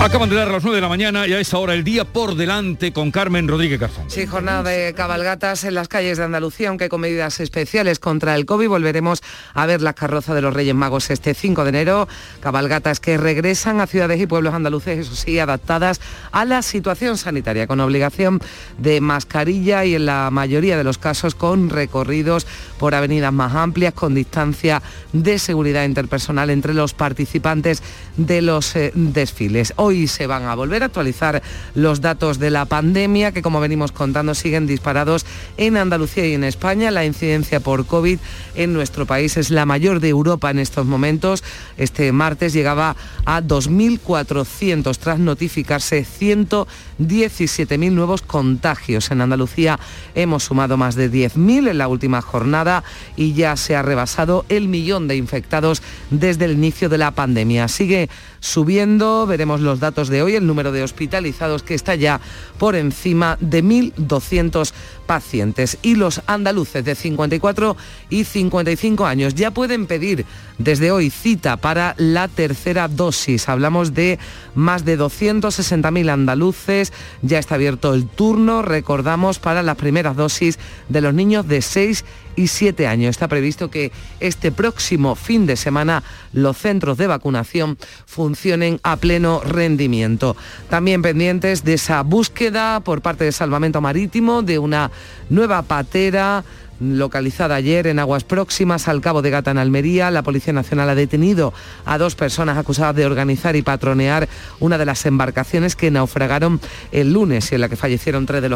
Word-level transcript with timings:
Acaban 0.00 0.30
de 0.30 0.36
dar 0.36 0.50
las 0.50 0.62
9 0.62 0.76
de 0.76 0.80
la 0.80 0.88
mañana 0.88 1.26
y 1.26 1.34
a 1.34 1.40
esta 1.40 1.58
hora 1.58 1.74
el 1.74 1.84
día 1.84 2.06
por 2.06 2.34
delante 2.34 2.90
con 2.90 3.10
Carmen 3.10 3.46
Rodríguez 3.46 3.78
Garzón. 3.78 4.04
Sí, 4.08 4.24
jornada 4.24 4.62
de 4.62 4.94
cabalgatas 4.94 5.64
en 5.64 5.74
las 5.74 5.88
calles 5.88 6.16
de 6.16 6.24
Andalucía, 6.24 6.70
aunque 6.70 6.88
con 6.88 7.02
medidas 7.02 7.38
especiales 7.38 7.98
contra 7.98 8.34
el 8.34 8.46
COVID. 8.46 8.68
Volveremos 8.68 9.22
a 9.52 9.66
ver 9.66 9.82
la 9.82 9.92
carroza 9.92 10.34
de 10.34 10.40
los 10.40 10.54
Reyes 10.54 10.74
Magos 10.74 11.10
este 11.10 11.34
5 11.34 11.64
de 11.64 11.68
enero. 11.68 12.08
Cabalgatas 12.40 12.98
que 12.98 13.18
regresan 13.18 13.82
a 13.82 13.86
ciudades 13.86 14.18
y 14.18 14.26
pueblos 14.26 14.54
andaluces, 14.54 15.00
eso 15.00 15.14
sí, 15.14 15.38
adaptadas 15.38 16.00
a 16.32 16.46
la 16.46 16.62
situación 16.62 17.18
sanitaria, 17.18 17.66
con 17.66 17.78
obligación 17.80 18.40
de 18.78 19.02
mascarilla 19.02 19.84
y 19.84 19.96
en 19.96 20.06
la 20.06 20.30
mayoría 20.30 20.78
de 20.78 20.84
los 20.84 20.96
casos 20.96 21.34
con 21.34 21.68
recorridos 21.68 22.46
por 22.78 22.94
avenidas 22.94 23.34
más 23.34 23.54
amplias, 23.54 23.92
con 23.92 24.14
distancia 24.14 24.82
de 25.12 25.38
seguridad 25.38 25.84
interpersonal 25.84 26.48
entre 26.48 26.72
los 26.72 26.94
participantes 26.94 27.82
de 28.16 28.40
los 28.40 28.74
eh, 28.76 28.92
desfiles. 28.94 29.74
Hoy 29.76 29.89
se 30.06 30.26
van 30.26 30.44
a 30.44 30.54
volver 30.54 30.82
a 30.82 30.86
actualizar 30.86 31.42
los 31.74 32.00
datos 32.00 32.38
de 32.38 32.50
la 32.50 32.64
pandemia 32.64 33.32
que, 33.32 33.42
como 33.42 33.60
venimos 33.60 33.92
contando, 33.92 34.34
siguen 34.34 34.66
disparados 34.66 35.26
en 35.56 35.76
Andalucía 35.76 36.26
y 36.26 36.34
en 36.34 36.44
España. 36.44 36.90
La 36.90 37.04
incidencia 37.04 37.60
por 37.60 37.86
COVID 37.86 38.18
en 38.54 38.72
nuestro 38.72 39.06
país 39.06 39.36
es 39.36 39.50
la 39.50 39.66
mayor 39.66 40.00
de 40.00 40.08
Europa 40.08 40.50
en 40.50 40.58
estos 40.58 40.86
momentos. 40.86 41.42
Este 41.76 42.12
martes 42.12 42.52
llegaba 42.52 42.96
a 43.24 43.42
2.400 43.42 44.96
tras 44.98 45.18
notificarse 45.18 46.04
117.000 46.04 47.92
nuevos 47.92 48.22
contagios. 48.22 49.10
En 49.10 49.20
Andalucía 49.20 49.78
hemos 50.14 50.44
sumado 50.44 50.76
más 50.76 50.94
de 50.94 51.10
10.000 51.10 51.70
en 51.70 51.78
la 51.78 51.88
última 51.88 52.22
jornada 52.22 52.84
y 53.16 53.32
ya 53.32 53.56
se 53.56 53.76
ha 53.76 53.82
rebasado 53.82 54.44
el 54.48 54.68
millón 54.68 55.08
de 55.08 55.16
infectados 55.16 55.82
desde 56.10 56.44
el 56.46 56.52
inicio 56.52 56.88
de 56.88 56.98
la 56.98 57.10
pandemia. 57.10 57.68
Sigue 57.68 58.08
subiendo, 58.40 59.26
veremos 59.26 59.60
los 59.60 59.80
datos 59.80 60.08
de 60.08 60.22
hoy, 60.22 60.34
el 60.34 60.46
número 60.46 60.72
de 60.72 60.82
hospitalizados 60.82 61.62
que 61.62 61.74
está 61.74 61.94
ya 61.94 62.20
por 62.58 62.74
encima 62.74 63.36
de 63.40 63.62
1.200 63.62 64.72
pacientes. 65.10 65.76
Y 65.82 65.96
los 65.96 66.22
andaluces 66.28 66.84
de 66.84 66.94
54 66.94 67.76
y 68.10 68.22
55 68.22 69.06
años 69.06 69.34
ya 69.34 69.50
pueden 69.50 69.88
pedir 69.88 70.24
desde 70.58 70.92
hoy 70.92 71.10
cita 71.10 71.56
para 71.56 71.96
la 71.98 72.28
tercera 72.28 72.86
dosis. 72.86 73.48
Hablamos 73.48 73.92
de 73.92 74.20
más 74.54 74.84
de 74.84 74.96
260.000 74.96 76.10
andaluces. 76.10 76.92
Ya 77.22 77.40
está 77.40 77.56
abierto 77.56 77.92
el 77.92 78.06
turno, 78.06 78.62
recordamos, 78.62 79.40
para 79.40 79.64
las 79.64 79.76
primeras 79.76 80.14
dosis 80.14 80.60
de 80.88 81.00
los 81.00 81.12
niños 81.12 81.48
de 81.48 81.60
6 81.60 82.04
y 82.36 82.46
7 82.46 82.86
años. 82.86 83.10
Está 83.10 83.26
previsto 83.28 83.70
que 83.70 83.92
este 84.20 84.52
próximo 84.52 85.14
fin 85.14 85.46
de 85.46 85.56
semana 85.56 86.02
los 86.32 86.56
centros 86.56 86.98
de 86.98 87.06
vacunación 87.06 87.78
funcionen 88.06 88.80
a 88.82 88.96
pleno 88.96 89.40
rendimiento. 89.40 90.36
También 90.68 91.02
pendientes 91.02 91.64
de 91.64 91.74
esa 91.74 92.02
búsqueda 92.02 92.80
por 92.80 93.02
parte 93.02 93.24
de 93.24 93.32
Salvamento 93.32 93.80
Marítimo 93.80 94.42
de 94.42 94.58
una 94.58 94.90
nueva 95.28 95.62
patera 95.62 96.44
localizada 96.80 97.54
ayer 97.54 97.86
en 97.86 97.98
aguas 97.98 98.24
próximas 98.24 98.88
al 98.88 99.00
Cabo 99.00 99.22
de 99.22 99.30
Gata 99.30 99.50
en 99.50 99.58
Almería. 99.58 100.10
La 100.10 100.22
Policía 100.22 100.52
Nacional 100.52 100.88
ha 100.88 100.94
detenido 100.94 101.52
a 101.84 101.98
dos 101.98 102.14
personas 102.14 102.58
acusadas 102.58 102.96
de 102.96 103.06
organizar 103.06 103.54
y 103.54 103.62
patronear 103.62 104.28
una 104.58 104.78
de 104.78 104.86
las 104.86 105.04
embarcaciones 105.06 105.76
que 105.76 105.90
naufragaron 105.90 106.60
el 106.90 107.12
lunes 107.12 107.52
y 107.52 107.54
en 107.54 107.60
la 107.60 107.68
que 107.68 107.76
fallecieron 107.76 108.26
tres 108.26 108.42
de 108.42 108.48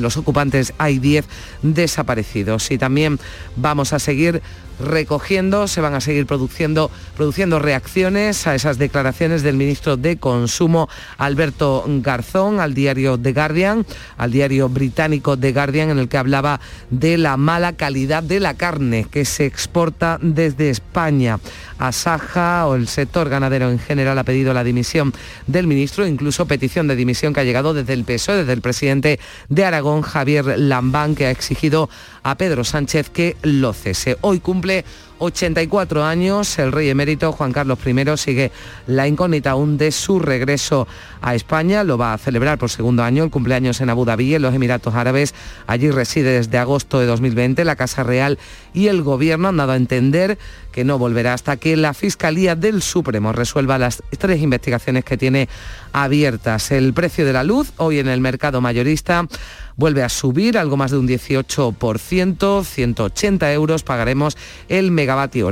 los, 0.00 0.16
ocupantes. 0.16 0.74
Hay 0.78 0.98
diez 0.98 1.26
desaparecidos. 1.62 2.70
Y 2.70 2.78
también 2.78 3.18
vamos 3.56 3.92
a 3.92 3.98
seguir 3.98 4.42
recogiendo, 4.80 5.68
se 5.68 5.80
van 5.80 5.94
a 5.94 6.00
seguir 6.00 6.26
produciendo, 6.26 6.90
produciendo 7.16 7.58
reacciones 7.58 8.46
a 8.46 8.54
esas 8.54 8.78
declaraciones 8.78 9.42
del 9.42 9.56
ministro 9.56 9.96
de 9.96 10.16
Consumo, 10.16 10.88
Alberto 11.18 11.84
Garzón, 11.86 12.60
al 12.60 12.74
diario 12.74 13.18
The 13.18 13.32
Guardian, 13.32 13.86
al 14.16 14.30
diario 14.30 14.68
británico 14.68 15.36
The 15.36 15.52
Guardian, 15.52 15.90
en 15.90 15.98
el 15.98 16.08
que 16.08 16.18
hablaba 16.18 16.60
de 16.90 17.18
la 17.18 17.36
mala 17.36 17.74
calidad 17.74 18.22
de 18.22 18.40
la 18.40 18.54
carne 18.54 19.06
que 19.10 19.24
se 19.24 19.46
exporta 19.46 20.18
desde 20.20 20.70
España. 20.70 21.38
Asaja 21.78 22.66
o 22.66 22.76
el 22.76 22.88
sector 22.88 23.28
ganadero 23.28 23.70
en 23.70 23.78
general 23.78 24.18
ha 24.18 24.24
pedido 24.24 24.54
la 24.54 24.64
dimisión 24.64 25.12
del 25.46 25.66
ministro, 25.66 26.06
incluso 26.06 26.46
petición 26.46 26.86
de 26.86 26.96
dimisión 26.96 27.32
que 27.32 27.40
ha 27.40 27.44
llegado 27.44 27.74
desde 27.74 27.92
el 27.92 28.04
PSOE, 28.04 28.38
desde 28.38 28.52
el 28.52 28.60
presidente 28.60 29.18
de 29.48 29.64
Aragón, 29.64 30.02
Javier 30.02 30.58
Lambán, 30.58 31.14
que 31.14 31.26
ha 31.26 31.30
exigido 31.30 31.88
a 32.22 32.36
Pedro 32.36 32.64
Sánchez 32.64 33.10
que 33.10 33.36
lo 33.42 33.72
cese. 33.72 34.16
Hoy 34.22 34.40
cumple 34.40 34.63
cumple 34.64 34.84
84 35.18 36.04
años, 36.04 36.58
el 36.58 36.72
rey 36.72 36.88
emérito 36.88 37.32
Juan 37.32 37.52
Carlos 37.52 37.78
I 37.86 38.16
sigue 38.16 38.52
la 38.86 39.06
incógnita 39.06 39.52
aún 39.52 39.78
de 39.78 39.92
su 39.92 40.18
regreso 40.18 40.86
a 41.22 41.34
España. 41.34 41.84
Lo 41.84 41.96
va 41.96 42.12
a 42.12 42.18
celebrar 42.18 42.58
por 42.58 42.70
segundo 42.70 43.02
año, 43.02 43.24
el 43.24 43.30
cumpleaños 43.30 43.80
en 43.80 43.90
Abu 43.90 44.04
Dhabi, 44.04 44.34
en 44.34 44.42
los 44.42 44.54
Emiratos 44.54 44.94
Árabes. 44.94 45.34
Allí 45.66 45.90
reside 45.90 46.32
desde 46.32 46.58
agosto 46.58 46.98
de 46.98 47.06
2020. 47.06 47.64
La 47.64 47.76
Casa 47.76 48.02
Real 48.02 48.38
y 48.72 48.88
el 48.88 49.02
Gobierno 49.02 49.48
han 49.48 49.56
dado 49.56 49.72
a 49.72 49.76
entender 49.76 50.38
que 50.72 50.84
no 50.84 50.98
volverá 50.98 51.34
hasta 51.34 51.56
que 51.56 51.76
la 51.76 51.94
Fiscalía 51.94 52.56
del 52.56 52.82
Supremo 52.82 53.32
resuelva 53.32 53.78
las 53.78 54.02
tres 54.18 54.42
investigaciones 54.42 55.04
que 55.04 55.16
tiene 55.16 55.48
abiertas. 55.92 56.72
El 56.72 56.92
precio 56.92 57.24
de 57.24 57.32
la 57.32 57.44
luz 57.44 57.72
hoy 57.76 58.00
en 58.00 58.08
el 58.08 58.20
mercado 58.20 58.60
mayorista 58.60 59.28
vuelve 59.76 60.02
a 60.02 60.08
subir 60.08 60.58
algo 60.58 60.76
más 60.76 60.90
de 60.90 60.98
un 60.98 61.08
18%, 61.08 62.64
180 62.64 63.52
euros 63.52 63.82
pagaremos 63.82 64.36
el 64.68 64.90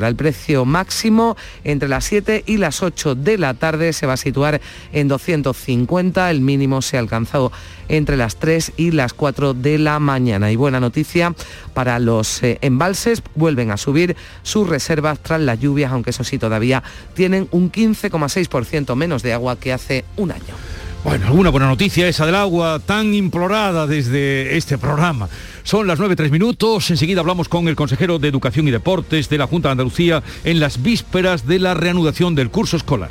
El 0.08 0.16
precio 0.16 0.64
máximo 0.64 1.36
entre 1.64 1.88
las 1.88 2.04
7 2.04 2.44
y 2.46 2.56
las 2.56 2.82
8 2.82 3.14
de 3.14 3.38
la 3.38 3.54
tarde 3.54 3.92
se 3.92 4.06
va 4.06 4.14
a 4.14 4.16
situar 4.16 4.60
en 4.92 5.08
250, 5.08 6.30
el 6.30 6.40
mínimo 6.40 6.82
se 6.82 6.96
ha 6.96 7.00
alcanzado 7.00 7.52
entre 7.88 8.16
las 8.16 8.36
3 8.36 8.72
y 8.76 8.90
las 8.90 9.12
4 9.12 9.54
de 9.54 9.78
la 9.78 9.98
mañana. 9.98 10.50
Y 10.50 10.56
buena 10.56 10.80
noticia 10.80 11.34
para 11.74 11.98
los 11.98 12.42
eh, 12.42 12.58
embalses, 12.62 13.22
vuelven 13.34 13.70
a 13.70 13.76
subir 13.76 14.16
sus 14.42 14.68
reservas 14.68 15.18
tras 15.18 15.40
las 15.40 15.60
lluvias, 15.60 15.92
aunque 15.92 16.10
eso 16.10 16.24
sí 16.24 16.38
todavía 16.38 16.82
tienen 17.14 17.48
un 17.50 17.70
15,6% 17.70 18.94
menos 18.96 19.22
de 19.22 19.32
agua 19.32 19.56
que 19.56 19.72
hace 19.72 20.04
un 20.16 20.32
año. 20.32 20.54
Bueno, 21.04 21.26
alguna 21.26 21.50
buena 21.50 21.66
noticia 21.66 22.06
esa 22.06 22.26
del 22.26 22.36
agua 22.36 22.78
tan 22.78 23.12
implorada 23.12 23.88
desde 23.88 24.56
este 24.56 24.78
programa. 24.78 25.28
Son 25.64 25.88
las 25.88 25.98
9.3 25.98 26.30
minutos, 26.30 26.90
enseguida 26.90 27.20
hablamos 27.20 27.48
con 27.48 27.66
el 27.66 27.74
consejero 27.74 28.20
de 28.20 28.28
Educación 28.28 28.68
y 28.68 28.70
Deportes 28.70 29.28
de 29.28 29.38
la 29.38 29.48
Junta 29.48 29.68
de 29.68 29.72
Andalucía 29.72 30.22
en 30.44 30.60
las 30.60 30.80
vísperas 30.80 31.46
de 31.46 31.58
la 31.58 31.74
reanudación 31.74 32.36
del 32.36 32.50
curso 32.50 32.76
escolar. 32.76 33.10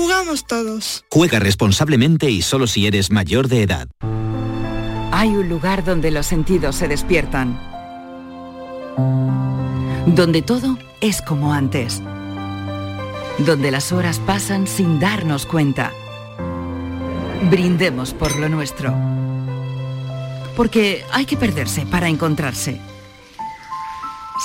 Jugamos 0.00 0.46
todos. 0.46 1.04
Juega 1.10 1.38
responsablemente 1.40 2.30
y 2.30 2.40
solo 2.40 2.66
si 2.66 2.86
eres 2.86 3.10
mayor 3.10 3.48
de 3.48 3.62
edad. 3.64 3.86
Hay 5.12 5.28
un 5.28 5.50
lugar 5.50 5.84
donde 5.84 6.10
los 6.10 6.24
sentidos 6.24 6.76
se 6.76 6.88
despiertan. 6.88 7.60
Donde 10.06 10.40
todo 10.40 10.78
es 11.02 11.20
como 11.20 11.52
antes. 11.52 12.00
Donde 13.40 13.70
las 13.70 13.92
horas 13.92 14.20
pasan 14.20 14.66
sin 14.66 15.00
darnos 15.00 15.44
cuenta. 15.44 15.92
Brindemos 17.50 18.14
por 18.14 18.38
lo 18.38 18.48
nuestro. 18.48 18.94
Porque 20.56 21.04
hay 21.12 21.26
que 21.26 21.36
perderse 21.36 21.84
para 21.84 22.08
encontrarse. 22.08 22.80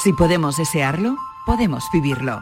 Si 0.03 0.11
podemos 0.11 0.57
desearlo, 0.57 1.15
podemos 1.45 1.85
vivirlo. 1.93 2.41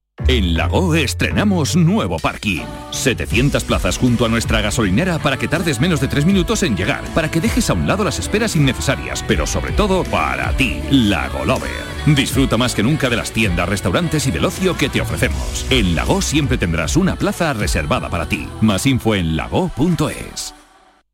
En 0.27 0.53
Lago 0.55 0.95
estrenamos 0.95 1.75
nuevo 1.75 2.17
parking. 2.17 2.63
700 2.91 3.65
plazas 3.65 3.97
junto 3.97 4.25
a 4.25 4.29
nuestra 4.29 4.61
gasolinera 4.61 5.19
para 5.19 5.35
que 5.37 5.49
tardes 5.49 5.81
menos 5.81 5.99
de 5.99 6.07
3 6.07 6.25
minutos 6.25 6.63
en 6.63 6.77
llegar, 6.77 7.03
para 7.13 7.29
que 7.29 7.41
dejes 7.41 7.69
a 7.69 7.73
un 7.73 7.85
lado 7.85 8.03
las 8.03 8.17
esperas 8.17 8.55
innecesarias, 8.55 9.25
pero 9.27 9.45
sobre 9.45 9.73
todo 9.73 10.03
para 10.05 10.55
ti, 10.55 10.79
Lago 10.89 11.43
Lover. 11.43 11.69
Disfruta 12.05 12.55
más 12.55 12.75
que 12.75 12.81
nunca 12.81 13.09
de 13.09 13.17
las 13.17 13.33
tiendas, 13.33 13.67
restaurantes 13.67 14.25
y 14.25 14.31
del 14.31 14.45
ocio 14.45 14.77
que 14.77 14.87
te 14.87 15.01
ofrecemos. 15.01 15.65
En 15.69 15.95
Lago 15.95 16.21
siempre 16.21 16.57
tendrás 16.57 16.95
una 16.95 17.17
plaza 17.17 17.51
reservada 17.53 18.09
para 18.09 18.29
ti. 18.29 18.47
Más 18.61 18.85
info 18.85 19.15
en 19.15 19.35
lago.es. 19.35 20.53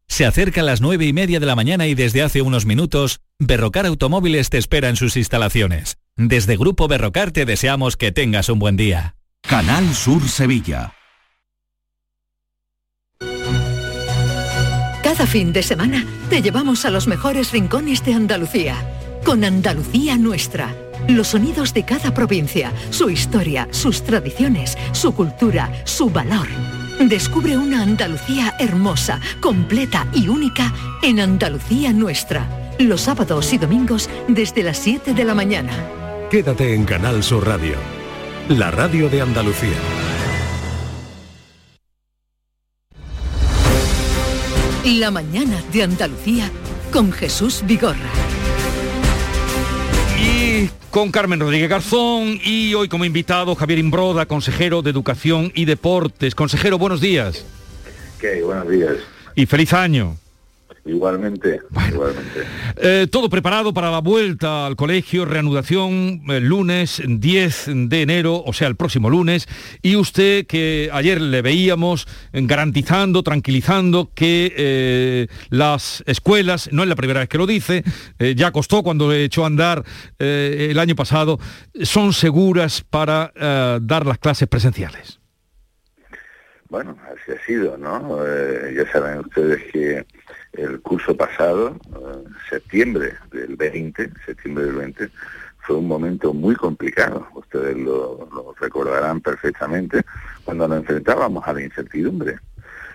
Se 0.08 0.26
acerca 0.26 0.62
a 0.62 0.64
las 0.64 0.80
9 0.80 1.06
y 1.06 1.14
media 1.14 1.40
de 1.40 1.46
la 1.46 1.56
mañana 1.56 1.88
y 1.88 1.96
desde 1.96 2.22
hace 2.22 2.42
unos 2.42 2.66
minutos, 2.66 3.20
Berrocar 3.40 3.86
Automóviles 3.86 4.50
te 4.50 4.58
espera 4.58 4.90
en 4.90 4.96
sus 4.96 5.18
instalaciones. 5.18 5.98
Desde 6.18 6.58
Grupo 6.58 6.88
Berrocar 6.88 7.32
te 7.32 7.46
deseamos 7.46 7.96
que 7.96 8.12
tengas 8.12 8.50
un 8.50 8.58
buen 8.58 8.76
día. 8.76 9.16
Canal 9.48 9.94
Sur 9.94 10.28
Sevilla. 10.28 10.96
Cada 15.04 15.28
fin 15.28 15.54
de 15.54 15.62
semana 15.62 16.04
te 16.32 16.42
llevamos 16.42 16.86
a 16.86 16.90
los 16.90 17.08
mejores 17.08 17.52
rincones 17.52 18.04
de 18.04 18.16
Andalucía, 18.16 18.76
con 19.24 19.44
Andalucía 19.44 20.18
Nuestra. 20.18 20.76
Los 21.08 21.28
sonidos 21.28 21.76
de 21.76 21.86
cada 21.86 22.12
provincia, 22.16 22.74
su 22.90 23.12
historia, 23.12 23.68
sus 23.70 24.04
tradiciones, 24.04 24.76
su 24.94 25.14
cultura, 25.14 25.72
su 25.86 26.10
valor. 26.10 26.48
Descubre 27.00 27.56
una 27.56 27.84
Andalucía 27.84 28.56
hermosa, 28.60 29.22
completa 29.40 30.08
y 30.14 30.30
única 30.30 30.74
en 31.04 31.20
Andalucía 31.20 31.94
Nuestra. 31.94 32.74
Los 32.80 33.02
sábados 33.02 33.54
y 33.54 33.60
domingos 33.60 34.10
desde 34.28 34.64
las 34.64 34.80
7 34.80 35.14
de 35.14 35.24
la 35.24 35.36
mañana. 35.36 36.07
Quédate 36.30 36.74
en 36.74 36.84
Canal 36.84 37.24
Sur 37.24 37.48
Radio, 37.48 37.78
la 38.50 38.70
radio 38.70 39.08
de 39.08 39.22
Andalucía. 39.22 39.78
La 44.84 45.10
mañana 45.10 45.64
de 45.72 45.84
Andalucía 45.84 46.52
con 46.92 47.14
Jesús 47.14 47.64
Vigorra. 47.66 48.10
Y 50.20 50.70
con 50.92 51.12
Carmen 51.12 51.40
Rodríguez 51.40 51.70
Garzón 51.70 52.42
y 52.44 52.74
hoy 52.74 52.90
como 52.90 53.06
invitado 53.06 53.56
Javier 53.56 53.80
Imbroda, 53.80 54.26
consejero 54.26 54.82
de 54.82 54.90
Educación 54.90 55.54
y 55.56 55.64
Deportes. 55.64 56.36
Consejero, 56.36 56.78
buenos 56.78 57.00
días. 57.00 57.46
¿Qué? 58.20 58.44
Buenos 58.44 58.68
días. 58.68 58.98
Y 59.34 59.46
feliz 59.46 59.72
año. 59.72 60.18
Igualmente, 60.88 61.60
igualmente. 61.92 62.44
Eh, 62.78 63.08
todo 63.12 63.30
preparado 63.30 63.74
para 63.74 63.92
la 63.92 64.00
vuelta 64.00 64.66
al 64.66 64.78
colegio, 64.78 65.26
reanudación 65.26 66.22
el 66.30 66.46
lunes 66.46 67.02
10 67.06 67.90
de 67.90 68.02
enero, 68.02 68.42
o 68.46 68.54
sea, 68.54 68.70
el 68.70 68.78
próximo 68.78 69.10
lunes, 69.10 69.48
y 69.82 69.98
usted 69.98 70.48
que 70.48 70.90
ayer 70.94 71.20
le 71.20 71.42
veíamos 71.42 72.08
garantizando, 72.32 73.22
tranquilizando 73.22 74.12
que 74.16 74.54
eh, 74.56 75.28
las 75.50 76.04
escuelas, 76.08 76.70
no 76.72 76.84
es 76.84 76.90
la 76.90 76.96
primera 76.96 77.20
vez 77.20 77.28
que 77.28 77.38
lo 77.38 77.48
dice, 77.48 77.84
eh, 78.18 78.34
ya 78.36 78.52
costó 78.52 78.82
cuando 78.82 79.12
echó 79.12 79.44
a 79.44 79.48
andar 79.48 79.84
el 80.20 80.80
año 80.80 80.96
pasado, 80.96 81.40
son 81.84 82.14
seguras 82.14 82.84
para 82.90 83.34
dar 83.82 84.06
las 84.06 84.20
clases 84.20 84.48
presenciales. 84.48 85.20
Bueno, 86.70 86.98
así 87.04 87.32
ha 87.32 87.46
sido, 87.46 87.78
¿no? 87.78 88.24
ya 88.74 88.92
saben 88.92 89.20
ustedes 89.20 89.64
que 89.72 90.06
el 90.58 90.82
curso 90.82 91.16
pasado, 91.16 91.78
septiembre 92.50 93.14
del 93.32 93.56
20, 93.56 94.10
septiembre 94.26 94.66
del 94.66 94.76
20, 94.76 95.10
fue 95.60 95.76
un 95.78 95.88
momento 95.88 96.34
muy 96.34 96.56
complicado, 96.56 97.28
ustedes 97.36 97.78
lo, 97.78 98.56
recordarán 98.60 99.22
perfectamente, 99.22 100.04
cuando 100.44 100.68
nos 100.68 100.80
enfrentábamos 100.80 101.48
a 101.48 101.54
la 101.54 101.62
incertidumbre. 101.62 102.40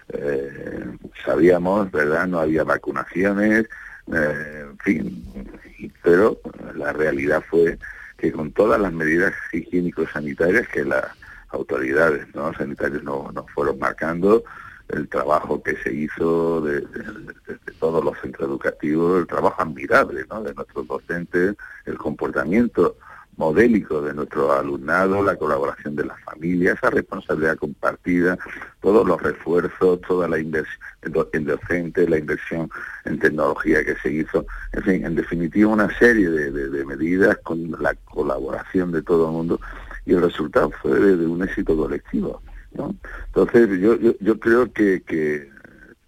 Eh, 0.08 0.84
sabíamos, 1.24 1.90
¿verdad? 1.90 2.26
No 2.26 2.40
había 2.40 2.64
vacunaciones, 2.64 3.66
eh, 4.12 4.66
en 4.70 4.78
fin, 4.78 5.92
pero 6.02 6.40
la 6.74 6.92
realidad 6.92 7.42
fue 7.48 7.78
que 8.18 8.32
con 8.32 8.52
todas 8.52 8.80
las 8.80 8.92
medidas 8.92 9.32
higiénico-sanitarias 9.52 10.66
que 10.68 10.84
las 10.84 11.04
autoridades 11.50 12.26
¿no? 12.34 12.52
sanitarias 12.54 13.02
nos 13.02 13.32
no 13.32 13.46
fueron 13.54 13.78
marcando, 13.78 14.42
el 14.92 15.08
trabajo 15.08 15.62
que 15.62 15.76
se 15.76 15.92
hizo 15.92 16.60
de, 16.60 16.86
todos 17.80 18.04
los 18.04 18.18
centros 18.20 18.48
educativos, 18.48 19.20
el 19.20 19.26
trabajo 19.26 19.60
admirable 19.60 20.24
¿no? 20.30 20.42
de 20.42 20.54
nuestros 20.54 20.86
docentes, 20.86 21.56
el 21.86 21.98
comportamiento 21.98 22.96
modélico 23.36 24.02
de 24.02 24.12
nuestro 24.12 24.52
alumnado, 24.52 25.22
la 25.22 25.36
colaboración 25.36 25.96
de 25.96 26.04
las 26.04 26.20
familias, 26.22 26.76
esa 26.76 26.90
responsabilidad 26.90 27.56
compartida, 27.56 28.38
todos 28.80 29.06
los 29.06 29.20
refuerzos, 29.22 30.00
toda 30.02 30.28
la 30.28 30.38
inversión 30.38 30.78
en 31.02 31.44
docente, 31.46 32.08
la 32.08 32.18
inversión 32.18 32.70
en 33.04 33.18
tecnología 33.18 33.84
que 33.84 33.96
se 33.96 34.12
hizo, 34.12 34.44
en 34.72 34.82
fin, 34.82 35.06
en 35.06 35.14
definitiva 35.14 35.70
una 35.70 35.98
serie 35.98 36.28
de, 36.28 36.84
medidas 36.84 37.38
con 37.42 37.72
la 37.80 37.94
colaboración 38.04 38.92
de 38.92 39.02
todo 39.02 39.26
el 39.26 39.32
mundo 39.32 39.60
y 40.04 40.12
el 40.12 40.22
resultado 40.22 40.70
fue 40.82 41.00
de 41.00 41.26
un 41.26 41.42
éxito 41.42 41.76
colectivo. 41.76 42.42
Entonces 42.74 43.80
yo, 43.80 43.96
yo, 43.98 44.40
creo 44.40 44.72
que, 44.72 45.50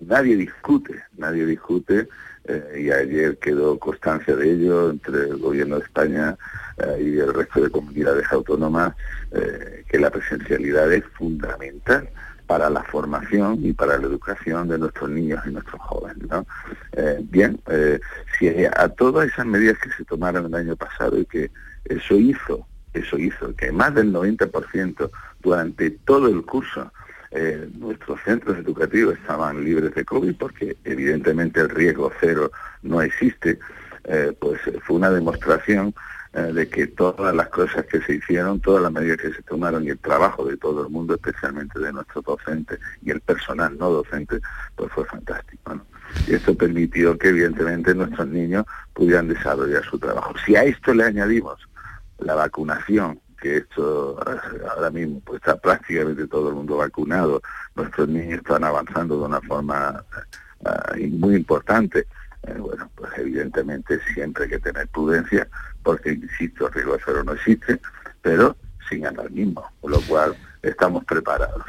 nadie 0.00 0.36
discute, 0.36 1.02
nadie 1.16 1.46
discute, 1.46 2.08
eh, 2.46 2.82
y 2.84 2.90
ayer 2.90 3.38
quedó 3.38 3.78
constancia 3.78 4.36
de 4.36 4.52
ello 4.52 4.90
entre 4.90 5.30
el 5.30 5.38
gobierno 5.38 5.78
de 5.78 5.84
España 5.84 6.36
eh, 6.76 7.02
y 7.02 7.18
el 7.18 7.32
resto 7.32 7.62
de 7.62 7.70
comunidades 7.70 8.26
autónomas, 8.30 8.94
eh, 9.32 9.84
que 9.88 9.98
la 9.98 10.10
presencialidad 10.10 10.92
es 10.92 11.04
fundamental 11.14 12.08
para 12.46 12.68
la 12.68 12.82
formación 12.82 13.64
y 13.64 13.72
para 13.72 13.96
la 13.96 14.06
educación 14.06 14.68
de 14.68 14.78
nuestros 14.78 15.08
niños 15.08 15.40
y 15.46 15.50
nuestros 15.50 15.80
jóvenes. 15.80 16.28
bien, 17.30 17.58
si 18.38 18.48
a 18.66 18.88
todas 18.90 19.28
esas 19.28 19.46
medidas 19.46 19.78
que 19.78 19.90
se 19.92 20.04
tomaron 20.04 20.44
el 20.44 20.54
año 20.54 20.76
pasado 20.76 21.18
y 21.18 21.24
que 21.24 21.50
eso 21.86 22.16
hizo, 22.16 22.66
eso 22.94 23.18
hizo 23.18 23.54
que 23.54 23.72
más 23.72 23.94
del 23.94 24.12
90% 24.12 25.10
durante 25.42 25.90
todo 25.90 26.28
el 26.28 26.42
curso 26.42 26.92
eh, 27.36 27.68
nuestros 27.78 28.20
centros 28.24 28.56
educativos 28.56 29.14
estaban 29.14 29.64
libres 29.64 29.92
de 29.94 30.04
COVID 30.04 30.36
porque 30.36 30.76
evidentemente 30.84 31.60
el 31.60 31.68
riesgo 31.68 32.12
cero 32.20 32.52
no 32.82 33.02
existe, 33.02 33.58
eh, 34.04 34.32
pues 34.38 34.60
fue 34.84 34.96
una 34.96 35.10
demostración 35.10 35.92
eh, 36.32 36.52
de 36.52 36.68
que 36.68 36.86
todas 36.86 37.34
las 37.34 37.48
cosas 37.48 37.86
que 37.86 38.00
se 38.02 38.14
hicieron, 38.14 38.60
todas 38.60 38.82
las 38.84 38.92
medidas 38.92 39.18
que 39.18 39.32
se 39.32 39.42
tomaron 39.42 39.82
y 39.82 39.88
el 39.88 39.98
trabajo 39.98 40.44
de 40.44 40.56
todo 40.56 40.82
el 40.82 40.90
mundo, 40.90 41.14
especialmente 41.14 41.80
de 41.80 41.92
nuestros 41.92 42.24
docentes 42.24 42.78
y 43.02 43.10
el 43.10 43.20
personal 43.20 43.76
no 43.78 43.90
docente, 43.90 44.38
pues 44.76 44.92
fue 44.92 45.04
fantástico. 45.04 45.80
Y 46.28 46.34
esto 46.34 46.54
permitió 46.56 47.18
que 47.18 47.30
evidentemente 47.30 47.94
nuestros 47.96 48.28
niños 48.28 48.64
pudieran 48.92 49.26
desarrollar 49.26 49.84
su 49.84 49.98
trabajo. 49.98 50.34
Si 50.46 50.54
a 50.54 50.62
esto 50.62 50.94
le 50.94 51.02
añadimos 51.02 51.58
la 52.24 52.34
vacunación 52.34 53.20
que 53.40 53.58
esto 53.58 54.18
ahora 54.70 54.90
mismo 54.90 55.20
pues 55.20 55.36
está 55.36 55.56
prácticamente 55.56 56.26
todo 56.26 56.48
el 56.48 56.54
mundo 56.54 56.78
vacunado, 56.78 57.42
nuestros 57.74 58.08
niños 58.08 58.38
están 58.38 58.64
avanzando 58.64 59.18
de 59.18 59.26
una 59.26 59.40
forma 59.42 60.02
ah, 60.64 60.92
muy 61.10 61.36
importante. 61.36 62.06
Eh, 62.46 62.56
bueno, 62.58 62.90
pues 62.94 63.10
evidentemente 63.18 64.00
siempre 64.14 64.44
hay 64.44 64.50
que 64.50 64.58
tener 64.60 64.88
prudencia, 64.88 65.46
porque 65.82 66.12
insisto, 66.12 66.68
riesgo 66.68 66.96
cero 67.04 67.22
no 67.22 67.32
existe, 67.32 67.80
pero 68.22 68.56
sin 68.88 69.06
alarmismo, 69.06 69.62
con 69.80 69.92
lo 69.92 70.00
cual 70.02 70.34
estamos 70.64 71.04
preparados. 71.04 71.62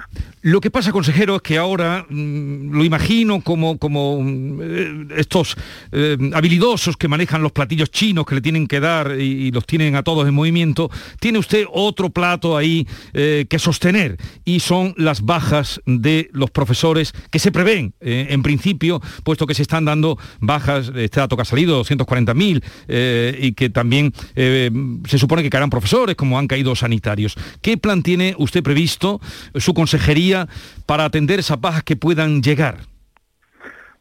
Lo 0.45 0.61
que 0.61 0.69
pasa, 0.69 0.91
consejero, 0.91 1.37
es 1.37 1.41
que 1.41 1.57
ahora 1.57 2.05
mm, 2.07 2.69
lo 2.71 2.85
imagino 2.85 3.41
como, 3.41 3.79
como 3.79 4.21
mm, 4.21 4.61
eh, 4.61 5.07
estos 5.17 5.57
eh, 5.91 6.17
habilidosos 6.35 6.97
que 6.97 7.07
manejan 7.07 7.41
los 7.41 7.51
platillos 7.51 7.89
chinos 7.89 8.27
que 8.27 8.35
le 8.35 8.41
tienen 8.41 8.67
que 8.67 8.79
dar 8.79 9.19
y, 9.19 9.49
los 9.49 9.65
tienen 9.65 9.95
a 9.95 10.03
todos 10.03 10.27
en 10.27 10.35
movimiento. 10.35 10.91
Tiene 11.19 11.39
usted 11.39 11.65
otro 11.73 12.11
plato 12.11 12.57
ahí 12.57 12.87
eh, 13.13 13.47
que 13.49 13.57
sostener 13.57 14.17
y 14.43 14.59
son 14.59 14.93
las 14.97 15.21
bajas 15.23 15.81
de 15.87 16.29
los 16.31 16.51
profesores 16.51 17.13
que 17.31 17.39
se 17.39 17.51
prevén, 17.51 17.95
en 17.99 18.43
principio, 18.43 19.01
puesto 19.23 19.47
que 19.47 19.55
se 19.55 19.63
están 19.63 19.85
dando 19.85 20.19
bajas, 20.39 20.91
este 20.95 21.21
dato 21.21 21.35
que 21.35 21.41
ha 21.41 21.45
salido, 21.45 21.83
240.000, 21.83 23.41
y 23.41 23.53
que 23.53 23.69
también 23.69 24.13
se 24.35 25.17
supone 25.17 25.41
que 25.41 25.49
caerán 25.49 25.69
profesores, 25.69 26.15
como 26.15 26.37
han 26.37 26.47
caído 26.47 26.75
sanitarios. 26.75 27.35
¿Qué 27.61 27.77
plan 27.77 28.03
tiene 28.03 28.35
usted 28.37 28.61
previsto, 28.61 28.84
su 28.87 29.73
consejería, 29.73 30.47
para 30.85 31.05
atender 31.05 31.39
esas 31.39 31.59
bajas 31.59 31.83
que 31.83 31.95
puedan 31.95 32.41
llegar? 32.41 32.77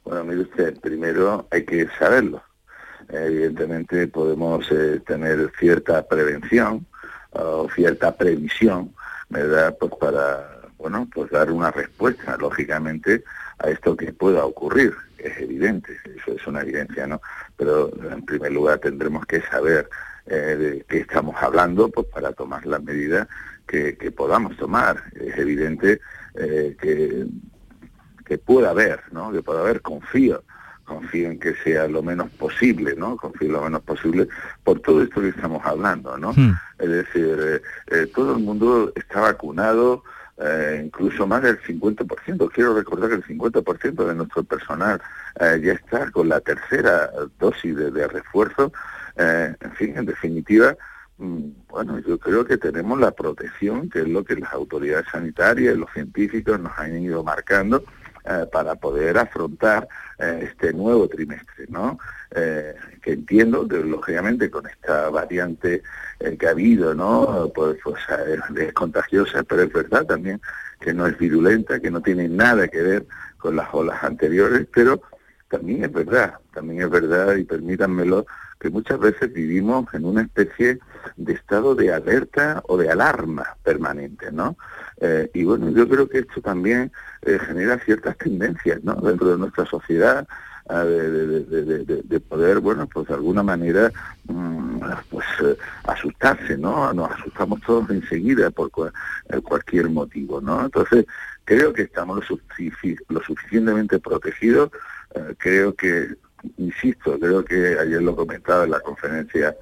Bueno, 0.05 0.25
mire 0.25 0.43
usted, 0.43 0.79
primero 0.81 1.49
hay 1.51 1.65
que 1.65 1.89
saberlo. 1.99 2.43
Evidentemente 3.09 4.07
podemos 4.09 4.67
eh, 4.71 5.01
tener 5.07 5.51
cierta 5.59 6.07
prevención 6.07 6.87
o 7.33 7.69
cierta 7.75 8.17
previsión, 8.17 8.95
¿verdad? 9.29 9.77
Pues 9.79 9.93
para, 10.01 10.61
bueno, 10.79 11.09
pues 11.13 11.31
dar 11.31 11.51
una 11.51 11.71
respuesta, 11.71 12.37
lógicamente, 12.39 13.25
a 13.59 13.71
esto 13.71 13.97
que 13.97 14.13
pueda 14.13 14.45
ocurrir. 14.45 14.95
Es 15.19 15.39
evidente, 15.39 15.97
eso 16.17 16.33
es 16.33 16.47
una 16.47 16.63
evidencia, 16.63 17.07
¿no? 17.07 17.21
Pero 17.57 17.91
en 18.11 18.25
primer 18.25 18.53
lugar 18.53 18.79
tendremos 18.79 19.25
que 19.27 19.41
saber 19.43 19.89
eh, 20.27 20.35
de 20.35 20.85
qué 20.89 20.99
estamos 21.01 21.35
hablando 21.43 21.91
pues 21.91 22.07
para 22.07 22.33
tomar 22.33 22.65
las 22.67 22.83
medidas 22.83 23.29
que, 23.67 24.13
podamos 24.13 24.57
tomar. 24.57 25.03
Es 25.15 25.37
evidente 25.39 26.01
eh, 26.35 26.77
que, 26.81 27.27
que 28.25 28.39
pueda 28.39 28.71
haber, 28.71 29.01
¿no? 29.13 29.33
Que 29.33 29.43
pueda 29.43 29.61
haber, 29.61 29.81
confío, 29.81 30.43
confío 30.85 31.31
en 31.31 31.39
que 31.39 31.55
sea 31.57 31.89
lo 31.89 32.03
menos 32.03 32.31
posible, 32.31 32.95
¿no? 32.97 33.17
Confío 33.17 33.51
lo 33.51 33.63
menos 33.63 33.83
posible 33.83 34.29
por 34.63 34.81
todo 34.81 35.03
esto 35.03 35.21
que 35.21 35.29
estamos 35.29 35.65
hablando, 35.65 36.17
¿no? 36.19 36.33
Hmm. 36.33 36.55
Es 36.79 36.89
decir, 36.89 37.39
eh, 37.41 37.63
eh, 37.89 38.07
todo 38.15 38.37
el 38.37 38.43
mundo 38.43 38.93
está 38.95 39.21
vacunado, 39.21 40.05
incluso 40.83 41.29
más 41.29 41.43
del 41.43 41.61
50%. 41.61 42.51
Quiero 42.53 42.75
recordar 42.75 43.09
que 43.09 43.15
el 43.15 43.25
50% 43.25 44.05
de 44.05 44.15
nuestro 44.17 44.43
personal 44.43 45.01
ya 45.39 45.73
está 45.73 46.11
con 46.11 46.29
la 46.29 46.41
tercera 46.41 47.09
dosis 47.39 47.77
de 47.77 48.09
refuerzo. 48.09 48.73
en 49.17 49.73
fin, 49.77 49.97
en 49.97 50.07
definitiva, 50.07 50.77
bueno, 51.17 51.99
yo 52.01 52.19
creo 52.19 52.45
que 52.45 52.57
tenemos 52.57 52.99
la 52.99 53.13
protección, 53.13 53.89
que 53.89 54.01
es 54.01 54.09
lo 54.09 54.25
que 54.25 54.37
las 54.37 54.53
autoridades 54.53 55.07
sanitarias 55.11 55.75
y 55.75 55.79
los 55.79 55.91
científicos 55.93 56.59
nos 56.59 56.77
han 56.79 57.01
ido 57.01 57.23
marcando 57.23 57.85
eh, 58.27 58.47
para 58.51 58.75
poder 58.75 59.19
afrontar 59.19 59.87
eh, 60.19 60.49
este 60.51 60.73
nuevo 60.73 61.07
trimestre, 61.09 61.67
¿no? 61.69 61.99
Eh, 62.35 62.75
que 63.03 63.13
entiendo 63.13 63.67
lógicamente 63.69 64.51
con 64.51 64.67
esta 64.67 65.11
variante 65.11 65.83
que 66.39 66.47
ha 66.47 66.51
habido, 66.51 66.95
¿no? 66.95 67.53
Pues, 67.55 67.77
pues 67.85 68.01
es 68.57 68.73
contagiosa, 68.73 69.43
pero 69.43 69.63
es 69.65 69.73
verdad 69.73 70.07
también 70.07 70.41
que 70.81 70.95
no 70.95 71.07
es 71.07 71.19
virulenta, 71.19 71.81
que 71.81 71.91
no 71.91 72.01
tiene 72.01 72.27
nada 72.29 72.67
que 72.69 72.81
ver 72.81 73.07
con 73.37 73.57
las 73.57 73.69
olas 73.73 74.03
anteriores, 74.03 74.67
pero 74.73 75.03
también 75.55 75.85
es 75.85 75.93
verdad, 75.93 76.35
también 76.53 76.83
es 76.83 76.91
verdad, 76.91 77.37
y 77.37 77.45
permítanmelo, 77.45 78.27
que 78.59 78.71
muchas 78.71 78.99
veces 78.99 79.33
vivimos 79.33 79.87
en 79.95 80.05
una 80.05 80.23
especie 80.23 80.81
de 81.17 81.33
estado 81.33 81.77
de 81.77 81.93
alerta 81.93 82.61
o 82.67 82.77
de 82.77 82.91
alarma 82.91 83.57
permanente, 83.63 84.33
¿no? 84.33 84.57
Eh, 85.01 85.31
y 85.33 85.45
bueno, 85.45 85.71
yo 85.71 85.89
creo 85.89 86.09
que 86.09 86.21
esto 86.21 86.41
también 86.41 86.91
eh, 87.23 87.39
genera 87.47 87.79
ciertas 87.79 88.17
tendencias, 88.19 88.83
¿no? 88.83 88.95
Dentro 88.95 89.29
de 89.29 89.39
nuestra 89.39 89.65
sociedad, 89.67 90.27
ah, 90.69 90.83
de, 90.83 92.21
poder, 92.29 92.59
bueno, 92.59 92.89
pues 92.89 93.07
de 93.07 93.15
alguna 93.15 93.45
manera, 93.45 93.93
mm, 94.25 94.81
pues 95.09 95.27
eh, 95.45 95.57
asustarse, 95.85 96.57
¿no? 96.57 96.93
Nos 96.93 97.13
asustamos 97.13 97.61
todos 97.61 97.91
enseguida 97.91 98.51
por 98.51 98.71
cualquier 99.45 99.89
motivo, 99.89 100.41
¿no? 100.41 100.65
Entonces, 100.65 101.07
creo 101.45 101.73
que 101.73 101.83
estamos 101.83 102.25
lo 103.09 103.21
suficientemente 103.23 104.01
protegidos, 104.01 104.71
creo 105.39 105.75
que 105.75 106.17
insisto, 106.57 107.19
creo 107.19 107.45
que 107.45 107.79
ayer 107.79 108.03
lo 108.03 108.15
comentaba 108.17 108.65
en 108.65 108.71
la 108.73 108.81
conferencia 108.81 109.57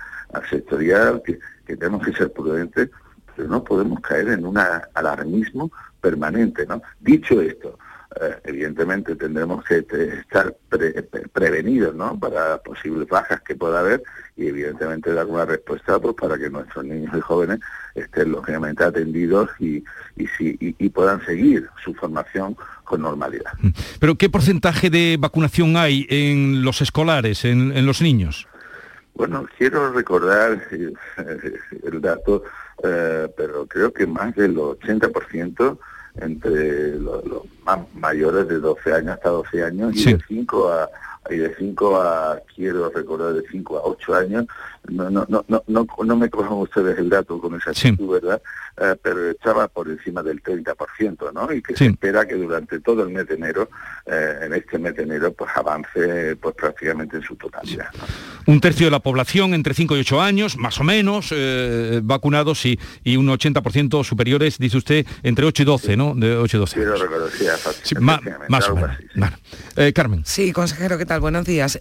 sectorial, 0.48 1.22
que, 1.24 1.38
tenemos 1.66 2.04
que 2.04 2.12
ser 2.12 2.30
prudentes, 2.32 2.90
pero 3.34 3.48
no 3.48 3.64
podemos 3.64 4.00
caer 4.00 4.28
en 4.28 4.44
un 4.44 4.58
alarmismo 4.58 5.70
permanente, 6.00 6.66
¿no? 6.66 6.82
Dicho 7.00 7.40
esto, 7.40 7.78
eh, 8.20 8.36
evidentemente 8.44 9.16
tendremos 9.16 9.64
que 9.64 9.86
estar 10.18 10.54
prevenidos 11.32 11.94
¿no? 11.94 12.18
para 12.18 12.58
posibles 12.58 13.08
bajas 13.08 13.40
que 13.42 13.54
pueda 13.54 13.80
haber 13.80 14.02
y 14.36 14.48
evidentemente 14.48 15.12
dar 15.12 15.26
una 15.26 15.44
respuesta 15.44 15.98
pues, 15.98 16.14
para 16.14 16.36
que 16.36 16.50
nuestros 16.50 16.84
niños 16.84 17.14
y 17.16 17.20
jóvenes 17.20 17.60
estén 17.94 18.32
lógicamente 18.32 18.84
atendidos 18.84 19.50
y, 19.58 19.84
y, 20.16 20.88
puedan 20.90 21.24
seguir 21.24 21.68
su 21.82 21.94
formación 21.94 22.56
con 22.84 23.02
normalidad. 23.02 23.52
Mm. 23.60 23.70
Pero 24.00 24.16
¿qué 24.16 24.28
porcentaje 24.28 24.90
de 24.90 25.16
vacunación 25.18 25.76
hay 25.76 26.06
en 26.10 26.62
los 26.62 26.82
escolares, 26.82 27.44
en, 27.44 27.86
los 27.86 28.02
niños? 28.02 28.46
Bueno, 29.14 29.46
quiero 29.56 29.92
recordar 29.92 30.62
eh, 30.70 30.92
el 31.84 32.00
dato, 32.00 32.42
eh, 32.82 33.28
pero 33.36 33.66
creo 33.66 33.92
que 33.92 34.06
más 34.06 34.34
del 34.34 34.56
80% 34.56 35.78
entre 36.16 36.98
los, 36.98 37.22
más 37.64 37.80
mayores 37.94 38.48
de 38.48 38.58
12 38.58 38.92
años 38.92 39.14
hasta 39.14 39.30
12 39.30 39.64
años 39.64 39.96
y 39.96 40.12
de 40.12 40.20
5 40.26 40.68
a 40.68 40.90
y 41.30 41.36
de 41.36 41.54
5 41.54 41.96
a, 41.96 42.40
quiero 42.54 42.90
recordar, 42.90 43.34
de 43.34 43.48
5 43.48 43.78
a 43.78 43.82
8 43.84 44.14
años, 44.14 44.46
no, 44.88 45.10
no, 45.10 45.26
no, 45.28 45.44
no, 45.48 45.86
no, 46.04 46.16
me 46.16 46.28
cojan 46.28 46.54
ustedes 46.54 46.98
el 46.98 47.08
dato 47.08 47.40
con 47.40 47.54
esa 47.54 47.70
actitud, 47.70 48.14
¿verdad? 48.20 48.42
Eh, 48.80 48.96
pero 49.00 49.30
estaba 49.30 49.68
por 49.68 49.88
encima 49.88 50.22
del 50.22 50.42
30%, 50.42 51.32
¿no? 51.32 51.52
Y 51.52 51.62
que 51.62 51.76
se 51.76 51.86
espera 51.86 52.26
que 52.26 52.34
durante 52.34 52.80
todo 52.80 53.04
el 53.04 53.10
mes 53.10 53.28
de 53.28 53.36
enero, 53.36 53.70
eh, 54.06 54.40
en 54.42 54.54
este 54.54 54.78
mes 54.78 54.96
de 54.96 55.04
enero, 55.04 55.32
pues 55.32 55.50
avance 55.54 56.36
pues 56.36 56.54
prácticamente 56.56 57.18
en 57.18 57.22
su 57.22 57.36
totalidad. 57.36 57.86
Un 58.46 58.60
tercio 58.60 58.86
de 58.86 58.90
la 58.90 58.98
población 58.98 59.54
entre 59.54 59.72
5 59.72 59.96
y 59.96 60.00
8 60.00 60.20
años, 60.20 60.56
más 60.56 60.80
o 60.80 60.84
menos, 60.84 61.28
eh, 61.30 62.00
vacunados 62.02 62.66
y, 62.66 62.78
y 63.04 63.16
un 63.16 63.28
80% 63.28 64.02
superiores, 64.02 64.58
dice 64.58 64.78
usted, 64.78 65.06
entre 65.22 65.46
8 65.46 65.62
y 65.62 65.66
12, 65.66 65.96
¿no? 65.96 66.14
De 66.16 66.36
8 66.36 66.56
y 66.56 66.60
12 66.60 66.74
Quiero 66.74 66.96
recordar, 66.96 67.30
sí, 67.30 67.94
más, 68.00 68.20
más 68.48 68.68
o 68.68 68.74
menos. 68.74 68.96
Carmen. 69.94 70.22
Sí, 70.24 70.52
consejero, 70.52 70.98
¿qué 70.98 71.06
tal? 71.06 71.20
Buenos 71.20 71.46
días. 71.46 71.78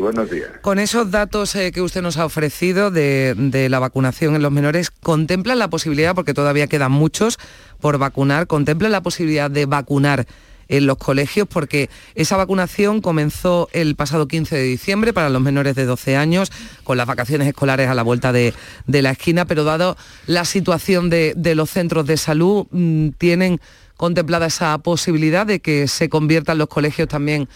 buenos 0.00 0.30
días. 0.30 0.48
Con 0.62 0.78
esos 0.78 1.10
datos 1.10 1.52
que 1.52 1.82
usted 1.82 2.00
nos 2.00 2.16
ha 2.16 2.24
ofrecido 2.24 2.37
de, 2.40 3.34
de 3.36 3.68
la 3.68 3.78
vacunación 3.78 4.34
en 4.34 4.42
los 4.42 4.52
menores, 4.52 4.90
¿contempla 4.90 5.54
la 5.54 5.68
posibilidad, 5.68 6.14
porque 6.14 6.34
todavía 6.34 6.66
quedan 6.66 6.92
muchos 6.92 7.38
por 7.80 7.98
vacunar, 7.98 8.46
contempla 8.46 8.88
la 8.88 9.02
posibilidad 9.02 9.50
de 9.50 9.66
vacunar 9.66 10.26
en 10.68 10.86
los 10.86 10.98
colegios 10.98 11.48
porque 11.48 11.90
esa 12.14 12.36
vacunación 12.36 13.00
comenzó 13.00 13.68
el 13.72 13.96
pasado 13.96 14.28
15 14.28 14.56
de 14.56 14.62
diciembre 14.62 15.12
para 15.12 15.30
los 15.30 15.42
menores 15.42 15.74
de 15.74 15.86
12 15.86 16.16
años, 16.16 16.52
con 16.84 16.96
las 16.96 17.06
vacaciones 17.06 17.48
escolares 17.48 17.88
a 17.88 17.94
la 17.94 18.02
vuelta 18.02 18.32
de, 18.32 18.54
la 18.86 19.10
esquina, 19.10 19.46
pero 19.46 19.64
dado 19.64 19.96
la 20.26 20.44
situación 20.44 21.10
de, 21.10 21.34
los 21.54 21.70
centros 21.70 22.06
de 22.06 22.16
salud, 22.16 22.66
mm, 22.70 23.10
¿tienen 23.18 23.60
contemplada 23.96 24.46
esa 24.46 24.78
posibilidad 24.78 25.46
de 25.46 25.60
que 25.60 25.88
se 25.88 26.08
conviertan 26.08 26.58
los 26.58 26.68
colegios 26.68 27.08
también 27.08 27.48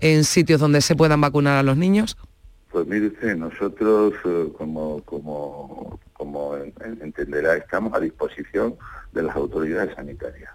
en 0.00 0.24
sitios 0.24 0.60
donde 0.60 0.80
se 0.80 0.94
puedan 0.94 1.20
vacunar 1.20 1.56
a 1.56 1.62
los 1.62 1.76
niños? 1.76 2.16
Pues 2.70 2.86
mire 2.86 3.06
usted, 3.06 3.34
nosotros 3.36 4.14
eh, 4.24 4.48
como, 4.56 5.02
como, 5.04 5.98
como 6.12 6.54
entenderá 6.56 7.56
estamos 7.56 7.94
a 7.94 8.00
disposición 8.00 8.76
de 9.12 9.22
las 9.22 9.34
autoridades 9.36 9.94
sanitarias. 9.94 10.52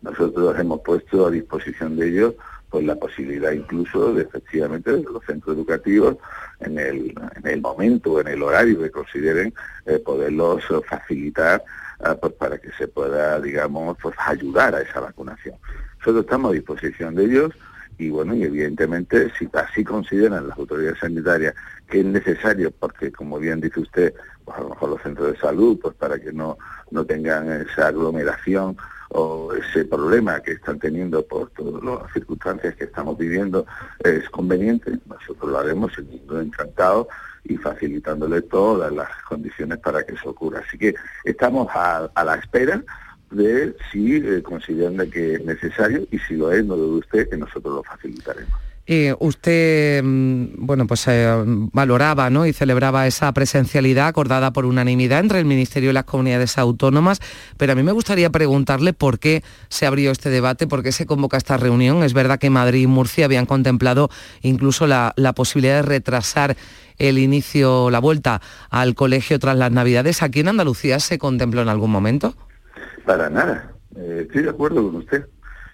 Nosotros 0.00 0.58
hemos 0.58 0.80
puesto 0.80 1.26
a 1.26 1.30
disposición 1.30 1.96
de 1.96 2.08
ellos 2.08 2.34
pues 2.70 2.84
la 2.84 2.94
posibilidad 2.94 3.50
incluso 3.50 4.14
de 4.14 4.22
efectivamente 4.22 4.92
de 4.92 5.02
los 5.02 5.24
centros 5.26 5.56
educativos 5.56 6.16
en 6.60 6.78
el, 6.78 7.14
en 7.36 7.46
el 7.46 7.60
momento, 7.60 8.20
en 8.20 8.28
el 8.28 8.42
horario 8.42 8.80
que 8.80 8.90
consideren 8.90 9.52
eh, 9.86 9.98
poderlos 9.98 10.62
facilitar 10.88 11.62
eh, 12.06 12.14
pues 12.20 12.32
para 12.34 12.58
que 12.58 12.70
se 12.72 12.86
pueda, 12.86 13.40
digamos, 13.40 13.98
pues 14.00 14.14
ayudar 14.24 14.74
a 14.74 14.82
esa 14.82 15.00
vacunación. 15.00 15.56
Nosotros 15.98 16.24
estamos 16.24 16.50
a 16.50 16.54
disposición 16.54 17.14
de 17.16 17.24
ellos 17.24 17.52
y 18.00 18.08
bueno, 18.08 18.34
y 18.34 18.44
evidentemente 18.44 19.30
si 19.38 19.46
así 19.52 19.84
consideran 19.84 20.48
las 20.48 20.56
autoridades 20.56 20.98
sanitarias 21.00 21.54
que 21.86 22.00
es 22.00 22.06
necesario, 22.06 22.70
porque 22.70 23.12
como 23.12 23.38
bien 23.38 23.60
dice 23.60 23.80
usted, 23.80 24.14
pues 24.42 24.56
a 24.56 24.62
lo 24.62 24.70
mejor 24.70 24.88
los 24.88 25.02
centros 25.02 25.32
de 25.32 25.38
salud, 25.38 25.78
pues 25.82 25.94
para 25.96 26.18
que 26.18 26.32
no, 26.32 26.56
no 26.90 27.04
tengan 27.04 27.52
esa 27.52 27.88
aglomeración 27.88 28.74
o 29.10 29.52
ese 29.52 29.84
problema 29.84 30.40
que 30.40 30.52
están 30.52 30.78
teniendo 30.78 31.22
por 31.26 31.50
todas 31.50 31.82
las 31.84 32.10
circunstancias 32.14 32.74
que 32.74 32.84
estamos 32.84 33.18
viviendo 33.18 33.66
es 34.02 34.30
conveniente, 34.30 34.98
nosotros 35.04 35.50
lo 35.50 35.58
haremos 35.58 35.92
sin 35.94 36.08
ningún 36.08 36.40
encantado 36.40 37.06
y 37.44 37.58
facilitándole 37.58 38.40
todas 38.42 38.90
las 38.92 39.10
condiciones 39.28 39.76
para 39.78 40.04
que 40.04 40.14
eso 40.14 40.30
ocurra. 40.30 40.62
Así 40.66 40.78
que 40.78 40.94
estamos 41.24 41.68
a, 41.74 42.08
a 42.14 42.24
la 42.24 42.36
espera 42.36 42.82
de 43.30 43.74
si 43.92 44.16
eh, 44.16 44.42
consideran 44.42 45.10
que 45.10 45.34
es 45.34 45.44
necesario 45.44 46.06
y 46.10 46.18
si 46.18 46.34
lo 46.34 46.52
es, 46.52 46.64
no 46.64 46.76
dude 46.76 47.00
usted 47.00 47.28
que 47.28 47.36
nosotros 47.36 47.74
lo 47.74 47.82
facilitaremos. 47.82 48.58
Eh, 48.92 49.14
usted, 49.20 50.02
mm, 50.02 50.66
bueno, 50.66 50.84
pues 50.88 51.06
eh, 51.06 51.32
valoraba 51.46 52.28
¿no? 52.28 52.44
y 52.44 52.52
celebraba 52.52 53.06
esa 53.06 53.32
presencialidad 53.32 54.08
acordada 54.08 54.52
por 54.52 54.64
unanimidad 54.66 55.20
entre 55.20 55.38
el 55.38 55.44
Ministerio 55.44 55.90
y 55.90 55.92
las 55.92 56.04
comunidades 56.04 56.58
autónomas, 56.58 57.20
pero 57.56 57.72
a 57.72 57.76
mí 57.76 57.84
me 57.84 57.92
gustaría 57.92 58.30
preguntarle 58.30 58.92
por 58.92 59.20
qué 59.20 59.44
se 59.68 59.86
abrió 59.86 60.10
este 60.10 60.28
debate, 60.28 60.66
por 60.66 60.82
qué 60.82 60.90
se 60.90 61.06
convoca 61.06 61.36
esta 61.36 61.56
reunión. 61.56 62.02
Es 62.02 62.14
verdad 62.14 62.40
que 62.40 62.50
Madrid 62.50 62.82
y 62.82 62.86
Murcia 62.88 63.26
habían 63.26 63.46
contemplado 63.46 64.10
incluso 64.42 64.88
la, 64.88 65.12
la 65.14 65.34
posibilidad 65.34 65.76
de 65.76 65.82
retrasar 65.82 66.56
el 66.98 67.18
inicio, 67.18 67.90
la 67.90 68.00
vuelta 68.00 68.42
al 68.70 68.96
colegio 68.96 69.38
tras 69.38 69.56
las 69.56 69.70
Navidades. 69.70 70.20
¿Aquí 70.22 70.40
en 70.40 70.48
Andalucía 70.48 70.98
se 70.98 71.16
contempló 71.16 71.62
en 71.62 71.68
algún 71.68 71.92
momento? 71.92 72.34
Para 73.04 73.30
nada. 73.30 73.72
Eh, 73.96 74.24
estoy 74.26 74.42
de 74.42 74.50
acuerdo 74.50 74.84
con 74.86 74.96
usted. 74.96 75.26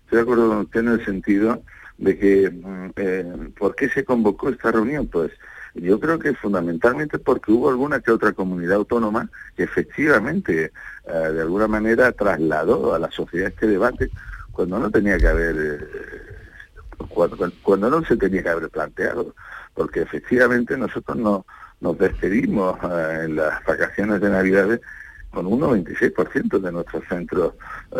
Estoy 0.05 0.17
de 0.17 0.23
acuerdo 0.23 0.49
con 0.49 0.59
usted 0.59 0.81
en 0.81 0.89
el 0.89 1.05
sentido 1.05 1.63
de 1.99 2.19
que 2.19 2.51
mm, 2.51 2.91
eh, 2.97 3.51
por 3.59 3.75
qué 3.75 3.89
se 3.89 4.05
convocó 4.05 4.49
esta 4.49 4.71
reunión, 4.71 5.07
pues 5.07 5.33
yo 5.75 6.01
creo 6.01 6.19
que 6.19 6.35
fundamentalmente 6.35 7.19
porque 7.19 7.53
hubo 7.53 7.69
alguna 7.69 8.01
que 8.01 8.11
otra 8.11 8.33
comunidad 8.33 8.77
autónoma 8.77 9.31
que 9.57 9.65
efectivamente 9.65 10.73
eh, 11.07 11.13
de 11.13 11.41
alguna 11.41 11.69
manera 11.69 12.13
trasladó 12.13 12.95
a 12.95 12.99
la 12.99 13.11
sociedad 13.11 13.49
este 13.49 13.67
debate 13.67 14.11
cuando 14.53 14.79
no 14.79 14.91
tenía 14.91 15.19
que 15.19 15.29
haber 15.29 15.57
eh, 15.59 15.79
cuando, 17.09 17.91
no 17.91 18.05
se 18.05 18.17
tenía 18.17 18.43
que 18.43 18.49
haber 18.49 18.71
planteado 18.71 19.35
porque 19.75 20.01
efectivamente 20.01 20.79
nosotros 20.79 21.17
no, 21.19 21.45
nos 21.81 21.99
despedimos 21.99 22.79
en 22.83 23.37
las 23.37 23.63
vacaciones 23.65 24.21
de 24.23 24.31
Navidades 24.31 24.81
con 25.31 25.47
un 25.47 25.61
96% 25.61 26.59
de 26.59 26.73
nuestros 26.73 27.05
centros 27.09 27.55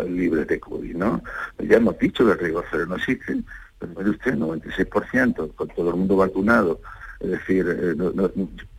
libres 0.07 0.47
de 0.47 0.59
COVID, 0.59 0.95
¿no? 0.95 1.21
Ya 1.59 1.77
hemos 1.77 1.97
dicho 1.99 2.25
que 2.25 2.31
el 2.31 2.39
rigor 2.39 2.65
cero 2.71 2.85
no 2.87 2.95
existe, 2.95 3.43
pero 3.79 3.93
mire 3.97 4.09
usted, 4.11 4.35
96%, 4.35 5.53
con 5.55 5.67
todo 5.69 5.89
el 5.89 5.95
mundo 5.95 6.17
vacunado. 6.17 6.79
Es 7.19 7.31
decir, 7.31 7.65
eh, 7.67 7.95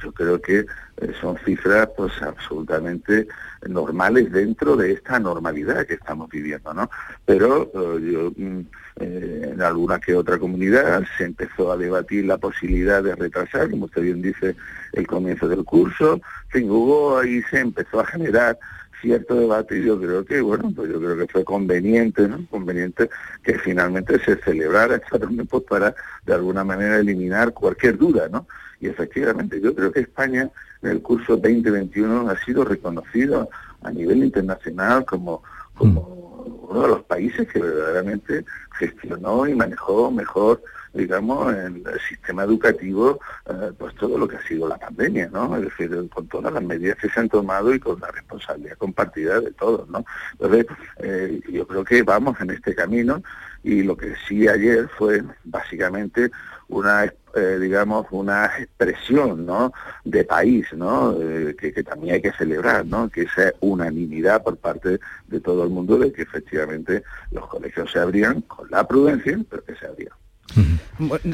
yo 0.02 0.12
creo 0.12 0.40
que 0.40 0.60
eh, 0.60 1.12
son 1.20 1.36
cifras 1.44 1.88
pues 1.96 2.12
absolutamente 2.22 3.26
normales 3.68 4.30
dentro 4.30 4.76
de 4.76 4.92
esta 4.92 5.18
normalidad 5.18 5.84
que 5.86 5.94
estamos 5.94 6.28
viviendo, 6.28 6.72
¿no? 6.72 6.88
Pero 7.24 7.64
eh, 7.74 8.12
yo, 8.12 8.32
mm, 8.36 8.60
en 9.00 9.62
alguna 9.62 9.98
que 9.98 10.14
otra 10.14 10.38
comunidad 10.38 11.04
se 11.16 11.24
empezó 11.24 11.72
a 11.72 11.76
debatir 11.76 12.26
la 12.26 12.38
posibilidad 12.38 13.02
de 13.02 13.14
retrasar, 13.14 13.70
como 13.70 13.86
usted 13.86 14.02
bien 14.02 14.22
dice, 14.22 14.56
el 14.92 15.06
comienzo 15.06 15.48
del 15.48 15.64
curso. 15.64 16.20
En 16.54 16.70
hubo 16.70 17.18
ahí 17.18 17.42
se 17.50 17.60
empezó 17.60 18.00
a 18.00 18.06
generar 18.06 18.58
cierto 19.00 19.34
debate 19.34 19.78
y 19.78 19.84
yo 19.84 19.98
creo 19.98 20.24
que, 20.24 20.40
bueno, 20.40 20.72
pues 20.74 20.90
yo 20.90 20.98
creo 20.98 21.16
que 21.16 21.28
fue 21.28 21.44
conveniente, 21.44 22.26
¿no? 22.26 22.44
Conveniente 22.50 23.08
que 23.42 23.58
finalmente 23.58 24.18
se 24.24 24.36
celebrara 24.36 24.96
esta 24.96 25.18
reunión 25.18 25.46
pues 25.46 25.64
para 25.64 25.94
de 26.26 26.34
alguna 26.34 26.64
manera 26.64 26.98
eliminar 26.98 27.52
cualquier 27.52 27.96
duda, 27.96 28.28
¿no? 28.28 28.46
Y 28.80 28.88
efectivamente 28.88 29.60
yo 29.60 29.74
creo 29.74 29.92
que 29.92 30.00
España 30.00 30.50
en 30.82 30.90
el 30.90 31.02
curso 31.02 31.36
2021 31.36 32.30
ha 32.30 32.44
sido 32.44 32.64
reconocido 32.64 33.48
a 33.82 33.90
nivel 33.90 34.24
internacional 34.24 35.04
como, 35.04 35.42
como 35.74 36.00
mm. 36.00 36.70
uno 36.70 36.82
de 36.82 36.88
los 36.88 37.02
países 37.04 37.48
que 37.48 37.60
verdaderamente 37.60 38.44
gestionó 38.78 39.46
y 39.46 39.54
manejó 39.54 40.10
mejor 40.10 40.62
digamos, 40.98 41.54
en 41.54 41.84
el 41.86 42.00
sistema 42.08 42.42
educativo, 42.42 43.20
eh, 43.48 43.70
pues 43.78 43.94
todo 43.94 44.18
lo 44.18 44.26
que 44.26 44.36
ha 44.36 44.42
sido 44.42 44.68
la 44.68 44.76
pandemia, 44.76 45.30
¿no? 45.32 45.56
Es 45.56 45.62
decir, 45.62 45.90
con 46.12 46.26
todas 46.26 46.52
las 46.52 46.62
medidas 46.62 46.98
que 46.98 47.08
se 47.08 47.20
han 47.20 47.28
tomado 47.28 47.72
y 47.72 47.78
con 47.78 48.00
la 48.00 48.10
responsabilidad 48.10 48.76
compartida 48.76 49.40
de 49.40 49.52
todos, 49.52 49.88
¿no? 49.88 50.04
Entonces, 50.32 50.66
eh, 50.98 51.40
yo 51.50 51.66
creo 51.66 51.84
que 51.84 52.02
vamos 52.02 52.38
en 52.40 52.50
este 52.50 52.74
camino 52.74 53.22
y 53.62 53.82
lo 53.82 53.96
que 53.96 54.14
sí 54.26 54.48
ayer 54.48 54.88
fue 54.98 55.22
básicamente 55.44 56.30
una 56.68 57.04
eh, 57.34 57.58
digamos 57.60 58.06
una 58.10 58.46
expresión 58.58 59.44
¿no? 59.44 59.72
de 60.04 60.24
país 60.24 60.66
¿no? 60.72 61.16
que, 61.58 61.72
que, 61.72 61.82
también 61.82 62.14
hay 62.14 62.22
que 62.22 62.32
celebrar 62.32 62.86
¿no? 62.86 63.08
que 63.08 63.22
esa 63.22 63.52
unanimidad 63.60 64.42
por 64.42 64.56
parte 64.56 64.98
de 65.26 65.40
todo 65.40 65.64
el 65.64 65.70
mundo 65.70 65.98
de 65.98 66.12
que 66.12 66.22
efectivamente 66.22 67.02
los 67.30 67.46
colegios 67.48 67.90
se 67.90 67.98
abrían 67.98 68.40
con 68.42 68.70
la 68.70 68.86
prudencia 68.86 69.38
pero 69.48 69.64
que 69.64 69.74
se 69.76 69.86
abrían 69.86 70.14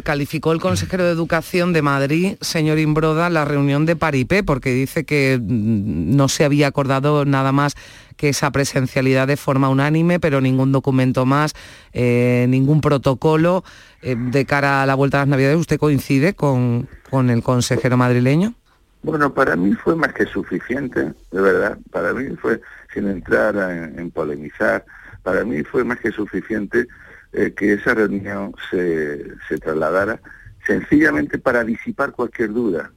Calificó 0.02 0.52
el 0.52 0.60
consejero 0.60 1.04
de 1.04 1.12
Educación 1.12 1.72
de 1.72 1.82
Madrid, 1.82 2.36
señor 2.40 2.78
Imbroda, 2.78 3.30
la 3.30 3.44
reunión 3.44 3.86
de 3.86 3.96
Paripé, 3.96 4.42
porque 4.42 4.70
dice 4.70 5.04
que 5.04 5.38
mm, 5.40 6.16
no 6.16 6.28
se 6.28 6.44
había 6.44 6.66
acordado 6.66 7.24
nada 7.24 7.52
más 7.52 7.76
que 8.16 8.28
esa 8.28 8.50
presencialidad 8.50 9.26
de 9.26 9.36
forma 9.36 9.68
unánime, 9.68 10.20
pero 10.20 10.40
ningún 10.40 10.72
documento 10.72 11.26
más, 11.26 11.54
eh, 11.92 12.46
ningún 12.48 12.80
protocolo 12.80 13.64
eh, 14.02 14.16
de 14.16 14.44
cara 14.44 14.82
a 14.82 14.86
la 14.86 14.94
vuelta 14.94 15.18
a 15.18 15.20
las 15.20 15.28
Navidades. 15.28 15.56
¿Usted 15.56 15.78
coincide 15.78 16.34
con, 16.34 16.88
con 17.10 17.30
el 17.30 17.42
consejero 17.42 17.96
madrileño? 17.96 18.54
Bueno, 19.02 19.32
para 19.32 19.54
mí 19.56 19.72
fue 19.74 19.96
más 19.96 20.12
que 20.12 20.26
suficiente, 20.26 21.12
de 21.30 21.40
verdad. 21.40 21.78
Para 21.90 22.12
mí 22.12 22.34
fue, 22.36 22.60
sin 22.92 23.08
entrar 23.08 23.54
en 23.96 24.10
polemizar, 24.10 24.84
para 25.22 25.44
mí 25.44 25.62
fue 25.62 25.84
más 25.84 25.98
que 26.00 26.10
suficiente 26.10 26.86
eh, 27.34 27.52
que 27.54 27.74
esa 27.74 27.94
reunión 27.94 28.54
se, 28.70 29.24
se 29.48 29.58
trasladara 29.58 30.20
sencillamente 30.66 31.38
para 31.38 31.64
disipar 31.64 32.12
cualquier 32.12 32.52
duda 32.52 32.90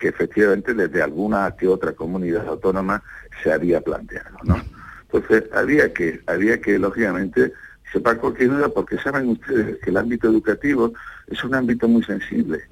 que 0.00 0.08
efectivamente 0.08 0.72
desde 0.72 1.02
alguna 1.02 1.54
que 1.56 1.68
otra 1.68 1.92
comunidad 1.92 2.48
autónoma 2.48 3.02
se 3.42 3.52
había 3.52 3.82
planteado, 3.82 4.38
¿no? 4.44 4.56
Entonces 5.02 5.44
había 5.52 5.92
que, 5.92 6.22
había 6.26 6.60
que 6.60 6.78
lógicamente 6.78 7.52
separar 7.92 8.18
cualquier 8.20 8.50
duda 8.50 8.68
porque 8.70 8.96
saben 8.98 9.28
ustedes 9.28 9.78
que 9.80 9.90
el 9.90 9.98
ámbito 9.98 10.28
educativo 10.28 10.92
es 11.26 11.44
un 11.44 11.54
ámbito 11.54 11.86
muy 11.86 12.02
sensible. 12.02 12.62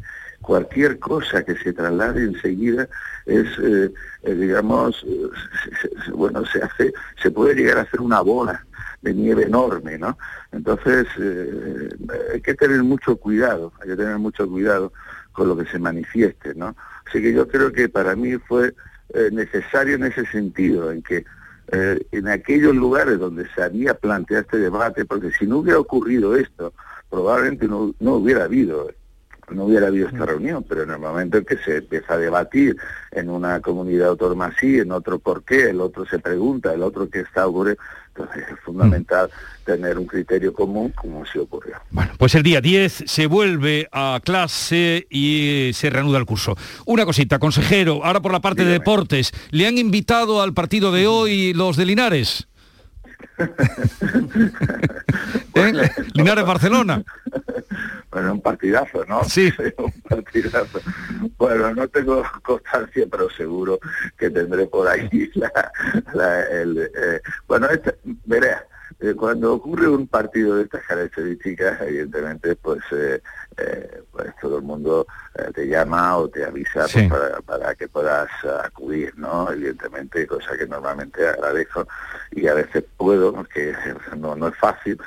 Cualquier 0.40 0.98
cosa 0.98 1.44
que 1.44 1.56
se 1.56 1.72
traslade 1.72 2.22
enseguida 2.22 2.88
es, 3.26 3.46
eh, 3.58 3.92
eh, 4.22 4.34
digamos, 4.34 5.04
bueno, 6.14 6.46
se 6.46 6.62
hace, 6.62 6.92
se 7.20 7.30
puede 7.30 7.54
llegar 7.54 7.78
a 7.78 7.82
hacer 7.82 8.00
una 8.00 8.20
bola 8.22 8.64
de 9.02 9.14
nieve 9.14 9.44
enorme, 9.44 9.98
¿no? 9.98 10.18
Entonces 10.52 11.06
eh, 11.20 11.88
hay 12.34 12.40
que 12.40 12.54
tener 12.54 12.82
mucho 12.82 13.16
cuidado, 13.16 13.72
hay 13.80 13.90
que 13.90 13.96
tener 13.96 14.18
mucho 14.18 14.48
cuidado 14.48 14.92
con 15.32 15.48
lo 15.48 15.56
que 15.56 15.66
se 15.66 15.78
manifieste, 15.78 16.54
¿no? 16.54 16.74
Así 17.06 17.22
que 17.22 17.32
yo 17.32 17.46
creo 17.46 17.72
que 17.72 17.88
para 17.88 18.16
mí 18.16 18.36
fue 18.38 18.74
eh, 19.14 19.30
necesario 19.32 19.94
en 19.94 20.04
ese 20.04 20.26
sentido, 20.26 20.90
en 20.90 21.02
que 21.02 21.24
eh, 21.70 22.06
en 22.12 22.28
aquellos 22.28 22.74
lugares 22.74 23.18
donde 23.18 23.48
se 23.54 23.62
había 23.62 23.94
planteado 23.94 24.42
este 24.42 24.58
debate, 24.58 25.04
porque 25.04 25.30
si 25.32 25.46
no 25.46 25.58
hubiera 25.58 25.78
ocurrido 25.78 26.34
esto, 26.34 26.72
probablemente 27.08 27.68
no, 27.68 27.94
no 28.00 28.14
hubiera 28.14 28.44
habido 28.44 28.88
no 29.50 29.64
hubiera 29.64 29.86
habido 29.86 30.08
esta 30.08 30.26
reunión, 30.26 30.64
pero 30.68 30.82
en 30.82 30.90
el 30.90 30.98
momento 30.98 31.38
en 31.38 31.44
que 31.44 31.56
se 31.58 31.78
empieza 31.78 32.14
a 32.14 32.18
debatir 32.18 32.76
en 33.10 33.30
una 33.30 33.60
comunidad 33.60 34.08
autónoma 34.08 34.46
así, 34.46 34.78
en 34.78 34.92
otro 34.92 35.18
por 35.18 35.42
qué, 35.42 35.70
el 35.70 35.80
otro 35.80 36.04
se 36.06 36.18
pregunta, 36.18 36.72
el 36.74 36.82
otro 36.82 37.08
qué 37.08 37.20
está 37.20 37.46
ocurriendo, 37.46 37.82
entonces 38.18 38.44
es 38.50 38.60
fundamental 38.60 39.30
tener 39.64 39.98
un 39.98 40.06
criterio 40.06 40.52
común 40.52 40.92
como 40.96 41.24
se 41.26 41.38
ocurrió. 41.38 41.76
Bueno, 41.90 42.12
pues 42.18 42.34
el 42.34 42.42
día 42.42 42.60
10 42.60 43.04
se 43.06 43.26
vuelve 43.26 43.88
a 43.92 44.20
clase 44.24 45.06
y 45.10 45.70
se 45.74 45.90
reanuda 45.90 46.18
el 46.18 46.24
curso. 46.24 46.56
Una 46.86 47.04
cosita, 47.04 47.38
consejero, 47.38 48.04
ahora 48.04 48.20
por 48.20 48.32
la 48.32 48.40
parte 48.40 48.64
de 48.64 48.72
deportes, 48.72 49.32
¿le 49.50 49.66
han 49.66 49.78
invitado 49.78 50.42
al 50.42 50.54
partido 50.54 50.90
de 50.92 51.06
hoy 51.06 51.52
los 51.52 51.76
de 51.76 51.86
Linares? 51.86 52.48
¿Eh? 55.54 55.90
Linares 56.14 56.46
Barcelona. 56.46 57.02
Bueno, 58.10 58.32
un 58.32 58.40
partidazo, 58.40 59.04
¿no? 59.04 59.22
Sí. 59.24 59.52
un 59.78 59.92
partidazo. 60.02 60.80
Bueno, 61.36 61.74
no 61.74 61.88
tengo 61.88 62.22
constancia, 62.42 63.06
pero 63.10 63.28
seguro 63.30 63.78
que 64.16 64.30
tendré 64.30 64.66
por 64.66 64.88
ahí 64.88 65.30
la, 66.14 66.42
el... 66.50 66.78
Eh, 66.78 67.20
bueno, 67.46 67.68
este, 67.68 67.98
veré, 68.24 68.56
eh, 69.00 69.14
cuando 69.14 69.54
ocurre 69.54 69.88
un 69.88 70.06
partido 70.06 70.56
de 70.56 70.64
estas 70.64 70.84
características, 70.84 71.80
evidentemente, 71.82 72.56
pues, 72.56 72.80
eh, 72.92 73.20
pues 74.12 74.34
todo 74.40 74.58
el 74.58 74.62
mundo 74.64 75.06
te 75.54 75.66
llama 75.66 76.16
o 76.16 76.28
te 76.28 76.44
avisa 76.44 76.86
pues, 76.92 77.08
para, 77.08 77.40
para, 77.40 77.74
que 77.74 77.88
puedas 77.88 78.28
acudir, 78.64 79.16
¿no? 79.16 79.50
Evidentemente, 79.50 80.26
cosa 80.26 80.56
que 80.56 80.66
normalmente 80.66 81.26
agradezco 81.26 81.86
y 82.32 82.46
a 82.46 82.54
veces 82.54 82.84
puedo, 82.96 83.32
porque 83.32 83.74
no, 84.16 84.34
no 84.36 84.48
es 84.48 84.56
fácil, 84.56 84.98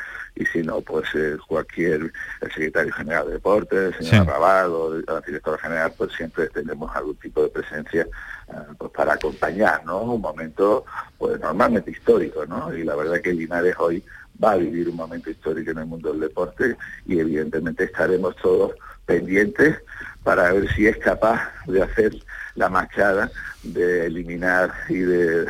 y 0.41 0.45
si 0.47 0.63
no, 0.63 0.81
pues 0.81 1.05
eh, 1.13 1.37
cualquier, 1.47 2.11
el 2.41 2.51
secretario 2.51 2.91
general 2.93 3.27
de 3.27 3.33
deportes, 3.33 3.95
el 3.99 4.05
señor 4.05 4.27
Rabado, 4.27 4.95
el 4.95 5.05
director 5.25 5.59
general, 5.59 5.93
pues 5.95 6.11
siempre 6.13 6.47
tenemos 6.47 6.93
algún 6.95 7.15
tipo 7.17 7.43
de 7.43 7.49
presencia 7.49 8.07
eh, 8.47 8.53
pues 8.77 8.91
para 8.91 9.13
acompañar, 9.13 9.85
¿no? 9.85 10.01
Un 10.01 10.21
momento, 10.21 10.85
pues 11.17 11.39
normalmente 11.39 11.91
histórico, 11.91 12.45
¿no? 12.47 12.73
Y 12.75 12.83
la 12.83 12.95
verdad 12.95 13.21
que 13.21 13.33
Linares 13.33 13.75
hoy 13.77 14.03
va 14.43 14.53
a 14.53 14.57
vivir 14.57 14.89
un 14.89 14.95
momento 14.95 15.29
histórico 15.29 15.71
en 15.71 15.77
el 15.77 15.85
mundo 15.85 16.11
del 16.11 16.21
deporte 16.21 16.75
y 17.05 17.19
evidentemente 17.19 17.83
estaremos 17.83 18.35
todos 18.37 18.71
pendientes 19.05 19.77
para 20.23 20.51
ver 20.53 20.73
si 20.73 20.87
es 20.87 20.97
capaz 20.97 21.51
de 21.67 21.83
hacer 21.83 22.13
la 22.55 22.69
machada 22.69 23.31
de 23.63 24.07
eliminar 24.07 24.71
y 24.89 24.95
de 24.95 25.45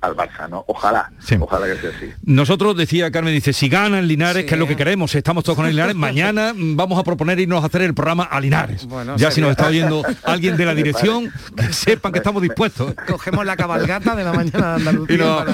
al, 0.00 0.14
Barça, 0.14 0.48
¿no? 0.48 0.64
Ojalá, 0.68 1.10
ojalá 1.40 1.66
que 1.66 1.80
sea 1.80 1.90
así. 1.90 2.12
Nosotros, 2.24 2.76
decía 2.76 3.10
Carmen, 3.10 3.34
dice, 3.34 3.52
si 3.52 3.68
ganan 3.68 4.06
Linares, 4.06 4.44
que 4.44 4.54
es 4.54 4.60
lo 4.60 4.68
que 4.68 4.76
queremos, 4.76 5.14
estamos 5.14 5.42
todos 5.42 5.56
con 5.56 5.66
el 5.66 5.72
Linares, 5.72 5.96
mañana 5.96 6.52
vamos 6.54 6.98
a 6.98 7.02
proponer 7.02 7.40
irnos 7.40 7.62
a 7.62 7.66
hacer 7.66 7.82
el 7.82 7.94
programa 7.94 8.24
a 8.24 8.40
Linares. 8.40 8.86
ya 9.16 9.30
si 9.30 9.40
nos 9.40 9.50
está 9.50 9.66
oyendo 9.66 10.02
alguien 10.22 10.56
de 10.56 10.66
la 10.66 10.74
dirección, 10.74 11.32
que 11.56 11.72
sepan 11.72 12.12
que 12.12 12.18
estamos 12.18 12.42
dispuestos. 12.42 12.94
Cogemos 13.06 13.44
la 13.44 13.56
cabalgata 13.56 14.14
de 14.14 14.24
la 14.24 14.32
mañana 14.32 14.68
de 14.68 14.74
Andalucía. 14.74 15.46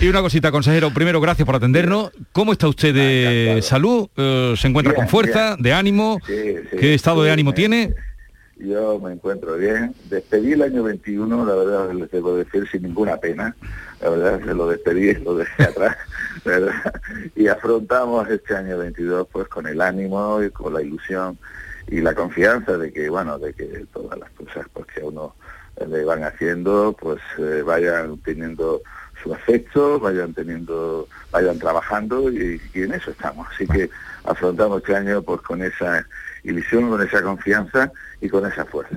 Y, 0.00 0.06
una 0.06 0.20
cosita, 0.20 0.50
consejero, 0.50 0.92
primero, 0.92 1.20
gracias 1.20 1.46
por 1.46 1.56
atendernos. 1.56 2.10
¿Cómo 2.32 2.52
está 2.52 2.68
usted 2.68 2.94
de 2.94 3.60
salud? 3.62 4.08
Eh, 4.16 4.54
¿Se 4.56 4.68
encuentra 4.68 4.94
con 4.94 5.08
fuerza, 5.08 5.56
de 5.58 5.72
ánimo? 5.72 6.18
¿Qué 6.26 6.94
estado 6.94 7.22
de 7.22 7.30
ánimo 7.30 7.52
tiene? 7.52 7.94
Yo 8.56 8.98
me 9.00 9.12
encuentro 9.12 9.56
bien. 9.56 9.94
Despedí 10.08 10.52
el 10.52 10.62
año 10.62 10.82
21, 10.82 11.44
la 11.44 11.54
verdad 11.54 11.92
les 11.92 12.10
debo 12.10 12.36
decir, 12.36 12.68
sin 12.70 12.82
ninguna 12.82 13.16
pena. 13.16 13.54
La 14.00 14.10
verdad 14.10 14.40
se 14.44 14.54
lo 14.54 14.68
despedí, 14.68 15.14
lo 15.14 15.36
dejé 15.36 15.62
atrás, 15.64 15.96
¿verdad? 16.44 17.00
Y 17.34 17.48
afrontamos 17.48 18.28
este 18.28 18.54
año 18.56 18.78
22 18.78 19.28
pues 19.30 19.48
con 19.48 19.66
el 19.66 19.80
ánimo 19.80 20.42
y 20.42 20.50
con 20.50 20.74
la 20.74 20.82
ilusión 20.82 21.38
y 21.88 22.00
la 22.00 22.14
confianza 22.14 22.78
de 22.78 22.92
que, 22.92 23.08
bueno, 23.10 23.38
de 23.38 23.52
que 23.52 23.86
todas 23.92 24.18
las 24.18 24.30
cosas 24.30 24.66
pues 24.72 24.86
que 24.86 25.00
a 25.00 25.04
uno 25.04 25.34
le 25.86 26.04
van 26.04 26.22
haciendo, 26.22 26.96
pues 26.98 27.20
eh, 27.38 27.62
vayan 27.62 28.18
teniendo 28.18 28.82
su 29.22 29.34
efecto, 29.34 29.98
vayan 29.98 30.32
teniendo, 30.32 31.08
vayan 31.30 31.58
trabajando 31.58 32.30
y, 32.30 32.60
y 32.72 32.82
en 32.82 32.94
eso 32.94 33.10
estamos. 33.10 33.48
Así 33.52 33.66
que 33.66 33.90
afrontamos 34.24 34.78
este 34.78 34.94
año 34.94 35.22
pues 35.22 35.40
con 35.42 35.62
esa 35.62 36.06
ilusión, 36.44 36.88
con 36.88 37.02
esa 37.06 37.22
confianza 37.22 37.90
y 38.20 38.28
con 38.28 38.46
esa 38.50 38.64
fuerza. 38.64 38.96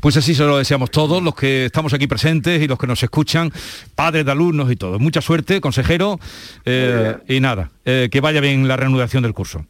Pues 0.00 0.16
así 0.16 0.34
se 0.34 0.44
lo 0.44 0.58
deseamos 0.58 0.90
todos, 0.90 1.22
los 1.22 1.34
que 1.34 1.66
estamos 1.66 1.92
aquí 1.94 2.06
presentes 2.06 2.62
y 2.62 2.68
los 2.68 2.78
que 2.78 2.86
nos 2.86 3.02
escuchan, 3.02 3.50
padres 3.94 4.24
de 4.24 4.32
alumnos 4.32 4.70
y 4.70 4.76
todos. 4.76 5.00
Mucha 5.00 5.20
suerte, 5.20 5.60
consejero, 5.60 6.18
eh, 6.64 7.16
y 7.28 7.40
nada, 7.40 7.70
eh, 7.84 8.08
que 8.10 8.20
vaya 8.20 8.40
bien 8.40 8.68
la 8.68 8.76
reanudación 8.76 9.22
del 9.22 9.34
curso. 9.34 9.64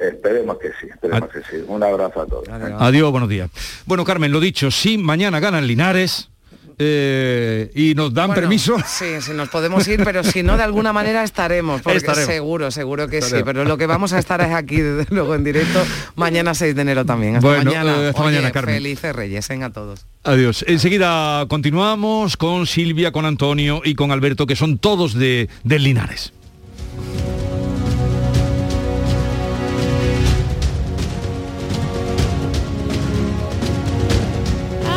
Esperemos 0.00 0.58
que 0.58 0.68
sí, 0.80 0.86
esperemos 0.88 1.28
que 1.30 1.40
sí. 1.40 1.64
Un 1.66 1.82
abrazo 1.82 2.22
a 2.22 2.26
todos. 2.26 2.48
Adiós, 2.48 3.10
buenos 3.10 3.28
días. 3.28 3.50
Bueno, 3.86 4.04
Carmen, 4.04 4.30
lo 4.30 4.38
dicho, 4.38 4.70
si 4.70 4.96
mañana 4.96 5.40
ganan 5.40 5.66
Linares, 5.66 6.30
eh, 6.78 7.70
y 7.74 7.94
nos 7.94 8.12
dan 8.14 8.34
permiso. 8.34 8.76
Sí, 8.88 9.20
sí, 9.20 9.32
nos 9.32 9.48
podemos 9.48 9.86
ir, 9.86 10.02
pero 10.02 10.24
si 10.24 10.42
no, 10.42 10.56
de 10.56 10.62
alguna 10.62 10.92
manera 10.92 11.22
estaremos, 11.22 11.82
porque 11.82 12.00
seguro, 12.00 12.70
seguro 12.70 13.06
que 13.08 13.22
sí. 13.22 13.36
Pero 13.44 13.64
lo 13.64 13.76
que 13.76 13.86
vamos 13.86 14.12
a 14.12 14.18
estar 14.18 14.40
es 14.40 14.52
aquí, 14.52 14.76
desde 14.80 15.14
luego, 15.14 15.34
en 15.34 15.44
directo, 15.44 15.84
mañana 16.16 16.54
6 16.54 16.74
de 16.74 16.82
enero 16.82 17.04
también. 17.04 17.36
Hasta 17.36 17.48
mañana. 17.48 18.02
Eh, 18.02 18.08
hasta 18.08 18.22
mañana, 18.22 18.50
Carmen. 18.50 18.76
Felices 18.76 19.14
Reyes, 19.14 19.50
a 19.50 19.70
todos. 19.70 20.06
Adiós. 20.24 20.64
Enseguida 20.68 21.46
continuamos 21.48 22.36
con 22.36 22.66
Silvia, 22.66 23.12
con 23.12 23.24
Antonio 23.24 23.82
y 23.84 23.94
con 23.94 24.10
Alberto, 24.10 24.46
que 24.46 24.56
son 24.56 24.78
todos 24.78 25.14
de, 25.14 25.48
de 25.64 25.78
Linares. 25.78 26.32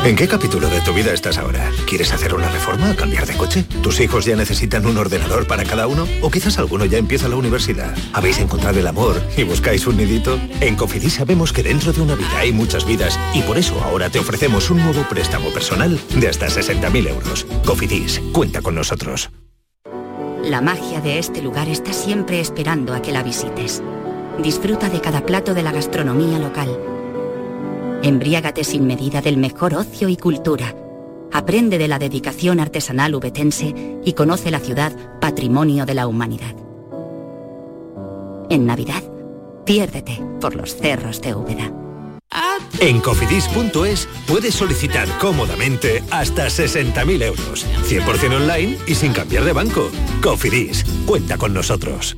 ¿En 0.03 0.15
qué 0.15 0.27
capítulo 0.27 0.67
de 0.67 0.81
tu 0.81 0.93
vida 0.93 1.13
estás 1.13 1.37
ahora? 1.37 1.69
¿Quieres 1.87 2.11
hacer 2.11 2.33
una 2.33 2.49
reforma? 2.49 2.95
¿Cambiar 2.95 3.27
de 3.27 3.37
coche? 3.37 3.63
¿Tus 3.83 3.99
hijos 3.99 4.25
ya 4.25 4.35
necesitan 4.35 4.87
un 4.87 4.97
ordenador 4.97 5.45
para 5.45 5.63
cada 5.63 5.85
uno? 5.85 6.07
¿O 6.23 6.31
quizás 6.31 6.57
alguno 6.57 6.85
ya 6.85 6.97
empieza 6.97 7.27
la 7.27 7.35
universidad? 7.35 7.95
¿Habéis 8.11 8.39
encontrado 8.39 8.79
el 8.79 8.87
amor 8.87 9.21
y 9.37 9.43
buscáis 9.43 9.85
un 9.85 9.97
nidito? 9.97 10.39
En 10.59 10.75
Cofidis 10.75 11.13
sabemos 11.13 11.53
que 11.53 11.61
dentro 11.61 11.93
de 11.93 12.01
una 12.01 12.15
vida 12.15 12.39
hay 12.39 12.51
muchas 12.51 12.83
vidas 12.83 13.19
y 13.35 13.43
por 13.43 13.59
eso 13.59 13.79
ahora 13.83 14.09
te 14.09 14.17
ofrecemos 14.17 14.71
un 14.71 14.81
nuevo 14.81 15.07
préstamo 15.07 15.51
personal 15.51 15.99
de 16.15 16.27
hasta 16.27 16.47
60.000 16.47 17.07
euros. 17.07 17.45
Cofidis, 17.63 18.21
cuenta 18.31 18.63
con 18.63 18.73
nosotros. 18.73 19.29
La 20.43 20.61
magia 20.61 20.99
de 21.01 21.19
este 21.19 21.43
lugar 21.43 21.69
está 21.69 21.93
siempre 21.93 22.39
esperando 22.39 22.95
a 22.95 23.03
que 23.03 23.11
la 23.11 23.21
visites. 23.21 23.83
Disfruta 24.41 24.89
de 24.89 24.99
cada 24.99 25.27
plato 25.27 25.53
de 25.53 25.61
la 25.61 25.71
gastronomía 25.71 26.39
local 26.39 26.90
Embriágate 28.03 28.63
sin 28.63 28.87
medida 28.87 29.21
del 29.21 29.37
mejor 29.37 29.75
ocio 29.75 30.09
y 30.09 30.17
cultura. 30.17 30.75
Aprende 31.31 31.77
de 31.77 31.87
la 31.87 31.99
dedicación 31.99 32.59
artesanal 32.59 33.13
ubetense 33.13 33.99
y 34.03 34.13
conoce 34.13 34.49
la 34.49 34.59
ciudad 34.59 34.91
patrimonio 35.19 35.85
de 35.85 35.93
la 35.93 36.07
humanidad. 36.07 36.55
En 38.49 38.65
Navidad, 38.65 39.03
piérdete 39.65 40.19
por 40.41 40.55
los 40.55 40.75
cerros 40.75 41.21
de 41.21 41.35
Úbeda. 41.35 41.71
En 42.79 42.99
cofidis.es 42.99 44.07
puedes 44.27 44.55
solicitar 44.55 45.07
cómodamente 45.19 46.03
hasta 46.09 46.47
60.000 46.47 47.23
euros, 47.23 47.67
100% 47.87 48.35
online 48.35 48.77
y 48.87 48.95
sin 48.95 49.13
cambiar 49.13 49.43
de 49.43 49.53
banco. 49.53 49.91
Cofidis, 50.23 50.83
cuenta 51.05 51.37
con 51.37 51.53
nosotros. 51.53 52.17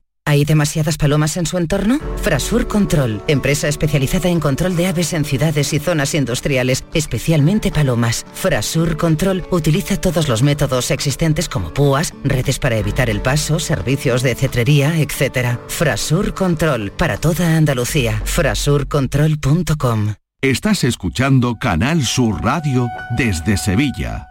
¿Hay 0.25 0.45
demasiadas 0.45 0.97
palomas 0.97 1.35
en 1.37 1.45
su 1.45 1.57
entorno? 1.57 1.99
Frasur 2.21 2.67
Control, 2.67 3.23
empresa 3.27 3.67
especializada 3.67 4.29
en 4.29 4.39
control 4.39 4.75
de 4.75 4.87
aves 4.87 5.13
en 5.13 5.25
ciudades 5.25 5.73
y 5.73 5.79
zonas 5.79 6.13
industriales, 6.13 6.83
especialmente 6.93 7.71
palomas. 7.71 8.25
Frasur 8.33 8.97
Control 8.97 9.43
utiliza 9.49 9.99
todos 9.99 10.29
los 10.29 10.43
métodos 10.43 10.91
existentes 10.91 11.49
como 11.49 11.73
púas, 11.73 12.13
redes 12.23 12.59
para 12.59 12.77
evitar 12.77 13.09
el 13.09 13.21
paso, 13.21 13.59
servicios 13.59 14.21
de 14.21 14.35
cetrería, 14.35 14.99
etc. 14.99 15.57
Frasur 15.67 16.33
Control, 16.33 16.91
para 16.91 17.17
toda 17.17 17.57
Andalucía. 17.57 18.21
Frasurcontrol.com 18.23 20.13
Estás 20.41 20.83
escuchando 20.83 21.55
Canal 21.59 22.03
Sur 22.03 22.43
Radio 22.43 22.87
desde 23.15 23.57
Sevilla. 23.57 24.30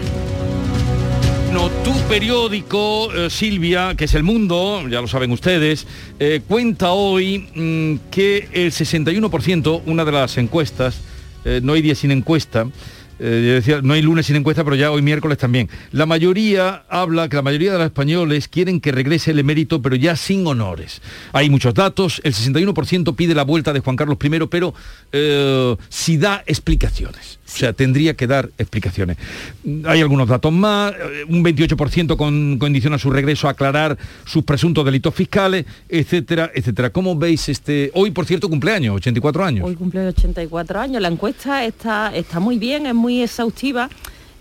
Bueno, 1.53 1.69
tu 1.83 1.91
periódico, 2.07 3.13
eh, 3.13 3.29
Silvia, 3.29 3.93
que 3.97 4.05
es 4.05 4.13
El 4.13 4.23
Mundo, 4.23 4.87
ya 4.87 5.01
lo 5.01 5.07
saben 5.09 5.31
ustedes, 5.31 5.85
eh, 6.17 6.39
cuenta 6.47 6.93
hoy 6.93 7.39
mm, 7.53 8.09
que 8.09 8.47
el 8.53 8.71
61%, 8.71 9.81
una 9.85 10.05
de 10.05 10.13
las 10.13 10.37
encuestas, 10.37 11.01
eh, 11.43 11.59
no 11.61 11.73
hay 11.73 11.81
día 11.81 11.93
sin 11.93 12.11
encuesta, 12.11 12.67
yo 13.21 13.53
decía, 13.53 13.81
no 13.81 13.93
hay 13.93 14.01
lunes 14.01 14.25
sin 14.25 14.35
encuesta, 14.35 14.63
pero 14.63 14.75
ya 14.75 14.91
hoy 14.91 15.01
miércoles 15.01 15.37
también. 15.37 15.69
La 15.91 16.05
mayoría 16.05 16.83
habla 16.89 17.29
que 17.29 17.35
la 17.35 17.41
mayoría 17.41 17.73
de 17.73 17.77
los 17.77 17.87
españoles 17.87 18.47
quieren 18.47 18.81
que 18.81 18.91
regrese 18.91 19.31
el 19.31 19.39
emérito, 19.39 19.81
pero 19.81 19.95
ya 19.95 20.15
sin 20.15 20.45
honores. 20.47 21.01
Hay 21.33 21.49
muchos 21.49 21.73
datos, 21.73 22.21
el 22.23 22.33
61% 22.33 23.15
pide 23.15 23.35
la 23.35 23.43
vuelta 23.43 23.73
de 23.73 23.79
Juan 23.79 23.95
Carlos 23.95 24.17
I, 24.21 24.47
pero 24.47 24.73
si 25.89 26.17
da 26.17 26.43
explicaciones. 26.45 27.39
O 27.53 27.57
sea, 27.57 27.73
tendría 27.73 28.15
que 28.15 28.27
dar 28.27 28.49
explicaciones. 28.57 29.17
Hay 29.85 29.99
algunos 29.99 30.29
datos 30.29 30.53
más, 30.53 30.93
eh, 30.93 31.25
un 31.27 31.43
28% 31.43 32.15
con, 32.15 32.57
condiciona 32.57 32.97
su 32.97 33.11
regreso 33.11 33.47
a 33.47 33.51
aclarar 33.51 33.97
sus 34.25 34.43
presuntos 34.43 34.85
delitos 34.85 35.13
fiscales, 35.13 35.65
etcétera, 35.89 36.51
etcétera. 36.53 36.91
¿Cómo 36.91 37.15
veis 37.17 37.49
este... 37.49 37.91
Hoy, 37.93 38.11
por 38.11 38.25
cierto, 38.25 38.47
cumpleaños, 38.47 38.95
84 38.95 39.43
años. 39.43 39.67
Hoy 39.67 39.75
cumple 39.75 40.07
84 40.07 40.79
años. 40.79 41.01
La 41.01 41.09
encuesta 41.09 41.65
está, 41.65 42.15
está 42.15 42.39
muy 42.39 42.57
bien, 42.57 42.85
es 42.85 42.95
muy 42.95 43.10
exhaustiva 43.19 43.89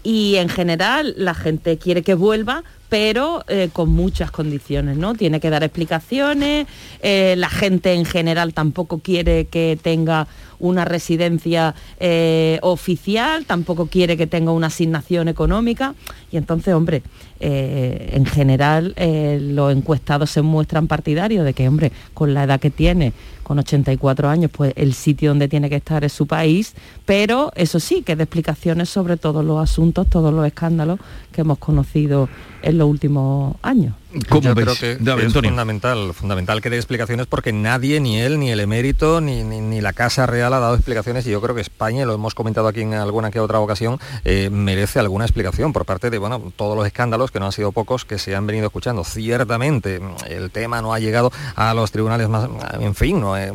y 0.02 0.36
en 0.36 0.48
general 0.48 1.14
la 1.16 1.34
gente 1.34 1.76
quiere 1.78 2.02
que 2.02 2.14
vuelva, 2.14 2.64
pero 2.88 3.44
eh, 3.48 3.68
con 3.72 3.90
muchas 3.90 4.30
condiciones, 4.30 4.96
¿no? 4.96 5.14
Tiene 5.14 5.40
que 5.40 5.50
dar 5.50 5.62
explicaciones, 5.62 6.66
eh, 7.02 7.34
la 7.36 7.50
gente 7.50 7.92
en 7.92 8.04
general 8.04 8.54
tampoco 8.54 8.98
quiere 8.98 9.46
que 9.46 9.78
tenga 9.80 10.26
una 10.60 10.84
residencia 10.84 11.74
eh, 11.98 12.58
oficial, 12.62 13.44
tampoco 13.46 13.86
quiere 13.86 14.16
que 14.16 14.26
tenga 14.26 14.52
una 14.52 14.68
asignación 14.68 15.28
económica 15.28 15.94
y 16.30 16.36
entonces, 16.36 16.74
hombre, 16.74 17.02
eh, 17.40 18.10
en 18.12 18.26
general 18.26 18.94
eh, 18.96 19.38
los 19.40 19.74
encuestados 19.74 20.30
se 20.30 20.42
muestran 20.42 20.86
partidarios 20.86 21.44
de 21.44 21.54
que, 21.54 21.66
hombre, 21.66 21.90
con 22.14 22.34
la 22.34 22.44
edad 22.44 22.60
que 22.60 22.70
tiene, 22.70 23.12
con 23.42 23.58
84 23.58 24.28
años, 24.28 24.50
pues 24.54 24.72
el 24.76 24.94
sitio 24.94 25.30
donde 25.30 25.48
tiene 25.48 25.68
que 25.68 25.76
estar 25.76 26.04
es 26.04 26.12
su 26.12 26.26
país, 26.26 26.74
pero 27.04 27.50
eso 27.56 27.80
sí, 27.80 28.02
que 28.02 28.14
de 28.14 28.24
explicaciones 28.24 28.88
sobre 28.88 29.16
todos 29.16 29.44
los 29.44 29.60
asuntos, 29.60 30.08
todos 30.08 30.32
los 30.32 30.46
escándalos 30.46 31.00
que 31.32 31.40
hemos 31.40 31.58
conocido 31.58 32.28
en 32.62 32.78
los 32.78 32.88
últimos 32.88 33.56
años. 33.62 33.94
¿Cómo 34.28 34.40
Yo 34.40 34.54
ves? 34.54 34.64
creo 34.64 34.76
que, 34.76 34.92
es 34.92 35.08
Antonio. 35.26 35.50
fundamental, 35.50 36.12
fundamental 36.14 36.60
que 36.60 36.70
dé 36.70 36.76
explicaciones 36.76 37.26
porque 37.26 37.52
nadie, 37.52 38.00
ni 38.00 38.18
él, 38.20 38.38
ni 38.40 38.50
el 38.50 38.58
emérito, 38.60 39.20
ni, 39.20 39.44
ni- 39.44 39.60
ni 39.60 39.80
la 39.80 39.92
Casa 39.92 40.26
Real 40.26 40.52
ha 40.52 40.58
dado 40.58 40.74
explicaciones 40.74 41.26
y 41.26 41.30
yo 41.30 41.40
creo 41.40 41.54
que 41.54 41.60
España, 41.60 42.04
lo 42.04 42.14
hemos 42.14 42.34
comentado 42.34 42.66
aquí 42.68 42.80
en 42.80 42.94
alguna 42.94 43.30
que 43.30 43.38
otra 43.40 43.60
ocasión, 43.60 44.00
eh, 44.24 44.50
merece 44.50 44.98
alguna 44.98 45.24
explicación 45.24 45.72
por 45.72 45.84
parte 45.84 46.10
de 46.10 46.18
bueno, 46.18 46.42
todos 46.56 46.76
los 46.76 46.86
escándalos, 46.86 47.30
que 47.30 47.38
no 47.40 47.46
han 47.46 47.52
sido 47.52 47.72
pocos, 47.72 48.04
que 48.04 48.18
se 48.18 48.34
han 48.34 48.46
venido 48.46 48.66
escuchando. 48.66 49.04
Ciertamente 49.04 50.00
el 50.28 50.50
tema 50.50 50.82
no 50.82 50.92
ha 50.92 50.98
llegado 50.98 51.30
a 51.54 51.72
los 51.74 51.90
tribunales 51.92 52.28
más, 52.28 52.48
en 52.80 52.94
fin, 52.94 53.20
no 53.20 53.36
Eh, 53.36 53.52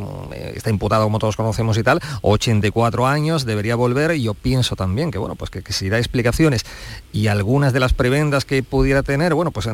está 0.56 0.70
imputado 0.70 1.04
como 1.04 1.20
todos 1.20 1.36
conocemos 1.36 1.78
y 1.78 1.84
tal, 1.84 2.00
84 2.22 3.08
años, 3.08 3.46
debería 3.46 3.76
volver 3.76 4.12
y 4.15 4.24
yo 4.24 4.34
pienso 4.34 4.76
también 4.76 5.12
que 5.12 5.18
bueno, 5.18 5.36
pues 5.36 5.50
que, 5.52 5.62
que 5.62 5.74
si 5.74 5.89
da 5.89 5.98
explicaciones 5.98 6.65
y 7.12 7.28
algunas 7.28 7.74
de 7.74 7.80
las 7.80 7.94
prebendas 7.94 8.46
que 8.46 8.63
pudiera 8.63 9.04
tener, 9.04 9.34
bueno, 9.34 9.52
pues 9.52 9.68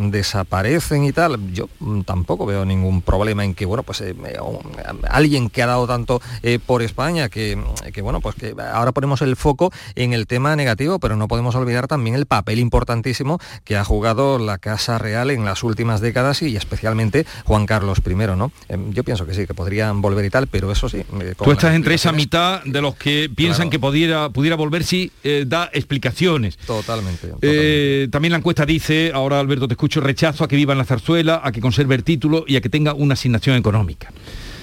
y 0.72 1.12
tal, 1.12 1.52
yo 1.52 1.68
mm, 1.80 2.02
tampoco 2.02 2.46
veo 2.46 2.64
ningún 2.66 3.02
problema 3.02 3.44
en 3.44 3.54
que, 3.56 3.66
bueno, 3.66 3.84
pues 3.84 4.02
eh, 4.02 4.14
un- 4.42 4.62
alguien 5.10 5.50
que 5.50 5.62
ha 5.62 5.66
dado 5.66 5.86
tanto 5.88 6.22
eh, 6.44 6.60
por 6.66 6.82
España, 6.82 7.30
que, 7.30 7.62
que, 7.94 8.02
bueno, 8.02 8.22
pues 8.22 8.36
que 8.36 8.56
ahora 8.74 8.92
ponemos 8.92 9.22
el 9.22 9.36
foco 9.36 9.72
en 9.96 10.14
el 10.14 10.28
tema 10.28 10.56
negativo, 10.56 11.00
pero 11.00 11.16
no 11.16 11.28
podemos 11.28 11.56
olvidar 11.56 11.88
también 11.88 12.16
el 12.16 12.26
papel 12.26 12.60
importantísimo 12.60 13.40
que 13.64 13.76
ha 13.76 13.84
jugado 13.84 14.40
la 14.40 14.58
Casa 14.60 14.98
Real 14.98 15.30
en 15.32 15.44
las 15.46 15.64
últimas 15.64 16.00
décadas 16.02 16.42
y 16.42 16.56
especialmente 16.56 17.26
Juan 17.46 17.66
Carlos 17.66 18.00
I, 18.06 18.14
¿no? 18.38 18.52
Eh, 18.70 18.78
Yo 18.92 19.04
pienso 19.04 19.26
que 19.26 19.34
sí, 19.34 19.46
que 19.48 19.54
podrían 19.54 20.02
volver 20.02 20.26
y 20.26 20.30
tal, 20.30 20.48
pero 20.48 20.72
eso 20.72 20.88
sí. 20.90 21.04
Tú 21.44 21.52
estás 21.52 21.76
entre 21.76 21.96
esa 21.96 22.12
mitad 22.12 22.64
de 22.64 22.82
los 22.82 22.96
que 22.96 23.30
piensan 23.34 23.70
que 23.70 23.80
pudiera, 23.80 24.30
pudiera 24.30 24.56
volver 24.56 24.84
si 24.84 25.12
da 25.46 25.70
explicaciones. 25.74 26.58
Totalmente. 26.58 27.32
Eh, 27.42 28.08
también 28.12 28.32
la 28.32 28.38
encuesta 28.38 28.66
dice, 28.66 29.12
ahora 29.14 29.40
Alberto 29.40 29.68
te 29.68 29.74
escucho, 29.74 30.02
rechazo 30.02 30.44
a 30.44 30.48
que 30.48 30.56
viva 30.62 30.74
en 30.74 30.78
la 30.78 30.86
zarzuela, 30.86 31.42
a 31.44 31.52
que 31.52 31.60
conserve 31.62 31.96
el 31.96 32.04
título 32.04 32.46
y 32.48 32.56
a 32.56 32.62
que 32.62 32.70
tenga 32.70 32.94
una 32.94 33.14
asignación 33.14 33.56
económica. 33.58 34.12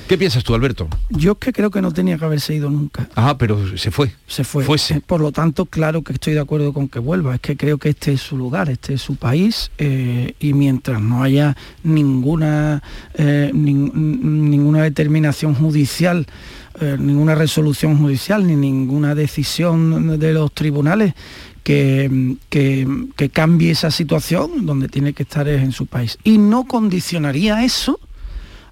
¿Qué 0.09 0.17
piensas 0.17 0.43
tú, 0.43 0.55
Alberto? 0.55 0.89
Yo 1.11 1.33
es 1.33 1.39
que 1.39 1.53
creo 1.53 1.71
que 1.71 1.83
no 1.83 1.93
tenía 1.93 2.17
que 2.17 2.25
haberse 2.25 2.55
ido 2.55 2.71
nunca. 2.71 3.09
Ah, 3.15 3.37
pero 3.37 3.77
se 3.77 3.91
fue. 3.91 4.11
Se 4.27 4.43
fue. 4.43 4.65
Fuese. 4.65 4.95
Eh, 4.95 5.03
Por 5.05 5.21
lo 5.21 5.33
tanto, 5.33 5.67
claro 5.67 6.01
que 6.03 6.15
estoy 6.15 6.33
de 6.33 6.41
acuerdo 6.41 6.73
con 6.73 6.89
que 6.89 6.99
vuelva. 6.99 7.35
Es 7.35 7.41
que 7.43 7.57
creo 7.59 7.77
que 7.77 7.91
este 7.91 8.13
es 8.15 8.23
su 8.23 8.39
lugar, 8.39 8.71
este 8.71 8.95
es 8.95 9.03
su 9.03 9.17
país 9.17 9.71
eh, 9.77 10.33
y 10.41 10.55
mientras 10.55 11.03
no 11.03 11.23
haya 11.23 11.57
ninguna, 11.83 12.83
eh, 13.15 13.51
nin- 13.53 13.93
ninguna 13.93 14.83
determinación 14.83 15.55
judicial, 15.55 16.27
eh, 16.81 16.97
ninguna 16.99 17.35
resolución 17.35 17.99
judicial 17.99 18.47
ni 18.47 18.57
ninguna 18.57 19.15
decisión 19.15 20.19
de 20.19 20.33
los 20.33 20.53
tribunales 20.53 21.13
que, 21.69 22.37
que- 22.49 22.89
que 23.15 23.29
cambie 23.29 23.73
esa 23.73 23.91
situación, 23.91 24.65
donde 24.65 24.89
tiene 24.89 25.13
que 25.13 25.25
estar 25.25 25.47
es 25.49 25.63
en 25.63 25.73
su 25.73 25.85
país. 25.85 26.17
Y 26.25 26.39
no 26.39 26.65
condicionaría 26.65 27.63
eso 27.63 28.01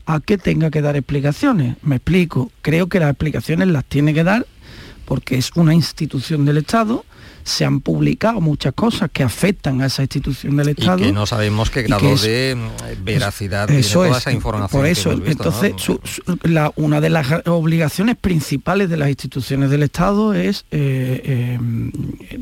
a 0.06 0.20
que 0.20 0.38
tenga 0.38 0.70
que 0.70 0.80
dar 0.80 0.96
explicaciones. 0.96 1.76
Me 1.82 1.96
explico, 1.96 2.50
creo 2.62 2.86
que 2.88 2.98
las 2.98 3.10
explicaciones 3.10 3.68
las 3.68 3.84
tiene 3.84 4.14
que 4.14 4.24
dar 4.24 4.46
porque 5.04 5.36
es 5.36 5.50
una 5.56 5.74
institución 5.74 6.46
del 6.46 6.56
Estado, 6.56 7.04
se 7.46 7.64
han 7.64 7.80
publicado 7.80 8.40
muchas 8.40 8.74
cosas 8.74 9.08
que 9.12 9.22
afectan 9.22 9.80
a 9.80 9.86
esa 9.86 10.02
institución 10.02 10.56
del 10.56 10.68
Y 10.68 10.70
Estado. 10.72 10.98
que 10.98 11.12
no 11.12 11.26
sabemos 11.26 11.70
qué 11.70 11.80
y 11.80 11.82
grado 11.84 12.00
que 12.02 12.12
es- 12.14 12.22
de 12.22 12.56
mm, 12.56 13.04
veracidad 13.04 13.66
tiene 13.68 13.80
eso 13.82 14.00
toda 14.00 14.10
es, 14.10 14.16
esa 14.16 14.32
información. 14.32 14.68
por 14.80 14.84
que 14.84 14.90
eso, 14.90 15.12
hemos 15.12 15.24
visto, 15.24 15.44
¿no? 15.44 15.50
entonces 15.50 15.80
su- 15.80 16.00
su- 16.02 16.38
la- 16.42 16.72
una 16.74 17.00
de 17.00 17.08
las 17.10 17.26
obligaciones 17.46 18.16
principales 18.16 18.90
de 18.90 18.96
las 18.96 19.08
instituciones 19.08 19.70
del 19.70 19.84
Estado 19.84 20.34
es 20.34 20.64
eh, 20.72 21.22
eh, 21.24 21.58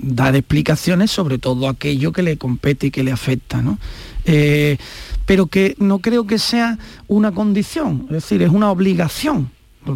dar 0.02 0.34
explicaciones 0.36 1.10
sobre 1.10 1.36
todo 1.36 1.68
aquello 1.68 2.10
que 2.12 2.22
le 2.22 2.38
compete 2.38 2.86
y 2.86 2.90
que 2.90 3.04
le 3.04 3.12
afecta, 3.12 3.60
¿no? 3.60 3.78
Eh, 4.24 4.78
pero 5.26 5.48
que 5.48 5.74
no 5.78 5.98
creo 5.98 6.26
que 6.26 6.38
sea 6.38 6.78
una 7.08 7.32
condición, 7.32 8.06
es 8.08 8.14
decir, 8.14 8.42
es 8.42 8.48
una 8.50 8.70
obligación 8.70 9.50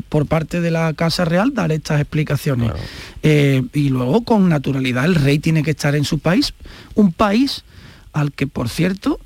por- 0.09 0.27
parte 0.27 0.61
de 0.61 0.71
la 0.71 0.93
Casa 0.95 1.25
Real 1.25 1.53
dar 1.55 1.73
estas 1.73 2.01
explicaciones. 2.01 2.73
Eh, 3.23 3.63
y 3.73 3.89
luego 3.89 4.23
con 4.25 4.49
naturalidad 4.49 5.05
el 5.05 5.15
rey 5.15 5.39
tiene 5.39 5.63
que 5.63 5.71
estar 5.73 5.95
en 5.95 6.05
su 6.05 6.19
país, 6.19 6.55
un 6.95 7.13
país 7.13 7.65
al 8.13 8.33
que, 8.33 8.47
por 8.47 8.69
cierto, 8.69 9.21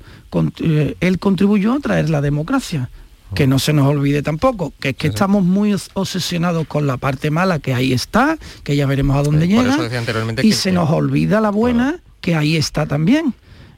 eh, 0.61 0.95
él 0.99 1.19
contribuyó 1.19 1.73
a 1.73 1.79
traer 1.79 2.09
la 2.09 2.21
democracia. 2.21 2.89
Que 3.35 3.47
no 3.47 3.57
se 3.57 3.73
nos 3.73 3.87
olvide 3.87 4.21
tampoco, 4.21 4.73
que 4.79 4.89
es 4.89 4.95
que 4.95 5.07
estamos 5.07 5.43
muy 5.43 5.73
os- 5.73 5.89
obsesionados 5.95 6.67
con 6.67 6.85
la 6.85 6.97
parte 6.97 7.31
mala, 7.31 7.57
que 7.57 7.73
ahí 7.73 7.91
está, 7.91 8.37
que 8.63 8.75
ya 8.75 8.85
veremos 8.85 9.17
a 9.17 9.23
dónde 9.23 9.45
Eh, 9.45 9.47
llega, 9.47 9.75
y 10.43 10.49
que- 10.49 10.55
se 10.55 10.71
nos 10.71 10.91
olvida 10.91 11.41
la 11.41 11.49
buena, 11.49 11.99
que 12.21 12.35
ahí 12.35 12.55
está 12.57 12.85
también. 12.85 13.33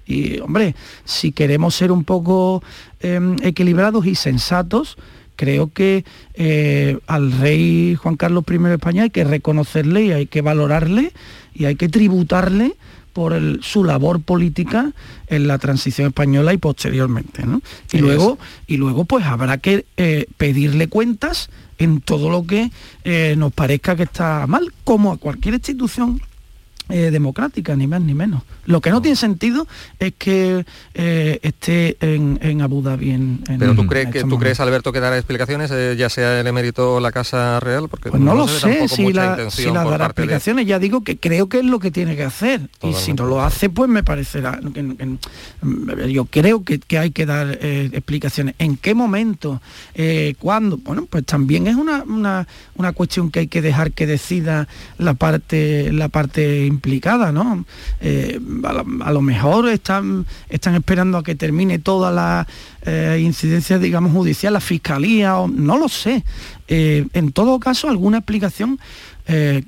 Y, 0.06 0.40
hombre, 0.42 0.76
si 1.06 1.32
queremos 1.32 1.74
ser 1.74 1.94
un 1.94 2.04
poco 2.04 2.62
em, 3.00 3.38
equilibrados 3.44 4.06
y 4.08 4.16
sensatos, 4.16 4.98
creo 5.36 5.72
que 5.72 6.06
eh, 6.34 6.98
al 7.08 7.32
rey 7.32 7.96
Juan 7.96 8.16
Carlos 8.16 8.44
I 8.50 8.58
de 8.58 8.74
España 8.76 9.04
hay 9.04 9.10
que 9.10 9.24
reconocerle 9.24 10.04
y 10.06 10.12
hay 10.12 10.26
que 10.28 10.42
valorarle 10.42 11.12
y 11.54 11.66
hay 11.66 11.76
que 11.76 11.90
tributarle 11.90 12.76
por 13.14 13.32
el- 13.34 13.60
su 13.64 13.84
labor 13.86 14.22
política 14.22 14.92
en 15.28 15.48
la 15.48 15.58
transición 15.58 16.08
española 16.08 16.54
y 16.54 16.58
posteriormente. 16.58 17.46
¿no? 17.46 17.62
Y, 17.92 17.98
luego, 18.00 18.38
y 18.68 18.78
luego 18.78 19.06
pues 19.06 19.26
habrá 19.26 19.58
que 19.58 19.86
eh, 19.98 20.26
pedirle 20.38 20.88
cuentas 20.90 21.50
en 21.78 22.02
todo 22.02 22.30
lo 22.30 22.46
que 22.46 22.72
eh, 23.04 23.36
nos 23.38 23.54
parezca 23.54 23.96
que 23.96 24.04
está 24.04 24.48
mal, 24.48 24.72
como 24.84 25.12
a 25.14 25.18
cualquier 25.18 25.56
institución 25.56 26.22
eh, 26.90 27.10
democrática, 27.12 27.76
ni 27.76 27.88
más 27.88 28.02
ni 28.02 28.14
menos. 28.14 28.44
Lo 28.66 28.82
que 28.82 28.90
no 28.92 29.02
tiene 29.02 29.16
sentido 29.16 29.68
es 30.00 30.14
que 30.18 30.66
eh, 30.94 31.40
esté 31.44 31.98
en, 32.00 32.40
en 32.42 32.62
Abu 32.62 32.82
Dhabi. 32.82 33.12
En, 33.12 33.44
en- 33.48 33.60
Pero 33.60 33.76
tú 33.76 33.86
crees 33.88 34.10
que 34.10 34.24
tú 34.24 34.38
crees. 34.40 34.60
Alberto 34.60 34.92
que 34.92 35.00
dará 35.00 35.18
explicaciones, 35.18 35.70
eh, 35.72 35.96
ya 35.98 36.10
sea 36.10 36.40
el 36.40 36.48
emérito 36.48 36.96
o 36.96 37.00
la 37.00 37.12
Casa 37.12 37.60
Real, 37.60 37.88
porque 37.90 38.10
Pues 38.10 38.22
no 38.22 38.34
lo 38.36 38.48
sé 38.48 38.88
si, 38.88 39.12
la, 39.14 39.50
si 39.50 39.66
por 39.66 39.74
dará 39.74 39.98
de- 39.98 40.06
explicaciones, 40.06 40.66
ya 40.66 40.80
digo 40.80 41.04
que 41.04 41.18
creo 41.18 41.50
que 41.50 41.60
es 41.60 41.66
lo 41.66 41.80
que 41.80 41.92
tiene 41.92 42.16
que 42.16 42.24
hacer. 42.24 42.62
Y 42.82 42.94
si 42.94 43.14
no 43.14 43.26
lo 43.26 43.42
hace, 43.42 43.70
pues 43.70 43.90
me 43.90 44.04
parecerá... 44.04 44.60
que- 44.74 44.96
que- 44.96 46.12
yo 46.14 46.26
creo 46.26 46.64
que, 46.64 46.80
que 46.80 46.98
hay 46.98 47.12
que 47.12 47.26
dar 47.26 47.58
explicaciones. 47.62 48.56
¿En 48.60 48.78
qué 48.78 48.94
momento? 48.96 49.62
¿Cuándo? 50.40 50.78
Bueno, 50.78 51.06
pues 51.10 51.26
también 51.26 51.68
es 51.68 51.76
una, 51.76 52.04
una, 52.04 52.48
una 52.76 52.92
cuestión 52.94 53.32
que 53.32 53.40
hay 53.42 53.48
que 53.48 53.62
dejar 53.62 53.92
que 53.92 54.06
decida 54.08 54.68
la 54.98 55.14
parte, 55.14 55.92
la 55.92 56.10
parte 56.10 56.66
implicada, 56.76 57.32
¿no? 57.32 57.66
Eh, 58.02 58.40
a, 58.64 58.74
lo, 58.74 58.86
a 59.04 59.12
lo 59.12 59.22
mejor 59.22 59.70
están, 59.70 60.26
están 60.50 60.76
esperando 60.76 61.18
a 61.18 61.24
que 61.24 61.36
termine 61.36 61.80
toda 61.80 62.12
la 62.12 62.46
eh, 62.86 63.20
incidencia, 63.22 63.80
digamos, 63.80 64.12
judicial, 64.12 64.54
la 64.54 64.60
fiscalía, 64.60 65.38
o, 65.38 65.48
no 65.48 65.78
lo 65.78 65.88
sé. 65.90 66.24
Eh, 66.68 67.06
en 67.14 67.32
todo 67.32 67.60
caso, 67.60 67.90
alguna 67.90 68.18
explicación, 68.20 68.80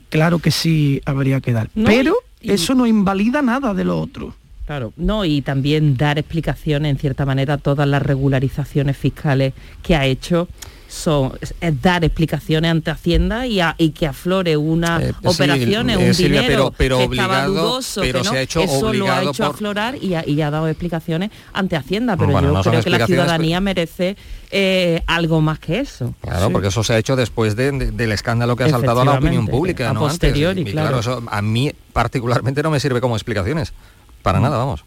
claro 0.10 0.40
que 0.40 0.52
sí 0.52 1.02
habría 1.06 1.42
que 1.42 1.52
dar. 1.52 1.70
No, 1.74 1.86
Pero 1.90 2.16
y- 2.42 2.50
y- 2.52 2.54
eso 2.54 2.76
no 2.76 2.86
invalida 2.86 3.42
nada 3.42 3.74
de 3.74 3.84
lo 3.84 4.00
otro. 4.00 4.36
Claro, 4.68 4.92
no, 4.98 5.24
y 5.24 5.42
también 5.42 5.96
dar 5.96 6.20
explicaciones, 6.20 6.92
en 6.92 6.98
cierta 7.00 7.26
manera, 7.26 7.54
a 7.54 7.58
todas 7.58 7.88
las 7.88 8.02
regularizaciones 8.02 8.98
fiscales 8.98 9.54
que 9.82 9.96
ha 9.96 10.06
hecho. 10.06 10.48
Son, 10.90 11.34
es, 11.42 11.54
dar 11.82 12.06
explicaciones 12.06 12.72
ante 12.72 12.92
Hacienda 12.92 13.46
y, 13.46 13.60
a- 13.60 13.76
y 13.78 13.90
que 13.90 14.08
aflore 14.08 14.56
una 14.56 15.02
Eh, 15.02 15.08
sí, 15.22 15.28
operación, 15.28 15.90
eh, 15.90 15.98
un 15.98 16.14
Silvia, 16.14 16.42
dinero 16.42 16.74
pero- 16.78 16.98
pero 17.00 17.10
que 17.10 17.16
estaba 17.18 17.46
dudoso, 17.46 18.02
pero 18.02 18.20
que 18.20 18.26
no, 18.26 18.32
se 18.32 18.38
ha 18.38 18.42
hecho 18.42 18.62
eso 18.62 18.94
lo 18.94 19.12
ha 19.12 19.22
hecho 19.24 19.44
por- 19.44 19.54
aflorar 19.56 19.96
y 20.02 20.14
ha, 20.16 20.28
y 20.28 20.42
ha 20.42 20.50
dado 20.50 20.68
explicaciones 20.70 21.32
ante 21.52 21.76
Hacienda, 21.76 22.16
pero 22.16 22.32
Bueno, 22.32 22.48
yo 22.50 22.54
no 22.54 22.62
creo 22.64 22.82
que 22.84 22.90
la 22.90 23.06
ciudadanía 23.06 23.60
merece 23.60 24.16
eh, 24.50 25.02
algo 25.08 25.42
más 25.42 25.60
que 25.60 25.80
eso. 25.82 26.16
Claro, 26.22 26.48
Sí. 26.48 26.54
porque 26.54 26.68
eso 26.70 26.82
se 26.84 26.94
ha 26.94 26.98
hecho 26.98 27.18
después 27.18 27.58
de- 27.58 27.72
de- 27.74 27.92
del 27.92 28.12
escándalo 28.14 28.56
que 28.56 28.64
ha 28.64 28.70
saltado 28.70 29.02
a 29.02 29.06
la 29.06 29.16
opinión 29.16 29.46
pública, 29.46 29.90
a 29.90 29.94
¿no? 29.94 30.00
Antes. 30.06 30.14
posteriori, 30.20 30.62
Y 30.62 30.66
claro. 30.72 31.00
eso 31.00 31.22
a 31.30 31.42
mí 31.42 31.74
particularmente 31.92 32.64
no 32.64 32.72
me 32.72 32.80
sirve 32.80 33.02
como 33.02 33.16
explicaciones. 33.18 33.74
Para 34.22 34.40
nada, 34.40 34.58
vamos. 34.58 34.86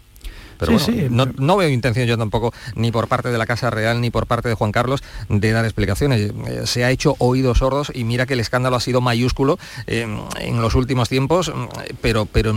Pero 0.61 0.79
Sí, 0.79 0.93
bueno, 0.93 1.09
sí, 1.09 1.33
no, 1.37 1.45
no 1.45 1.57
veo 1.57 1.69
intención 1.69 2.07
yo 2.07 2.17
tampoco, 2.17 2.53
ni 2.77 2.93
por 2.93 3.09
parte 3.09 3.31
de 3.33 3.39
la 3.39 3.47
Casa 3.47 3.71
Real, 3.71 4.01
ni 4.01 4.11
por 4.11 4.27
parte 4.27 4.49
de 4.49 4.55
Juan 4.55 4.71
Carlos, 4.71 5.03
de 5.29 5.51
dar 5.51 5.65
explicaciones. 5.65 6.31
Eh, 6.47 6.63
se 6.67 6.85
ha 6.85 6.91
hecho 6.91 7.17
oídos 7.19 7.59
sordos 7.59 7.91
y 7.95 8.05
mira 8.05 8.27
que 8.27 8.35
el 8.35 8.41
escándalo 8.41 8.77
ha 8.77 8.81
sido 8.81 9.01
mayúsculo 9.01 9.59
eh, 9.89 10.07
en 10.41 10.61
los 10.63 10.75
últimos 10.77 11.09
tiempos, 11.09 11.49
mm, 11.53 11.65
pero, 12.01 12.27
pero 12.27 12.55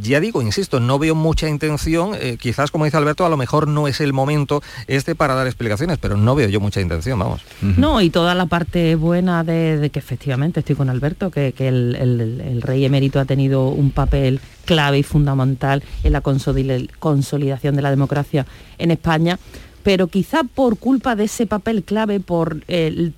ya 0.00 0.20
digo, 0.20 0.42
insisto, 0.42 0.78
no 0.80 0.98
veo 0.98 1.14
mucha 1.16 1.48
intención, 1.48 2.12
eh, 2.20 2.36
quizás 2.40 2.70
como 2.70 2.84
dice 2.84 2.96
Alberto, 2.98 3.24
a 3.26 3.28
lo 3.28 3.36
mejor 3.36 3.66
no 3.68 3.88
es 3.88 4.00
el 4.00 4.12
momento 4.12 4.62
este 4.86 5.14
para 5.14 5.34
dar 5.34 5.46
explicaciones, 5.46 5.98
pero 5.98 6.16
no 6.16 6.34
veo 6.34 6.48
yo 6.48 6.60
mucha 6.60 6.80
intención, 6.80 7.18
vamos. 7.18 7.40
No, 7.62 8.00
y 8.00 8.10
toda 8.10 8.34
la 8.34 8.46
parte 8.46 8.94
buena 8.96 9.42
de, 9.44 9.78
de 9.78 9.90
que 9.90 9.98
efectivamente 9.98 10.60
estoy 10.60 10.76
con 10.76 10.90
Alberto, 10.90 11.30
que, 11.30 11.52
que 11.52 11.68
el, 11.68 11.96
el- 11.96 12.40
el 12.40 12.62
rey 12.62 12.84
emérito 12.84 13.18
ha 13.18 13.24
tenido 13.24 13.68
un 13.68 13.90
papel 13.90 14.40
clave 14.66 14.98
y 14.98 15.02
fundamental 15.02 15.82
en 16.04 16.12
la 16.12 16.22
consoli- 16.22 16.90
consolidación 16.98 17.74
de 17.76 17.82
la 17.82 17.90
democracia 17.90 18.44
en 18.76 18.90
España, 18.90 19.38
pero 19.82 20.08
quizá 20.08 20.42
por 20.42 20.78
culpa 20.78 21.14
de 21.14 21.24
ese 21.24 21.46
papel 21.46 21.84
clave, 21.84 22.18
por 22.18 22.60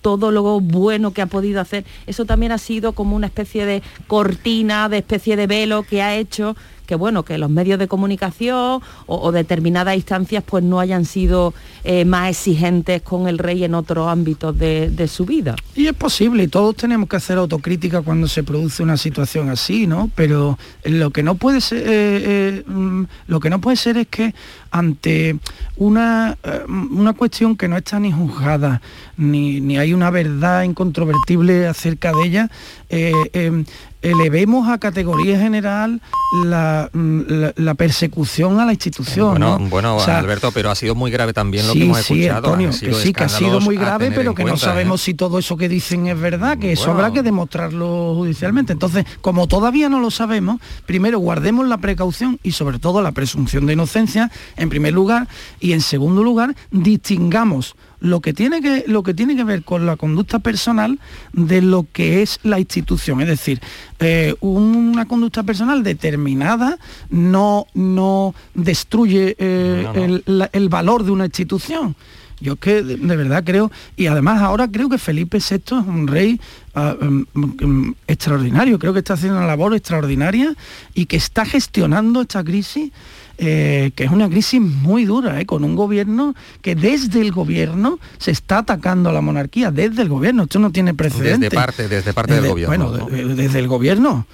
todo 0.02 0.30
lo 0.30 0.60
bueno 0.60 1.12
que 1.12 1.22
ha 1.22 1.26
podido 1.26 1.62
hacer, 1.62 1.84
eso 2.06 2.26
también 2.26 2.52
ha 2.52 2.58
sido 2.58 2.92
como 2.92 3.16
una 3.16 3.26
especie 3.26 3.64
de 3.64 3.82
cortina, 4.06 4.90
de 4.90 4.98
especie 4.98 5.36
de 5.36 5.46
velo 5.46 5.82
que 5.82 6.02
ha 6.02 6.14
hecho 6.14 6.54
que 6.88 6.94
bueno, 6.94 7.22
que 7.22 7.36
los 7.36 7.50
medios 7.50 7.78
de 7.78 7.86
comunicación 7.86 8.80
o, 9.06 9.30
determinadas 9.30 9.94
instancias 9.94 10.42
pues 10.42 10.64
no 10.64 10.80
hayan 10.80 11.04
sido 11.04 11.52
eh, 11.84 12.06
más 12.06 12.30
exigentes 12.30 13.02
con 13.02 13.28
el 13.28 13.36
rey 13.36 13.62
en 13.62 13.74
otros 13.74 14.08
ámbitos 14.08 14.58
de, 14.58 15.06
su 15.06 15.26
vida. 15.26 15.54
Y 15.74 15.86
es 15.86 15.92
posible, 15.92 16.48
todos 16.48 16.76
tenemos 16.76 17.08
que 17.08 17.16
hacer 17.16 17.36
autocrítica 17.36 18.00
cuando 18.00 18.26
se 18.26 18.42
produce 18.42 18.82
una 18.82 18.96
situación 18.96 19.50
así, 19.50 19.86
¿no? 19.86 20.10
Pero 20.14 20.58
lo 20.84 21.10
que 21.10 21.22
no 21.22 21.34
puede 21.34 21.60
ser, 21.60 21.82
eh, 21.86 22.64
mm, 22.66 23.02
lo 23.26 23.40
que 23.40 23.50
no 23.50 23.60
puede 23.60 23.76
ser 23.76 23.98
es 23.98 24.08
que 24.08 24.34
ante 24.70 25.36
una, 25.76 26.38
una 26.68 27.12
cuestión 27.12 27.54
que 27.54 27.68
no 27.68 27.76
está 27.76 28.00
ni 28.00 28.12
juzgada, 28.12 28.80
ni, 29.18 29.60
ni 29.60 29.76
hay 29.76 29.92
una 29.92 30.10
verdad 30.10 30.62
incontrovertible 30.62 31.66
acerca 31.66 32.12
de 32.12 32.26
ella, 32.26 32.50
em, 32.88 33.64
elevemos 34.02 34.68
a 34.68 34.78
categoría 34.78 35.38
general 35.38 36.00
la, 36.44 36.90
la, 36.92 37.74
persecución 37.74 38.60
a 38.60 38.66
la 38.66 38.72
institución. 38.72 39.30
Bueno, 39.30 39.58
bueno 39.70 40.00
Alberto, 40.00 40.52
pero 40.52 40.70
ha 40.70 40.74
sido 40.74 40.94
muy 40.94 41.10
grave 41.10 41.32
también 41.32 41.66
lo 41.66 41.72
que 41.72 41.84
hemos 41.84 41.98
sí, 41.98 42.22
escuchado. 42.24 42.48
Antonio, 42.48 42.70
que 42.70 42.94
sí, 42.94 43.12
que 43.12 43.24
ha 43.24 43.28
sido 43.28 43.60
muy 43.60 43.76
grave, 43.76 44.12
pero 44.12 44.34
que 44.34 44.44
no 44.44 44.56
sabemos 44.56 45.02
¿eh? 45.02 45.04
si 45.06 45.14
todo 45.14 45.38
eso 45.38 45.56
que 45.56 45.68
dicen 45.68 46.06
es 46.06 46.18
verdad, 46.18 46.58
que 46.58 46.72
eso 46.72 46.90
habrá 46.90 47.12
que 47.12 47.22
demostrarlo 47.22 48.14
judicialmente. 48.14 48.72
Entonces, 48.72 49.04
como 49.20 49.48
todavía 49.48 49.88
no 49.88 50.00
lo 50.00 50.10
sabemos, 50.10 50.60
primero 50.86 51.18
guardemos 51.18 51.66
la 51.66 51.78
precaución 51.78 52.38
y 52.42 52.52
sobre 52.52 52.78
todo 52.78 53.02
la 53.02 53.12
presunción 53.12 53.66
de 53.66 53.72
inocencia, 53.72 54.30
en 54.56 54.68
primer 54.68 54.92
lugar, 54.92 55.28
y 55.60 55.72
en 55.72 55.80
segundo 55.80 56.22
lugar, 56.22 56.54
distingamos 56.70 57.74
lo 58.00 58.20
que 58.20 58.32
tiene 58.32 58.60
que, 58.60 58.84
lo 58.86 59.02
que, 59.02 59.14
tiene 59.14 59.36
que 59.36 59.44
ver 59.44 59.62
con 59.64 59.86
la 59.86 59.96
conducta 59.96 60.38
personal 60.38 60.98
de 61.32 61.62
lo 61.62 61.86
que 61.92 62.22
es 62.22 62.38
la 62.42 62.58
institución. 62.58 63.20
Es 63.20 63.28
decir, 63.28 63.60
eh, 63.98 64.34
una 64.40 65.06
conducta 65.06 65.42
personal 65.42 65.82
determinada 65.82 66.78
no, 67.10 67.66
no 67.74 68.34
destruye 68.54 69.36
eh, 69.38 70.22
El, 70.52 70.68
valor 70.68 71.04
de 71.04 71.10
una 71.10 71.26
institución. 71.26 71.96
Yo 72.40 72.52
es 72.52 72.58
que 72.60 72.82
de, 72.82 73.16
verdad 73.16 73.42
creo, 73.44 73.70
y 73.96 74.06
además 74.06 74.42
ahora 74.42 74.68
creo 74.68 74.88
que 74.88 74.98
Felipe 74.98 75.38
VI 75.38 75.56
es 75.56 75.72
un 75.72 76.06
rey 76.06 76.40
ah, 76.74 76.94
mm, 77.00 77.24
mm, 77.34 77.94
extraordinario, 78.06 78.78
creo 78.78 78.92
que 78.92 79.00
está 79.00 79.14
haciendo 79.14 79.38
una 79.38 79.46
labor 79.46 79.74
extraordinaria 79.74 80.54
y 80.94 81.06
que 81.06 81.16
está 81.16 81.44
gestionando 81.44 82.20
esta 82.20 82.44
crisis 82.44 82.92
eh, 83.40 83.92
que 83.94 84.02
es 84.02 84.10
una 84.10 84.28
crisis 84.28 84.60
muy 84.60 85.04
dura, 85.04 85.40
eh, 85.40 85.46
con 85.46 85.62
un 85.62 85.76
gobierno 85.76 86.34
que 86.60 86.74
desde 86.74 87.20
el 87.20 87.30
gobierno 87.30 88.00
se 88.18 88.32
está 88.32 88.58
atacando 88.58 89.10
a 89.10 89.12
la 89.12 89.20
monarquía, 89.20 89.70
desde 89.70 90.02
el 90.02 90.08
gobierno, 90.08 90.42
esto 90.42 90.58
no 90.58 90.72
tiene 90.72 90.92
precedentes. 90.92 91.48
Desde 91.48 91.54
parte, 91.54 91.86
desde 91.86 92.12
parte 92.12 92.34
del 92.34 92.48
gobierno. 92.48 92.90
Bueno, 92.90 93.34
desde 93.36 93.60
el 93.60 93.68
gobierno. 93.68 94.26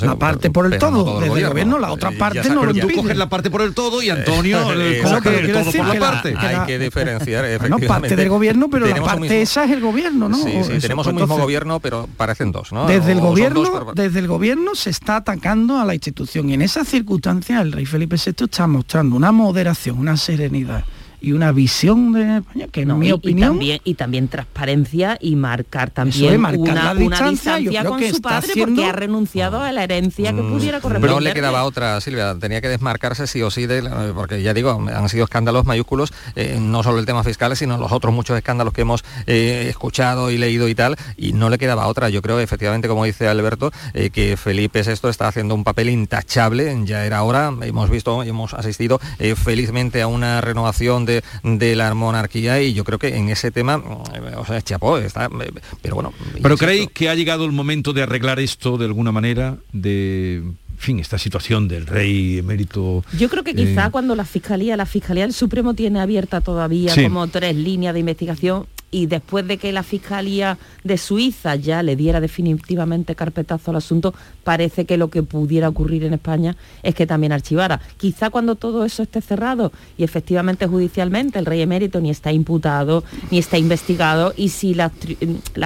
la 0.00 0.14
parte 0.16 0.50
por 0.50 0.72
el 0.72 0.78
todo, 0.78 1.18
desde 1.18 1.40
el 1.40 1.48
gobierno, 1.48 1.80
la 1.80 1.90
otra 1.90 2.12
parte 2.12 2.48
no 2.50 2.64
lo 2.64 2.72
Tú 2.72 2.88
coges 2.94 3.16
la 3.16 3.28
parte 3.28 3.50
por 3.50 3.62
el 3.62 3.74
todo 3.74 4.00
y 4.00 4.10
Antonio 4.10 4.72
eh, 4.74 5.00
el 5.24 5.52
todo 5.52 5.72
por 5.72 5.86
la 5.86 5.98
parte. 5.98 6.34
hay 6.38 6.66
que 6.66 6.78
diferenciar, 6.78 7.44
efectivamente. 7.46 7.88
parte 7.88 8.14
del 8.14 8.28
gobierno, 8.28 8.68
pero 8.70 8.86
la 8.86 9.02
parte 9.02 9.42
esa 9.42 9.64
es 9.64 9.72
el 9.72 9.80
gobierno, 9.80 10.28
¿no? 10.28 10.36
Sí, 10.36 10.52
sí, 10.62 10.78
tenemos 10.78 11.08
un 11.08 11.16
mismo 11.16 11.36
gobierno, 11.36 11.80
pero 11.80 12.08
parecen 12.16 12.52
dos, 12.52 12.72
¿no? 12.72 12.86
Desde 12.86 13.10
el 13.10 13.20
gobierno, 13.20 13.92
desde 13.92 14.20
el 14.20 14.28
gobierno 14.28 14.76
se 14.76 14.90
está 14.90 15.16
atacando 15.16 15.80
a 15.80 15.84
la 15.84 15.94
institución 15.94 16.48
y 16.48 16.54
en 16.54 16.62
esas 16.62 16.86
circunstancias 16.86 17.60
el 17.60 17.72
rey 17.72 17.86
Felipe 17.86 18.03
VI 18.06 18.44
está 18.44 18.66
mostrando 18.66 19.16
una 19.16 19.32
moderación, 19.32 19.98
una 19.98 20.16
serenidad 20.16 20.84
y 21.24 21.32
una 21.32 21.52
visión 21.52 22.12
de 22.12 22.38
España 22.38 22.68
que 22.70 22.82
en 22.82 22.98
mi 22.98 23.10
opinión 23.10 23.52
y 23.52 23.56
también, 23.56 23.80
y 23.84 23.94
también 23.94 24.28
transparencia 24.28 25.16
y 25.20 25.36
marcar 25.36 25.90
también 25.90 26.38
una, 26.38 26.94
distancia, 26.94 27.84
con 27.84 28.02
su 28.04 28.20
padre 28.20 28.52
porque 28.58 28.84
ha 28.84 28.92
renunciado 28.92 29.62
a 29.62 29.72
la 29.72 29.84
herencia 29.84 30.34
que 30.34 30.42
mm, 30.42 30.52
pudiera 30.52 30.80
corresponder. 30.80 31.10
No 31.10 31.20
le 31.20 31.32
quedaba 31.32 31.64
otra, 31.64 31.98
Silvia, 32.02 32.36
tenía 32.38 32.60
que 32.60 32.68
desmarcarse 32.68 33.26
sí 33.26 33.40
o 33.40 33.50
sí 33.50 33.66
de, 33.66 33.82
porque 34.14 34.42
ya 34.42 34.52
digo, 34.52 34.70
han 34.72 35.08
sido 35.08 35.24
escándalos 35.24 35.64
mayúsculos, 35.64 36.12
eh, 36.36 36.58
no 36.60 36.82
solo 36.82 36.98
el 36.98 37.06
tema 37.06 37.24
fiscal, 37.24 37.56
sino 37.56 37.78
los 37.78 37.90
otros 37.90 38.12
muchos 38.12 38.36
escándalos 38.36 38.74
que 38.74 38.82
hemos 38.82 39.02
eh, 39.26 39.66
escuchado 39.70 40.30
y 40.30 40.36
leído 40.36 40.68
y 40.68 40.74
tal, 40.74 40.96
y 41.16 41.32
no 41.32 41.48
le 41.48 41.56
quedaba 41.56 41.86
otra. 41.86 42.10
Yo 42.10 42.20
creo 42.20 42.38
efectivamente, 42.38 42.86
como 42.86 43.04
dice 43.04 43.28
Alberto, 43.28 43.72
eh, 43.94 44.10
que 44.10 44.36
Felipe 44.36 44.82
VI 44.82 45.08
está 45.08 45.28
haciendo 45.28 45.54
un 45.54 45.64
papel 45.64 45.88
intachable, 45.88 46.76
ya 46.84 47.06
era 47.06 47.22
hora, 47.22 47.50
hemos 47.62 47.88
visto, 47.88 48.22
hemos 48.22 48.52
asistido 48.52 49.00
felizmente 49.36 50.02
a 50.02 50.06
una 50.06 50.42
renovación 50.42 51.06
de 51.06 51.13
de, 51.42 51.76
la 51.76 51.94
monarquía 51.94 52.62
y 52.62 52.72
yo 52.72 52.84
creo 52.84 52.98
que 52.98 53.16
en 53.16 53.28
ese 53.28 53.50
tema, 53.50 53.82
eh, 54.14 54.34
o 54.36 54.44
sea, 54.46 54.62
chapó, 54.62 54.98
está, 54.98 55.26
eh, 55.26 55.52
pero 55.82 55.94
bueno. 55.96 56.12
¿Pero 56.42 56.56
creéis 56.56 56.90
que 56.90 57.08
ha 57.08 57.14
llegado 57.14 57.44
el 57.44 57.52
momento 57.52 57.92
de 57.92 58.02
arreglar 58.02 58.38
esto 58.40 58.78
de 58.78 58.86
alguna 58.86 59.12
manera? 59.12 59.56
De 59.72 60.42
fin, 60.78 60.98
esta 61.00 61.18
situación 61.18 61.66
del 61.66 61.86
rey 61.86 62.38
emérito. 62.38 63.04
Yo 63.18 63.28
creo 63.28 63.42
que 63.42 63.54
quizá 63.54 63.86
eh, 63.86 63.90
cuando 63.90 64.14
la 64.14 64.24
Fiscalía, 64.24 64.76
la 64.76 64.86
Fiscalía 64.86 65.24
del 65.24 65.32
Supremo 65.32 65.74
tiene 65.74 66.00
abierta 66.00 66.40
todavía 66.40 66.94
como 66.94 67.26
tres 67.28 67.56
líneas 67.56 67.94
de 67.94 68.00
investigación, 68.00 68.66
y 68.94 69.06
después 69.06 69.44
de 69.48 69.58
que 69.58 69.72
la 69.72 69.82
Fiscalía 69.82 70.56
de 70.84 70.98
Suiza 70.98 71.56
ya 71.56 71.82
le 71.82 71.96
diera 71.96 72.20
definitivamente 72.20 73.16
carpetazo 73.16 73.72
al 73.72 73.78
asunto, 73.78 74.14
parece 74.44 74.84
que 74.84 74.96
lo 74.96 75.10
que 75.10 75.24
pudiera 75.24 75.68
ocurrir 75.68 76.04
en 76.04 76.14
España 76.14 76.56
es 76.84 76.94
que 76.94 77.04
también 77.04 77.32
archivara. 77.32 77.80
Quizá 77.96 78.30
cuando 78.30 78.54
todo 78.54 78.84
eso 78.84 79.02
esté 79.02 79.20
cerrado 79.20 79.72
y 79.98 80.04
efectivamente 80.04 80.68
judicialmente 80.68 81.40
el 81.40 81.46
rey 81.46 81.60
emérito 81.60 82.00
ni 82.00 82.10
está 82.10 82.30
imputado, 82.30 83.02
ni 83.32 83.38
está 83.38 83.58
investigado, 83.58 84.32
y 84.36 84.50
si 84.50 84.74
la, 84.74 84.92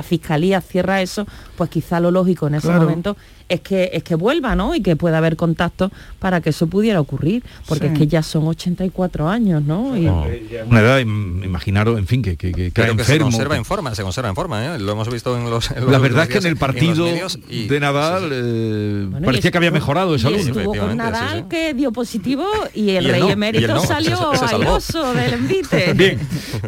Fiscalía 0.02 0.62
cierra 0.62 1.02
eso, 1.02 1.26
pues 1.58 1.68
quizá 1.68 2.00
lo 2.00 2.10
lógico 2.10 2.46
en 2.46 2.54
ese 2.54 2.70
momento 2.70 3.14
es 3.48 3.60
que, 3.60 3.90
es 3.92 4.02
que 4.02 4.14
vuelva, 4.14 4.54
¿no? 4.54 4.74
Y 4.74 4.82
que 4.82 4.96
pueda 4.96 5.18
haber 5.18 5.36
contacto 5.36 5.90
para 6.18 6.40
que 6.40 6.50
eso 6.50 6.66
pudiera 6.66 7.00
ocurrir, 7.00 7.42
porque 7.66 7.88
es 7.88 7.98
que 7.98 8.06
ya 8.06 8.22
son 8.22 8.46
84 8.46 9.28
años, 9.28 9.62
¿no? 9.62 9.96
Y... 9.96 10.06
Una 10.06 10.80
edad, 10.80 10.98
imaginaros, 10.98 11.98
en 11.98 12.06
fin, 12.06 12.22
que, 12.22 12.36
que, 12.36 12.52
que, 12.52 12.70
que 12.70 13.04
se 13.04 13.18
conserva 13.18 13.56
en 13.56 13.64
forma, 13.64 13.94
se 13.94 14.02
conserva 14.02 14.28
en 14.28 14.34
forma, 14.34 14.64
¿eh? 14.64 14.78
Lo 14.78 14.92
hemos 14.92 15.10
visto 15.10 15.36
en 15.36 15.48
los... 15.50 15.70
la 15.70 15.98
verdad 15.98 16.24
es 16.24 16.28
que 16.30 16.38
en 16.38 16.46
el 16.46 16.56
partido 16.56 17.06
de 17.48 17.80
Nadal 17.80 18.30
eh, 18.32 19.08
parecía 19.24 19.50
que 19.50 19.58
había 19.58 19.70
mejorado 19.70 20.14
esa 20.14 20.30
luz. 20.30 20.46
Estuvo 20.46 20.74
con 20.74 20.96
Nadal 20.96 21.48
que 21.48 21.74
dio 21.74 21.92
positivo 21.92 22.46
y 22.74 22.90
el 22.90 23.04
rey 23.08 23.22
emérito 23.30 23.80
salió 23.80 24.32
airoso 24.32 25.14
del 25.14 25.34
envite. 25.34 25.92
Bien, 25.98 26.18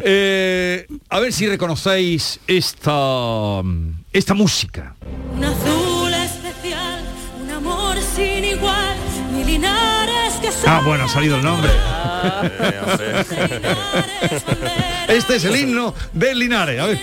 eh, 0.03 0.87
a 1.09 1.21
ver 1.21 1.33
si 1.33 1.47
reconocéis 1.47 2.41
esta, 2.47 3.63
esta 4.13 4.35
música. 4.35 4.97
Ah, 10.67 10.83
bueno, 10.85 11.05
ha 11.05 11.09
salido 11.09 11.37
el 11.37 11.43
nombre. 11.43 11.71
este 15.09 15.37
es 15.37 15.45
el 15.45 15.57
himno 15.57 15.95
del 16.13 16.39
Linares. 16.39 16.81
A 16.81 16.87
ver. 16.87 16.99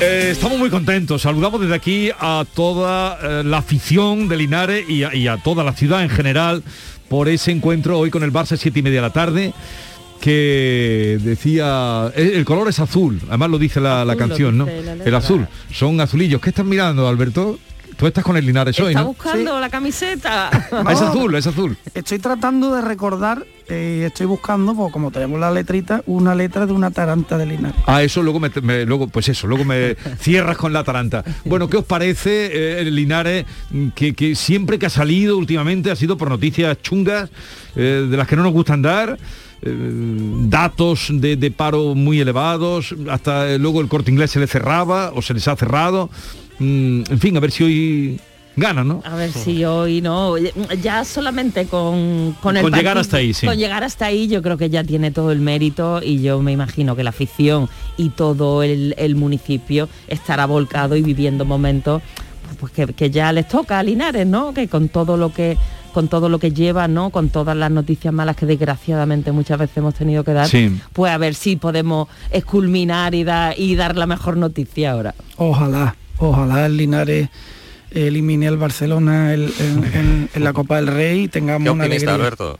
Eh, 0.00 0.28
estamos 0.30 0.60
muy 0.60 0.70
contentos. 0.70 1.22
Saludamos 1.22 1.60
desde 1.60 1.74
aquí 1.74 2.10
a 2.20 2.44
toda 2.54 3.18
eh, 3.20 3.42
la 3.44 3.58
afición 3.58 4.28
de 4.28 4.36
Linares 4.36 4.88
y 4.88 5.02
a, 5.26 5.36
toda 5.38 5.64
la 5.64 5.72
ciudad 5.72 6.04
en 6.04 6.08
general 6.08 6.62
por 7.08 7.28
ese 7.28 7.50
encuentro 7.50 7.98
hoy 7.98 8.08
con 8.08 8.22
el 8.22 8.32
Barça 8.32 8.56
siete 8.56 8.78
y 8.78 8.82
media 8.82 8.98
de 8.98 9.08
la 9.08 9.12
tarde 9.12 9.52
que 10.20 11.18
decía 11.20 12.12
el, 12.14 12.44
color 12.44 12.68
es 12.68 12.78
azul. 12.78 13.20
Además 13.26 13.50
lo 13.50 13.58
dice 13.58 13.80
la, 13.80 14.14
canción 14.16 14.56
no 14.56 14.68
el 14.68 15.14
azul. 15.16 15.48
Son 15.72 16.00
azulillos. 16.00 16.40
¿qué 16.40 16.50
están 16.50 16.68
mirando 16.68 17.08
Alberto? 17.08 17.58
Tú 17.98 18.06
estás 18.06 18.22
con 18.22 18.36
el 18.36 18.46
Linares 18.46 18.78
hoy, 18.78 18.92
Está 18.92 19.02
buscando 19.02 19.58
la 19.58 19.68
camiseta. 19.68 20.50
es 20.92 21.00
azul, 21.00 21.34
es 21.34 21.48
azul. 21.48 21.76
Estoy 21.94 22.20
tratando 22.20 22.72
de 22.72 22.80
recordar 22.80 23.44
eh, 23.68 24.04
estoy 24.06 24.26
buscando, 24.26 24.72
pues, 24.74 24.92
como 24.92 25.10
tenemos 25.10 25.38
la 25.38 25.50
letrita, 25.50 26.02
una 26.06 26.34
letra 26.34 26.64
de 26.64 26.72
una 26.72 26.92
taranta 26.92 27.36
de 27.36 27.44
Linares. 27.44 27.76
Ah, 27.86 28.02
eso 28.02 28.22
luego 28.22 28.40
me, 28.40 28.86
luego, 28.86 29.08
pues 29.08 29.28
eso, 29.28 29.48
luego 29.48 29.64
me 29.64 29.96
cierras 30.20 30.56
con 30.56 30.72
la 30.72 30.84
taranta. 30.84 31.24
Bueno, 31.44 31.68
¿qué 31.68 31.76
os 31.76 31.84
parece 31.84 32.46
eh, 32.46 32.80
el 32.82 32.94
Linares 32.94 33.44
que, 33.96 34.34
siempre 34.36 34.78
que 34.78 34.86
ha 34.86 34.90
salido 34.90 35.36
últimamente 35.36 35.90
ha 35.90 35.96
sido 35.96 36.16
por 36.16 36.30
noticias 36.30 36.80
chungas, 36.80 37.30
eh, 37.74 38.06
de 38.08 38.16
las 38.16 38.28
que 38.28 38.36
no 38.36 38.44
nos 38.44 38.52
gustan 38.52 38.80
dar? 38.80 39.18
datos 39.60 41.08
de, 41.10 41.34
de, 41.34 41.50
paro 41.50 41.96
muy 41.96 42.20
elevados, 42.20 42.94
hasta 43.10 43.58
luego 43.58 43.80
el 43.80 43.88
corte 43.88 44.08
inglés 44.08 44.30
se 44.30 44.38
le 44.38 44.46
cerraba 44.46 45.10
o 45.16 45.20
se 45.20 45.34
les 45.34 45.48
ha 45.48 45.56
cerrado. 45.56 46.10
Mm, 46.58 47.02
en 47.10 47.18
fin, 47.20 47.36
a 47.36 47.40
ver 47.40 47.50
si 47.50 47.64
hoy 47.64 48.20
gana, 48.56 48.82
¿no? 48.82 49.00
A 49.04 49.14
ver 49.14 49.30
si 49.32 49.64
hoy 49.64 50.00
no. 50.00 50.34
Ya 50.82 51.04
solamente 51.04 51.66
con, 51.66 52.36
con 52.42 52.56
el 52.56 52.62
Con 52.62 52.72
llegar 52.72 52.98
hasta 52.98 53.18
ahí, 53.18 53.32
sí. 53.32 53.46
Con 53.46 53.56
llegar 53.56 53.84
hasta 53.84 54.06
ahí 54.06 54.26
yo 54.28 54.42
creo 54.42 54.56
que 54.56 54.68
ya 54.68 54.82
tiene 54.82 55.10
todo 55.10 55.30
el 55.30 55.40
mérito 55.40 56.00
y 56.02 56.20
yo 56.20 56.42
me 56.42 56.52
imagino 56.52 56.96
que 56.96 57.04
la 57.04 57.10
afición 57.10 57.68
y 57.96 58.10
todo 58.10 58.62
el, 58.62 58.94
el 58.98 59.14
municipio 59.14 59.88
estará 60.08 60.46
volcado 60.46 60.96
y 60.96 61.02
viviendo 61.02 61.44
momentos 61.44 62.02
pues 62.58 62.72
que, 62.72 62.86
que 62.94 63.10
ya 63.10 63.32
les 63.32 63.46
toca 63.46 63.78
a 63.78 63.82
Linares, 63.82 64.26
¿no? 64.26 64.52
Que 64.54 64.68
con 64.68 64.88
todo 64.88 65.16
lo 65.16 65.32
que 65.32 65.56
con 65.92 66.08
todo 66.08 66.28
lo 66.28 66.38
que 66.38 66.52
lleva, 66.52 66.86
¿no? 66.86 67.10
Con 67.10 67.28
todas 67.28 67.56
las 67.56 67.70
noticias 67.70 68.12
malas 68.12 68.36
que 68.36 68.46
desgraciadamente 68.46 69.32
muchas 69.32 69.58
veces 69.58 69.76
hemos 69.78 69.94
tenido 69.94 70.22
que 70.22 70.32
dar, 70.32 70.46
Sí. 70.48 70.70
pues 70.92 71.12
a 71.12 71.18
ver 71.18 71.34
si 71.34 71.56
podemos 71.56 72.08
esculminar 72.30 73.14
y, 73.14 73.24
dar 73.24 73.58
y 73.58 73.74
dar 73.74 73.96
la 73.96 74.06
mejor 74.06 74.36
noticia 74.36 74.92
ahora. 74.92 75.14
Ojalá, 75.36 75.96
ojalá 76.18 76.66
el 76.66 76.76
Linares 76.76 77.28
elimine 77.90 78.48
al 78.48 78.56
Barcelona 78.58 79.32
el- 79.34 79.52
en, 79.60 79.84
en- 79.94 80.30
en 80.34 80.44
la 80.44 80.52
Copa 80.52 80.76
del 80.76 80.88
Rey 80.88 81.22
y 81.24 81.28
tengamos 81.28 81.62
una 81.72 81.84
optimista, 81.84 82.10
alegría. 82.10 82.14
Alberto. 82.26 82.58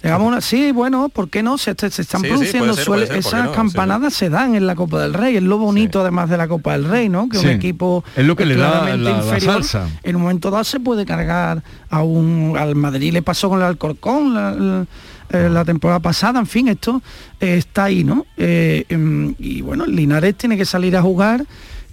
Tengamos 0.00 0.28
una, 0.28 0.40
sí, 0.40 0.70
bueno, 0.70 1.08
¿por 1.08 1.28
qué 1.28 1.42
no? 1.42 1.58
Se, 1.58 1.74
se- 1.76 1.90
se 1.90 2.02
están 2.02 2.20
Sí, 2.20 2.28
sí, 2.28 2.32
produciendo, 2.32 2.66
puede 2.68 2.76
ser, 2.76 2.84
suele- 2.84 3.06
puede 3.06 3.22
ser, 3.22 3.22
¿por 3.22 3.30
qué 3.32 3.36
esas 3.36 3.44
no? 3.46 3.50
Sí, 3.50 3.56
campanadas 3.56 4.14
se 4.14 4.28
dan 4.30 4.54
en 4.54 4.66
la 4.66 4.76
Copa 4.76 5.00
del 5.02 5.12
Rey, 5.14 5.36
es 5.36 5.42
lo 5.42 5.58
bonito 5.58 6.00
además 6.02 6.30
de 6.30 6.36
la 6.36 6.46
Copa 6.46 6.72
del 6.72 6.84
Rey, 6.84 7.08
¿no? 7.08 7.28
Que 7.28 7.38
Sí. 7.38 7.46
un 7.46 7.52
equipo 7.52 8.04
Es 8.14 8.24
lo 8.24 8.36
que 8.36 8.46
le 8.46 8.54
da 8.56 8.84
la- 8.84 8.96
la 8.96 9.10
inferior, 9.18 9.64
salsa. 9.64 9.88
en 10.04 10.14
un 10.16 10.22
momento 10.22 10.50
dado 10.52 10.62
se 10.64 10.78
puede 10.78 11.04
cargar 11.04 11.62
a 11.90 12.02
un 12.02 12.54
al 12.56 12.76
Madrid 12.76 13.12
le 13.12 13.22
pasó 13.22 13.48
con 13.48 13.58
el 13.58 13.64
Alcorcón 13.64 14.34
la, 14.34 14.52
la- 14.52 14.86
eh, 15.30 15.48
la 15.50 15.64
temporada 15.64 15.98
pasada, 16.00 16.38
en 16.38 16.46
fin, 16.46 16.68
esto 16.68 17.02
eh, 17.40 17.56
está 17.56 17.84
ahí, 17.84 18.04
¿no? 18.04 18.24
Eh, 18.36 18.84
em, 18.88 19.34
y 19.38 19.62
bueno, 19.62 19.84
el 19.84 19.96
Linares 19.96 20.36
tiene 20.36 20.56
que 20.56 20.64
salir 20.64 20.96
a 20.96 21.02
jugar, 21.02 21.44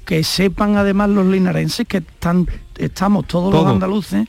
que 0.05 0.23
sepan 0.23 0.77
además 0.77 1.09
los 1.09 1.25
linarenses 1.25 1.87
que 1.87 1.97
están 1.97 2.47
estamos 2.77 3.25
todos 3.27 3.51
Todo. 3.51 3.63
los 3.63 3.71
andaluces 3.73 4.27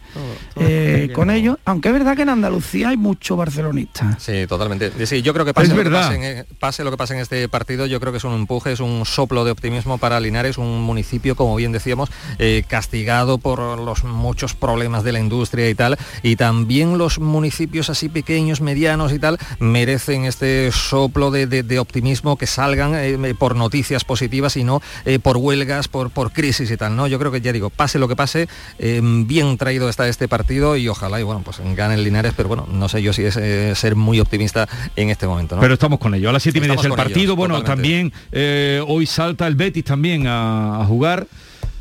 eh, 0.57 1.11
con 1.15 1.31
ellos, 1.31 1.59
aunque 1.65 1.89
es 1.89 1.95
verdad 1.95 2.17
que 2.17 2.23
en 2.23 2.29
Andalucía 2.31 2.91
hay 2.91 2.97
muchos 2.97 3.37
barcelonistas. 3.37 4.23
Sí, 4.23 4.47
totalmente. 4.49 5.07
Sí, 5.07 5.23
yo 5.23 5.33
creo 5.33 5.45
que 5.45 5.53
pase, 5.55 5.67
Es 5.69 5.71
lo 5.77 5.77
que 5.83 5.89
verdad. 5.89 6.07
pase, 6.09 6.15
en, 6.17 6.23
eh, 6.39 6.45
pase 6.59 6.85
lo 6.85 6.91
que 6.91 6.97
pase 6.97 7.15
en 7.15 7.21
este 7.21 7.49
partido, 7.49 7.87
yo 7.87 8.01
creo 8.01 8.13
que 8.13 8.19
es 8.19 8.25
un 8.25 8.35
empuje, 8.35 8.73
es 8.73 8.81
un 8.81 9.05
soplo 9.05 9.45
de 9.45 9.51
optimismo 9.51 9.99
para 9.99 10.21
Linares, 10.21 10.59
un 10.59 10.83
municipio, 10.83 11.37
como 11.37 11.57
bien 11.57 11.73
decíamos, 11.73 12.11
eh, 12.39 12.65
castigado 12.69 13.39
por 13.39 13.79
los 13.79 14.05
muchos 14.05 14.55
problemas 14.55 15.05
de 15.05 15.13
la 15.13 15.21
industria 15.21 15.69
y 15.69 15.75
tal, 15.75 15.97
y 16.23 16.37
también 16.37 16.99
los 16.99 17.19
municipios 17.19 17.91
así 17.91 18.09
pequeños, 18.09 18.61
medianos 18.61 19.13
y 19.13 19.19
tal, 19.19 19.39
merecen 19.59 20.25
este 20.25 20.71
soplo 20.73 21.31
de, 21.31 21.47
de- 21.47 21.63
de 21.63 21.79
optimismo 21.79 22.37
que 22.37 22.47
salgan 22.47 22.93
eh, 22.95 23.35
por 23.39 23.57
noticias 23.57 24.05
positivas 24.05 24.57
y 24.57 24.65
no 24.65 24.81
eh, 25.05 25.19
por 25.19 25.37
huelgas, 25.37 25.89
por, 25.89 26.11
por 26.11 26.33
crisis 26.33 26.71
y 26.71 26.77
tal, 26.77 26.97
¿no? 26.97 27.07
Yo 27.07 27.19
creo 27.19 27.33
que 27.33 27.41
ya 27.41 27.53
digo, 27.53 27.71
pase 27.71 27.99
lo 27.99 28.09
que 28.09 28.17
pase, 28.17 28.36
eh, 28.78 29.01
bien 29.03 29.57
traído 29.59 29.89
está 29.89 30.09
este 30.09 30.28
partido 30.28 30.76
y 30.76 30.89
ojalá 30.89 31.20
y 31.20 31.22
bueno, 31.22 31.43
pues 31.43 31.61
gane 31.74 31.95
el 31.95 32.05
Linares, 32.05 32.32
pero 32.37 32.49
bueno, 32.49 32.66
no 32.70 32.89
sé 32.89 33.03
yo 33.03 33.12
si 33.12 33.24
es 33.24 33.37
eh, 33.37 33.74
ser 33.74 33.97
muy 33.97 34.20
optimista 34.20 34.68
en 34.95 35.11
este 35.11 35.26
momento, 35.26 35.57
¿no? 35.57 35.61
Pero 35.62 35.74
estamos 35.74 35.99
con 35.99 36.14
ello. 36.14 36.30
A 36.30 36.32
las 36.32 36.43
siete 36.43 36.59
y 36.59 36.61
media 36.61 36.74
es 36.74 36.84
el 36.84 36.93
partido. 36.93 37.32
ellos, 37.32 37.37
bueno, 37.37 37.57
totalmente. 37.57 37.82
también 37.82 38.12
eh, 38.32 38.82
hoy 38.87 39.07
salta 39.07 39.47
el 39.47 39.55
Betis 39.55 39.84
también 39.84 40.26
a, 40.26 40.82
a 40.82 40.84
jugar. 40.84 41.26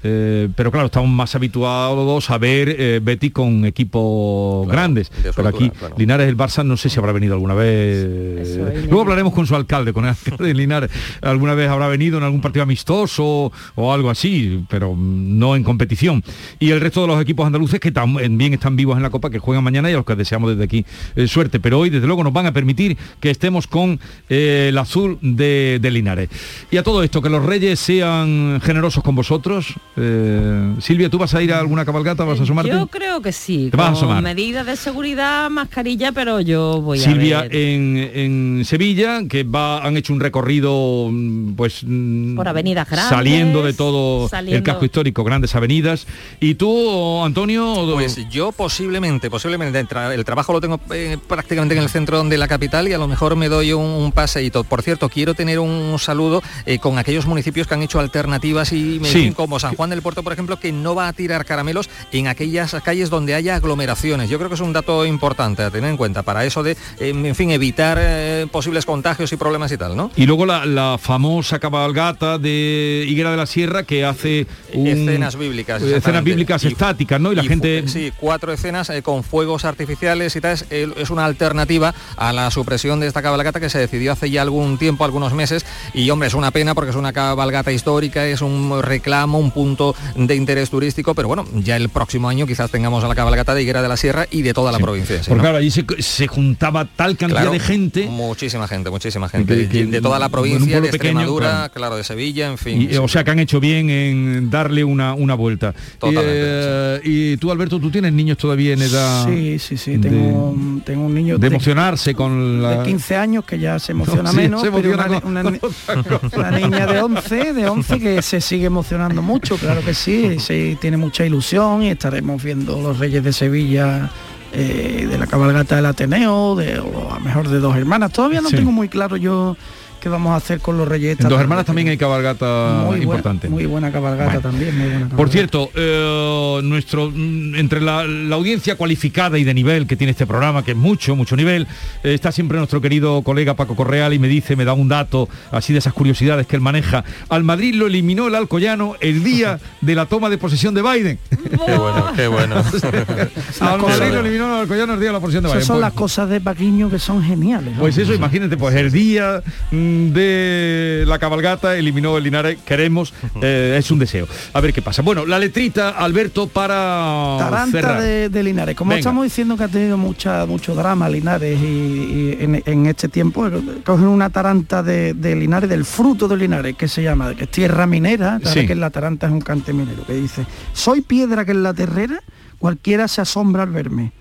Eh, 0.08 0.50
pero 0.56 0.72
claro, 0.72 0.86
estamos 0.86 1.10
más 1.10 1.34
habituados 1.34 2.30
a 2.30 2.38
ver 2.38 2.76
eh, 2.78 3.00
Betis 3.02 3.32
con 3.32 3.66
equipos 3.66 4.68
grandes. 4.68 5.10
de 5.24 5.34
Pero 5.34 5.48
aquí 5.48 5.72
claro. 5.72 5.96
Linares, 5.98 6.30
el 6.30 6.38
Barça, 6.38 6.64
no 6.64 6.78
sé 6.78 6.90
si 6.90 7.00
habrá 7.00 7.12
venido 7.12 7.34
alguna 7.34 7.56
vez. 7.56 8.56
Luego 8.86 9.02
hablaremos 9.02 9.34
con 9.34 9.48
su 9.48 9.56
alcalde, 9.56 9.94
con 9.94 10.04
el 10.04 10.12
alcalde 10.12 10.46
de 10.46 10.54
Linares. 10.54 10.92
Alguna 11.22 11.56
vez 11.56 11.70
habrá 11.70 11.88
venido 11.88 12.20
en 12.20 12.24
algún 12.24 12.40
partido 12.40 12.62
amistoso 12.62 13.52
o 13.74 13.94
algo 13.94 14.12
así, 14.12 14.64
pero 14.70 14.96
no 14.96 15.56
en 15.56 15.64
competición. 15.64 16.24
Y 16.60 16.70
el 16.70 16.82
resto 16.82 17.02
de 17.02 17.08
los 17.08 17.20
equipos 17.20 17.48
andaluces 17.48 17.80
que 17.80 17.92
también 17.92 18.54
están 18.54 18.76
vivos 18.76 18.98
en 18.98 19.04
la 19.04 19.10
Copa, 19.10 19.32
que 19.32 19.40
juegan 19.40 19.64
mañana 19.64 19.90
y 19.90 19.94
a 19.94 19.98
los 19.98 20.06
que 20.06 20.16
deseamos 20.16 20.52
desde 20.52 20.66
aquí 20.66 20.86
eh, 21.16 21.28
suerte. 21.28 21.60
Pero 21.60 21.80
hoy, 21.80 21.90
desde 21.90 22.06
luego, 22.06 22.24
nos 22.24 22.34
van 22.34 22.46
a 22.46 22.52
permitir 22.52 22.96
que 23.20 23.32
estemos 23.32 23.66
con 23.66 24.00
eh, 24.30 24.68
el 24.70 24.78
azul 24.78 25.18
de, 25.24 25.80
de 25.82 25.90
Linares. 25.90 26.30
Y 26.70 26.78
a 26.78 26.84
todo 26.84 27.02
esto, 27.02 27.24
que 27.24 27.30
los 27.30 27.44
reyes 27.44 27.80
sean 27.80 28.62
generosos 28.62 29.04
con 29.04 29.16
vosotros. 29.16 29.74
Eh, 29.98 30.76
Silvia, 30.82 31.10
¿tú 31.10 31.18
vas 31.18 31.34
a 31.34 31.42
ir 31.42 31.54
a 31.54 31.60
alguna 31.60 31.86
cabalgata? 31.86 32.24
¿Vas 32.26 32.40
a 32.40 32.44
asomarte? 32.44 32.70
Yo 32.72 32.88
creo 32.88 33.22
que 33.22 33.32
sí, 33.32 33.70
Te 33.72 33.78
vas 33.78 33.88
a 33.88 33.90
con 33.92 33.98
asomar. 33.98 34.24
medidas 34.24 34.66
de 34.66 34.76
seguridad, 34.76 35.50
mascarilla, 35.50 36.12
pero 36.12 36.42
yo 36.42 36.82
voy 36.82 37.00
Silvia 37.00 37.40
a 37.40 37.42
ver. 37.44 37.56
en, 37.56 37.98
en 38.14 38.66
Sevilla, 38.66 39.22
que 39.30 39.44
va, 39.44 39.86
han 39.86 39.96
hecho 39.96 40.12
un 40.14 40.20
recorrido 40.20 41.08
mm, 41.12 41.54
pues 41.56 41.82
mm, 41.86 42.36
Por 42.36 42.48
avenidas 42.48 42.90
grandes, 42.90 43.10
saliendo 43.10 43.64
de 43.64 43.74
todo 43.74 44.30
el 44.46 44.64
casco 44.64 44.84
histórico, 44.86 45.24
grandes 45.24 45.56
avenidas. 45.56 46.08
¿Y 46.42 46.56
tú, 46.56 47.24
Antonio? 47.24 47.90
Pues 47.94 48.18
yo 48.30 48.52
posiblemente, 48.52 49.30
posiblemente, 49.30 49.80
el, 49.80 49.88
tra- 49.88 50.14
el 50.14 50.26
trabajo 50.26 50.52
lo 50.54 50.60
tengo 50.62 50.80
eh, 50.94 51.18
prácticamente 51.28 51.76
en 51.76 51.82
el 51.84 51.90
centro 51.90 52.22
de 52.24 52.38
la 52.38 52.48
capital 52.48 52.88
y 52.88 52.94
a 52.94 52.98
lo 52.98 53.08
mejor 53.08 53.36
me 53.36 53.48
doy 53.50 53.72
un, 53.74 53.86
un 53.86 54.12
paseíto. 54.12 54.64
Por 54.66 54.82
cierto, 54.82 55.08
quiero 55.10 55.34
tener 55.34 55.60
un 55.60 55.96
saludo 56.00 56.42
eh, 56.66 56.80
con 56.80 56.98
aquellos 56.98 57.26
municipios 57.26 57.68
que 57.68 57.74
han 57.76 57.84
hecho 57.84 58.00
alternativas 58.00 58.74
y 58.74 59.00
me 59.02 59.08
Sí. 59.10 59.20
dicen 59.20 59.34
como 59.34 59.60
San 59.60 59.76
Juan 59.76 59.85
del 59.90 60.02
Puerto, 60.02 60.24
por 60.24 60.34
ejemplo, 60.34 60.60
que 60.60 60.72
no 60.72 60.96
va 60.96 61.08
a 61.08 61.14
tirar 61.14 61.46
caramelos 61.46 61.90
en 62.12 62.28
aquellas 62.28 62.76
calles 62.84 63.10
donde 63.10 63.36
haya 63.36 63.56
aglomeraciones. 63.56 64.30
Yo 64.30 64.38
creo 64.38 64.50
que 64.50 64.56
es 64.56 64.62
un 64.62 64.74
dato 64.74 65.06
importante 65.06 65.64
a 65.64 65.72
tener 65.72 65.90
en 65.90 65.98
cuenta 65.98 66.24
para 66.24 66.46
eso 66.46 66.64
de, 66.64 66.72
eh, 67.00 67.10
en 67.10 67.36
fin, 67.36 67.52
evitar 67.52 67.98
eh, 68.00 68.48
posibles 68.52 68.86
contagios 68.86 69.32
y 69.34 69.36
problemas 69.38 69.72
y 69.72 69.78
tal, 69.78 69.96
¿no? 69.96 70.12
Y 70.16 70.26
luego 70.26 70.46
la, 70.46 70.66
la 70.66 70.98
famosa 71.02 71.60
cabalgata 71.60 72.38
de 72.38 73.06
Higuera 73.08 73.32
de 73.32 73.38
la 73.38 73.46
Sierra 73.46 73.84
que 73.84 74.06
hace 74.06 74.48
un- 74.74 74.88
Escenas 74.88 75.36
bíblicas. 75.36 75.82
escenas 75.82 76.24
bíblicas 76.24 76.64
Y- 76.64 76.68
estáticas, 76.68 77.20
¿no? 77.20 77.32
Y 77.32 77.36
la 77.36 77.44
y 77.44 77.48
gente 77.48 77.84
sí, 77.88 78.12
cuatro 78.20 78.52
escenas 78.54 78.90
eh, 78.90 79.02
con 79.02 79.24
fuegos 79.24 79.66
artificiales 79.66 80.36
y 80.36 80.42
tal. 80.42 80.54
Es, 80.54 80.66
es 80.70 81.10
una 81.10 81.26
alternativa 81.26 81.94
a 82.16 82.32
la 82.32 82.50
supresión 82.52 83.00
de 83.00 83.08
esta 83.08 83.22
cabalgata 83.22 83.60
que 83.60 83.70
se 83.70 83.80
decidió 83.80 84.12
hace 84.14 84.30
ya 84.30 84.42
algún 84.42 84.78
tiempo, 84.78 85.04
algunos 85.06 85.34
meses. 85.34 85.66
Y 85.94 86.10
hombre, 86.10 86.28
es 86.28 86.34
una 86.34 86.52
pena 86.52 86.74
porque 86.76 86.92
es 86.92 86.96
una 86.96 87.12
cabalgata 87.12 87.72
histórica, 87.72 88.26
es 88.26 88.42
un 88.42 88.82
reclamo, 88.82 89.38
un 89.40 89.52
punto 89.52 89.75
de 90.16 90.36
interés 90.36 90.70
turístico. 90.70 91.14
Pero 91.16 91.28
bueno, 91.28 91.46
ya 91.56 91.76
el 91.78 91.90
próximo 91.90 92.30
año 92.30 92.46
quizás 92.48 92.72
tengamos 92.72 93.04
a 93.04 93.08
la 93.08 93.16
cabalgata 93.16 93.54
de 93.54 93.64
Higuera 93.64 93.82
de 93.82 93.88
la 93.90 93.98
Sierra 93.98 94.26
y 94.32 94.42
de 94.42 94.54
toda 94.54 94.72
la 94.72 94.80
provincia. 94.80 95.18
sí, 95.18 95.24
Porque 95.30 95.38
¿no? 95.38 95.42
claro, 95.44 95.58
allí 95.58 95.72
se, 95.72 95.86
se 96.00 96.28
juntaba 96.28 96.86
tal 96.86 97.18
cantidad 97.18 97.42
Claro, 97.42 97.52
de 97.52 97.60
gente. 97.60 98.08
Muchísima 98.08 98.68
gente, 98.68 98.90
muchísima 98.90 99.30
gente. 99.30 99.56
Que- 99.56 99.68
que- 99.70 99.86
de 99.86 100.02
toda 100.02 100.20
la 100.20 100.30
provincia, 100.30 100.80
de 100.82 100.90
pequeño, 100.90 101.20
Extremadura, 101.22 101.50
claro. 101.50 101.74
claro. 101.74 101.96
de 101.98 102.04
Sevilla, 102.04 102.48
en 102.48 102.58
fin. 102.58 102.90
Y, 102.92 102.96
o 102.98 103.08
sea 103.08 103.24
que 103.24 103.32
han 103.32 103.40
hecho 103.40 103.60
bien 103.60 103.90
en 103.90 104.50
darle 104.50 104.84
una, 104.84 105.14
una 105.14 105.36
vuelta. 105.36 105.74
Totalmente, 106.00 106.26
Eh, 106.38 107.02
Y 107.04 107.38
tú, 107.38 107.52
Alberto, 107.52 107.80
tú 107.80 107.90
tienes 107.92 108.14
niños 108.14 108.38
todavía 108.38 108.74
en 108.74 108.82
edad 108.82 109.28
Sí, 109.28 109.60
sí, 109.60 109.78
sí, 109.78 109.98
de- 109.98 110.10
tengo, 110.10 110.50
un- 110.50 110.82
tengo 110.86 111.06
un 111.06 111.14
niño 111.14 111.38
de 111.38 111.42
de, 111.42 111.48
emocionarse 111.56 112.14
con 112.16 112.62
la... 112.62 112.78
de 112.80 112.84
15 112.86 113.16
años 113.16 113.44
que 113.46 113.60
ya 113.60 113.80
se 113.80 113.92
emociona 113.92 114.32
menos, 114.34 114.62
se 114.62 114.72
pero 114.72 114.94
emociona 114.94 115.22
una, 115.26 115.44
con- 115.44 115.60
una- 115.98 116.20
una 116.38 116.52
niña 116.52 116.86
de 116.88 117.02
11, 117.02 117.54
de 117.54 117.68
11 117.70 118.00
que 118.00 118.22
se 118.22 118.42
sigue 118.42 118.66
emocionando 118.66 119.22
mucho, 119.22 119.58
claro 119.66 119.82
que 119.86 119.94
sí, 119.94 120.40
sí, 120.40 120.78
tiene 120.80 120.98
mucha 120.98 121.26
ilusión 121.26 121.84
y 121.84 121.90
estaremos 121.90 122.42
viendo 122.44 122.80
los 122.82 123.00
Reyes 123.00 123.24
de 123.24 123.34
Sevilla 123.34 124.10
eh, 124.54 125.08
de 125.10 125.18
la 125.18 125.28
cabalgata 125.28 125.76
del 125.76 125.86
Ateneo, 125.88 126.56
de, 126.56 126.80
o 126.80 127.12
a 127.12 127.16
lo 127.16 127.20
mejor 127.22 127.50
de 127.50 127.60
dos 127.60 127.76
hermanas. 127.76 128.12
Todavía 128.12 128.42
no 128.42 128.50
Sí. 128.50 128.56
tengo 128.56 128.72
muy 128.72 128.90
claro 128.90 129.18
yo 129.18 129.58
qué 130.06 130.10
vamos 130.10 130.34
a 130.34 130.36
hacer 130.36 130.60
con 130.60 130.78
los 130.78 130.88
Reyes. 130.88 131.20
En 131.20 131.30
dos 131.30 131.42
hermanas 131.42 131.66
también 131.66 131.88
hay 131.88 131.98
cabalgata 131.98 132.82
muy 132.82 132.86
buena- 132.98 133.04
importante. 133.06 133.50
muy 133.50 133.66
buena 133.66 133.92
cabalgata 133.92 134.26
Bueno. 134.34 134.42
también, 134.42 134.78
muy 134.78 134.88
buena 134.88 135.10
Por 135.10 135.30
cierto, 135.30 135.72
eh, 135.74 136.60
nuestro 136.64 137.10
mm, 137.12 137.56
entre 137.56 137.82
la, 137.82 138.04
la 138.06 138.36
audiencia 138.36 138.76
cualificada 138.78 139.40
y 139.40 139.44
de 139.44 139.52
nivel 139.56 139.88
que 139.88 139.96
tiene 139.96 140.12
este 140.12 140.28
programa, 140.28 140.64
que 140.64 140.72
es 140.72 140.78
mucho, 140.78 141.16
mucho 141.16 141.36
nivel, 141.36 141.66
eh, 142.04 142.14
está 142.14 142.32
siempre 142.32 142.60
nuestro 142.60 142.82
querido 142.82 143.24
colega 143.24 143.56
Paco 143.56 143.76
Correal 143.76 144.14
y 144.14 144.20
me 144.20 144.28
dice, 144.28 144.56
me 144.56 144.64
da 144.64 144.74
un 144.74 144.88
dato 144.90 145.28
así 145.50 145.74
de 145.74 145.80
esas 145.80 145.94
curiosidades 145.94 146.46
que 146.46 146.56
él 146.56 146.62
maneja. 146.62 147.04
Al 147.30 147.44
Madrid 147.44 147.74
lo 147.74 147.88
eliminó 147.88 148.28
el 148.28 148.36
Alcoyano 148.36 148.94
el 149.02 149.24
día 149.24 149.58
de 149.82 149.96
la 149.96 150.06
toma 150.06 150.30
de 150.30 150.38
posesión 150.38 150.76
de 150.76 150.84
Biden. 150.84 151.18
Qué 151.66 151.76
bueno, 151.78 152.06
qué 152.16 152.28
bueno. 152.28 152.56
Al 153.60 153.80
Madrid 153.82 154.12
lo 154.14 154.20
eliminó 154.20 154.46
el 154.54 154.62
Alcoyano 154.62 154.94
el 154.94 155.00
día 155.00 155.10
de 155.10 155.14
la 155.14 155.20
posesión 155.20 155.42
de 155.44 155.48
Biden. 155.50 155.58
Esas 155.62 155.68
son 155.68 155.78
Pues- 155.78 155.82
las 155.82 155.94
cosas 155.94 156.30
de 156.30 156.42
Paquiño 156.42 156.92
que 156.92 157.00
son 157.00 157.24
geniales. 157.24 157.74
¿no? 157.74 157.80
Pues 157.80 157.98
eso, 157.98 158.14
imagínate, 158.14 158.56
pues 158.56 158.76
el 158.76 158.92
día 158.92 159.42
mm, 159.72 159.95
de 160.14 161.04
la 161.08 161.20
cabalgata 161.20 161.76
eliminó 161.78 162.18
el 162.18 162.24
Linares, 162.24 162.58
queremos, 162.66 163.14
eh, 163.42 163.76
es 163.78 163.90
un 163.92 164.00
deseo. 164.00 164.28
A 164.54 164.62
ver 164.62 164.74
qué 164.74 164.82
pasa. 164.82 165.02
Bueno, 165.02 165.26
la 165.26 165.40
letrita, 165.40 165.90
Alberto, 165.90 166.48
para 166.48 167.36
Taranta 167.40 167.72
cerrar. 167.72 168.02
de, 168.02 168.30
de 168.30 168.44
Linares. 168.44 168.76
Como 168.76 168.90
Venga. 168.90 169.00
estamos 169.00 169.24
diciendo 169.24 169.58
que 169.58 169.64
ha 169.64 169.68
tenido 169.68 169.98
mucha, 169.98 170.46
mucho 170.46 170.76
drama 170.76 171.08
Linares 171.10 171.60
y, 171.62 171.66
y 171.66 172.38
en, 172.40 172.64
en 172.66 172.86
este 172.88 173.08
tiempo, 173.10 173.48
cogen 173.84 174.08
una 174.08 174.30
taranta 174.30 174.84
de, 174.84 175.14
de 175.14 175.36
Linares, 175.36 175.70
del 175.70 175.86
fruto 175.86 176.28
de 176.28 176.38
Linares, 176.38 176.76
que 176.76 176.88
se 176.88 177.04
llama, 177.04 177.36
que 177.36 177.46
es 177.46 177.52
tierra 177.52 177.86
minera, 177.88 178.40
Sí. 178.44 178.66
que 178.66 178.76
la 178.76 178.90
taranta 178.90 179.28
es 179.28 179.34
un 179.34 179.42
cante 179.42 179.74
minero, 179.74 180.06
que 180.06 180.14
dice, 180.14 180.46
soy 180.74 181.02
piedra 181.02 181.46
que 181.46 181.52
en 181.52 181.64
la 181.64 181.74
terrera, 181.74 182.20
cualquiera 182.60 183.08
se 183.08 183.22
asombra 183.22 183.64
al 183.64 183.70
verme, 183.70 184.12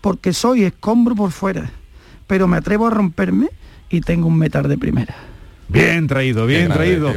porque 0.00 0.32
soy 0.32 0.64
escombro 0.64 1.14
por 1.14 1.30
fuera, 1.32 1.70
pero 2.26 2.46
me 2.48 2.56
atrevo 2.56 2.86
a 2.86 2.90
romperme 2.90 3.48
y 3.90 4.00
tengo 4.00 4.28
un 4.28 4.38
metal 4.38 4.68
de 4.68 4.78
primera. 4.78 5.14
Bien 5.68 6.08
traído, 6.08 6.46
bien 6.46 6.68
traído. 6.68 7.12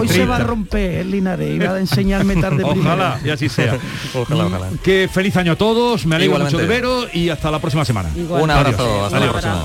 Hoy 0.00 0.08
se 0.08 0.26
va 0.26 0.36
a 0.36 0.40
romper 0.40 0.94
el 0.94 1.10
Linares 1.12 1.54
y 1.54 1.58
va 1.58 1.74
a 1.74 1.78
enseñarme 1.78 2.34
tarde 2.36 2.64
Ojalá, 2.64 3.20
y 3.24 3.30
así 3.30 3.48
sea. 3.48 3.78
ojalá, 4.14 4.46
ojalá. 4.46 4.68
Que 4.82 5.08
feliz 5.12 5.36
año 5.36 5.52
a 5.52 5.56
todos, 5.56 6.04
me 6.04 6.16
alegro 6.16 6.38
mucho 6.38 6.58
de 6.58 6.66
veros 6.66 7.08
y 7.14 7.28
hasta 7.28 7.50
la 7.50 7.60
próxima 7.60 7.84
semana. 7.84 8.10
Un 8.16 8.50
abrazo, 8.50 9.04
hasta 9.04 9.20
la 9.20 9.30
próxima. 9.30 9.64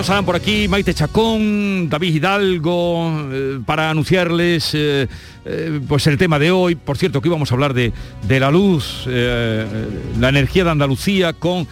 Estarán 0.00 0.24
por 0.24 0.36
aquí 0.36 0.68
Maite 0.68 0.94
Chacón, 0.94 1.88
David 1.88 2.14
Hidalgo, 2.14 3.28
eh, 3.32 3.58
para 3.64 3.90
anunciarles 3.90 4.70
eh, 4.74 5.08
eh, 5.44 5.80
pues 5.88 6.06
el 6.06 6.18
tema 6.18 6.38
de 6.38 6.50
hoy. 6.50 6.74
Por 6.74 6.96
cierto, 6.98 7.20
que 7.20 7.28
íbamos 7.28 7.50
a 7.50 7.54
hablar 7.54 7.74
de, 7.74 7.92
de 8.22 8.40
la 8.40 8.50
luz, 8.50 9.06
la 9.06 10.28
energía 10.28 10.64
de 10.64 10.70
Andalucía 10.70 11.32
con 11.32 11.66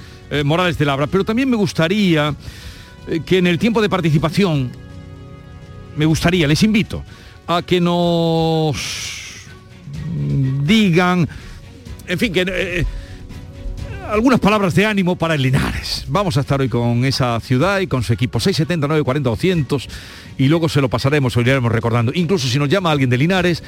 Morales 0.45 0.78
de 0.78 0.85
Labra. 0.85 1.07
Pero 1.07 1.24
también 1.24 1.49
me 1.49 1.57
gustaría 1.57 2.35
que 3.24 3.39
en 3.39 3.47
el 3.47 3.59
tiempo 3.59 3.82
de 3.82 3.89
participación, 3.89 4.72
me 5.97 6.07
gustaría, 6.07 6.49
les 6.49 6.62
invito 6.62 7.05
a 7.47 7.62
que 7.62 7.80
nos 7.80 8.76
digan, 10.64 11.28
en 12.09 12.18
fin, 12.18 12.32
que 12.32 12.87
algunas 14.11 14.41
palabras 14.41 14.75
de 14.75 14.87
ánimo 14.87 15.17
para 15.17 15.35
el 15.35 15.43
Linares. 15.43 16.05
Vamos 16.09 16.37
a 16.37 16.41
estar 16.41 16.61
hoy 16.61 16.69
con 16.69 17.05
esa 17.05 17.39
ciudad 17.41 17.81
y 17.81 17.87
con 17.87 18.03
su 18.03 18.13
equipo 18.13 18.41
679 18.41 19.03
40 19.03 19.31
200 19.31 19.89
y 20.39 20.49
luego 20.49 20.69
se 20.69 20.81
lo 20.81 20.89
pasaremos 20.89 21.37
o 21.37 21.41
iremos 21.41 21.71
recordando. 21.73 22.13
Incluso 22.15 22.49
si 22.49 22.59
nos 22.59 22.69
llama 22.69 22.91
alguien 22.91 23.11
de 23.11 23.19
Linares, 23.19 23.63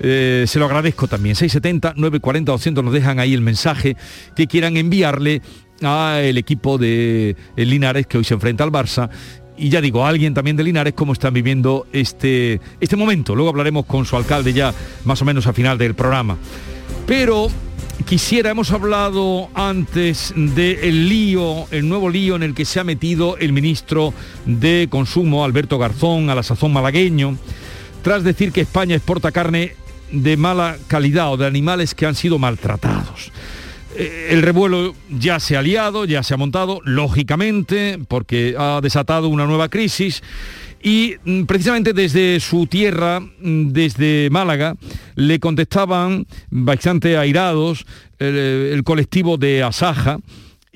eh, 0.00 0.44
se 0.46 0.58
lo 0.58 0.66
agradezco 0.66 1.08
también. 1.08 1.36
670 1.36 1.94
940 1.96 2.52
200 2.52 2.84
nos 2.84 2.92
dejan 2.92 3.18
ahí 3.18 3.34
el 3.34 3.40
mensaje 3.40 3.96
que 4.34 4.46
quieran 4.46 4.76
enviarle 4.76 5.42
al 5.82 6.38
equipo 6.38 6.78
de 6.78 7.36
Linares 7.56 8.06
que 8.06 8.18
hoy 8.18 8.24
se 8.24 8.34
enfrenta 8.34 8.64
al 8.64 8.72
Barça 8.72 9.10
y 9.58 9.68
ya 9.70 9.80
digo, 9.80 10.04
a 10.04 10.08
alguien 10.08 10.34
también 10.34 10.56
de 10.56 10.64
Linares 10.64 10.94
cómo 10.94 11.12
están 11.12 11.32
viviendo 11.32 11.86
este, 11.92 12.60
este 12.80 12.96
momento. 12.96 13.34
Luego 13.34 13.50
hablaremos 13.50 13.86
con 13.86 14.04
su 14.04 14.16
alcalde 14.16 14.52
ya 14.52 14.74
más 15.04 15.20
o 15.22 15.24
menos 15.24 15.46
al 15.46 15.54
final 15.54 15.78
del 15.78 15.94
programa. 15.94 16.36
Pero 17.06 17.48
Quisiera, 18.04 18.50
hemos 18.50 18.70
hablado 18.70 19.48
antes 19.54 20.32
del 20.36 21.08
lío, 21.08 21.66
el 21.72 21.88
nuevo 21.88 22.08
lío 22.08 22.36
en 22.36 22.42
el 22.42 22.54
que 22.54 22.64
se 22.64 22.78
ha 22.78 22.84
metido 22.84 23.36
el 23.38 23.52
ministro 23.52 24.12
de 24.44 24.86
Consumo, 24.88 25.44
Alberto 25.44 25.78
Garzón, 25.78 26.30
a 26.30 26.34
la 26.34 26.44
sazón 26.44 26.72
malagueño, 26.72 27.36
tras 28.02 28.22
decir 28.22 28.52
que 28.52 28.60
España 28.60 28.94
exporta 28.94 29.32
carne 29.32 29.74
de 30.12 30.36
mala 30.36 30.76
calidad 30.86 31.32
o 31.32 31.36
de 31.36 31.46
animales 31.46 31.94
que 31.94 32.06
han 32.06 32.14
sido 32.14 32.38
maltratados. 32.38 33.32
Eh, 33.96 34.28
el 34.30 34.42
revuelo 34.42 34.94
ya 35.08 35.40
se 35.40 35.56
ha 35.56 35.62
liado, 35.62 36.04
ya 36.04 36.22
se 36.22 36.34
ha 36.34 36.36
montado, 36.36 36.80
lógicamente, 36.84 37.98
porque 38.06 38.54
ha 38.58 38.80
desatado 38.82 39.28
una 39.28 39.46
nueva 39.46 39.68
crisis 39.68 40.22
y 40.82 41.16
mm, 41.24 41.44
precisamente 41.44 41.92
desde 41.92 42.40
su 42.40 42.66
tierra, 42.66 43.20
mm, 43.20 43.68
desde 43.68 44.28
Málaga, 44.30 44.74
le 45.14 45.40
contestaban 45.40 46.26
bastante 46.50 47.16
airados 47.16 47.86
el, 48.18 48.82
colectivo 48.84 49.36
de 49.36 49.62
Asaja, 49.62 50.18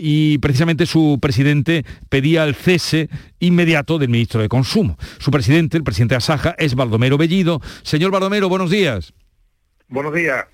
y 0.02 0.38
precisamente 0.38 0.86
su 0.86 1.18
presidente 1.20 1.84
pedía 2.08 2.44
el 2.44 2.54
cese 2.54 3.10
inmediato 3.38 3.98
del 3.98 4.08
ministro 4.08 4.40
de 4.40 4.48
Consumo. 4.48 4.96
Su 5.18 5.30
presidente, 5.30 5.76
el 5.76 5.84
presidente 5.84 6.14
de 6.14 6.18
Asaja, 6.18 6.54
es 6.58 6.74
Baldomero 6.74 7.18
Bellido. 7.18 7.60
Señor 7.82 8.10
Baldomero, 8.10 8.48
buenos 8.48 8.70
días. 8.70 9.12
Buenos 9.88 10.14
días. 10.14 10.46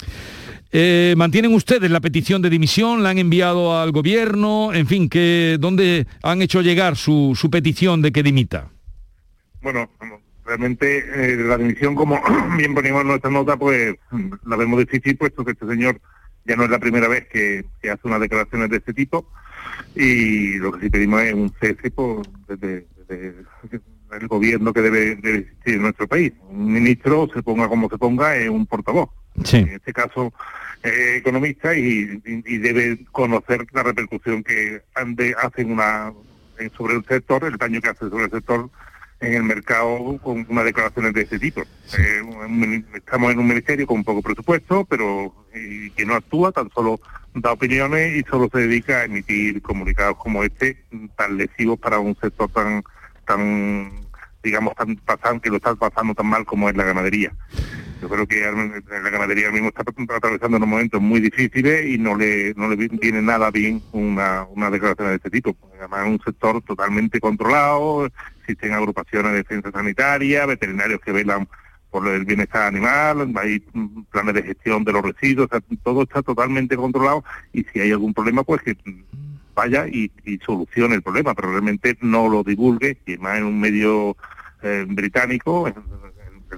Eh, 0.73 1.15
¿Mantienen 1.17 1.55
ustedes 1.55 1.91
la 1.91 2.01
petición 2.01 2.43
de 2.43 2.51
dimisión? 2.51 3.05
¿La 3.05 3.11
han 3.11 3.19
enviado 3.19 3.79
al 3.79 3.93
gobierno? 3.93 4.75
En 4.75 4.89
fin, 4.89 5.09
que, 5.09 5.59
¿dónde 5.61 6.07
han 6.23 6.43
hecho 6.43 6.61
llegar 6.61 6.97
su, 6.97 7.39
su 7.39 7.49
petición 7.49 8.03
de 8.03 8.11
que 8.11 8.25
dimita? 8.25 8.71
Bueno, 9.67 9.91
realmente 10.45 10.99
eh, 10.99 11.37
la 11.39 11.59
dimisión, 11.59 11.97
como 11.97 12.21
bien 12.57 12.73
ponemos 12.73 13.01
en 13.01 13.09
nuestra 13.09 13.31
nota, 13.33 13.57
pues 13.57 13.97
la 14.45 14.55
vemos 14.55 14.79
difícil, 14.79 15.17
puesto 15.17 15.45
que 15.45 15.51
este 15.51 15.67
señor 15.67 16.01
ya 16.45 16.55
no 16.55 16.63
es 16.63 16.71
la 16.71 16.79
primera 16.79 17.09
vez 17.09 17.27
que, 17.27 17.65
hace 17.83 18.01
unas 18.05 18.21
declaraciones 18.21 18.71
de 18.71 18.77
este 18.77 18.95
tipo 18.95 19.29
y 19.97 20.55
lo 20.59 20.71
que 20.71 20.83
sí 20.83 20.91
pedimos 20.91 21.21
es 21.23 21.35
un 21.35 21.53
cese 21.61 21.91
por, 21.91 22.23
desde, 22.47 22.87
el 23.09 24.29
gobierno 24.29 24.73
que 24.73 24.83
debe, 24.83 25.13
existir 25.15 25.75
en 25.75 25.83
nuestro 25.83 26.07
país. 26.07 26.33
Un 26.49 26.75
ministro, 26.75 27.29
se 27.35 27.43
ponga 27.43 27.69
como 27.69 27.91
se 27.91 27.99
ponga, 27.99 28.37
es 28.37 28.49
un 28.49 28.67
portavoz. 28.67 29.11
En 29.53 29.69
este 29.71 29.93
caso, 29.93 30.33
es 30.85 31.17
economista 31.17 31.75
y, 31.75 32.21
debe 32.59 33.05
conocer 33.11 33.67
la 33.73 33.83
repercusión 33.83 34.45
que 34.45 34.83
ande, 34.95 35.35
hacen 35.43 35.73
una 35.73 36.13
sobre 36.77 36.95
el 36.95 37.05
sector, 37.05 37.43
el 37.45 37.57
daño 37.57 37.81
que 37.81 37.89
hace 37.89 38.09
sobre 38.09 38.27
el 38.27 38.31
sector 38.31 38.71
en 39.21 39.35
el 39.35 39.43
mercado 39.43 40.19
con 40.23 40.47
unas 40.49 40.65
declaraciones 40.65 41.15
de 41.15 41.23
ese 41.23 41.39
tipo. 41.39 41.63
Eh, 41.99 42.83
estamos 42.95 43.33
en 43.33 43.39
un 43.39 43.47
ministerio 43.49 43.87
con 43.87 44.05
poco 44.05 44.23
presupuesto, 44.23 44.85
pero 44.85 45.35
que 45.53 46.05
no 46.05 46.15
actúa, 46.15 46.53
tan 46.53 46.71
solo 46.71 47.01
da 47.35 47.53
opiniones 47.53 48.17
y 48.17 48.23
solo 48.23 48.49
se 48.51 48.61
dedica 48.61 48.99
a 49.01 49.05
emitir 49.05 49.61
comunicados 49.63 50.17
como 50.17 50.43
este, 50.43 50.85
tan 51.17 51.37
lesivos 51.37 51.79
para 51.79 51.99
un 51.99 52.17
sector 52.17 52.51
tan, 52.51 52.83
tan 53.27 53.91
digamos, 54.43 54.75
tan 54.75 54.97
pasando, 54.97 55.41
que 55.41 55.51
lo 55.51 55.57
está 55.57 55.75
pasando 55.75 56.15
tan 56.15 56.27
mal 56.27 56.45
como 56.45 56.69
es 56.69 56.77
la 56.77 56.85
ganadería. 56.85 57.33
Yo 58.01 58.09
creo 58.09 58.27
que 58.27 58.41
la 58.41 59.11
ganadería 59.11 59.51
mismo 59.51 59.69
está 59.69 59.83
atravesando 60.15 60.59
unos 60.59 60.69
momentos 60.69 61.01
muy 61.01 61.19
difíciles 61.21 61.87
y 61.87 61.99
no 61.99 62.15
le, 62.15 62.53
no 62.55 62.69
le 62.69 62.77
viene 62.77 63.23
nada 63.23 63.51
bien 63.51 63.83
una, 63.93 64.45
una 64.45 64.71
declaración 64.71 65.09
de 65.09 65.17
este 65.17 65.31
tipo. 65.31 65.57
Además 65.79 66.03
es 66.03 66.11
un 66.11 66.21
sector 66.23 66.63
totalmente 66.63 67.21
controlado, 67.21 68.09
existen 68.47 68.73
agrupaciones 68.73 69.33
de 69.33 69.39
defensa 69.39 69.71
sanitaria, 69.73 70.47
veterinarios 70.47 71.01
que 71.01 71.13
velan 71.13 71.49
por 71.91 72.07
el 72.09 72.25
bienestar 72.25 72.63
animal, 72.65 73.33
hay 73.37 73.61
planes 74.11 74.35
de 74.35 74.43
gestión 74.43 74.85
de 74.85 74.93
los 74.93 75.03
residuos, 75.03 75.49
todo 75.83 76.03
está 76.03 76.23
totalmente 76.23 76.77
controlado 76.77 77.25
y 77.53 77.65
si 77.65 77.81
hay 77.81 77.91
algún 77.93 78.13
problema 78.13 78.43
pues 78.45 78.63
que 78.63 78.77
vaya 79.55 79.87
y, 79.89 80.11
solucione 80.45 80.97
el 80.97 81.03
problema, 81.03 81.35
pero 81.35 81.51
realmente 81.51 81.97
no 82.03 82.29
lo 82.29 82.43
divulgue, 82.45 82.99
y 83.07 83.17
más 83.17 83.39
en 83.39 83.45
un 83.45 83.59
medio 83.59 84.17
eh, 84.63 84.85
británico, 84.87 85.73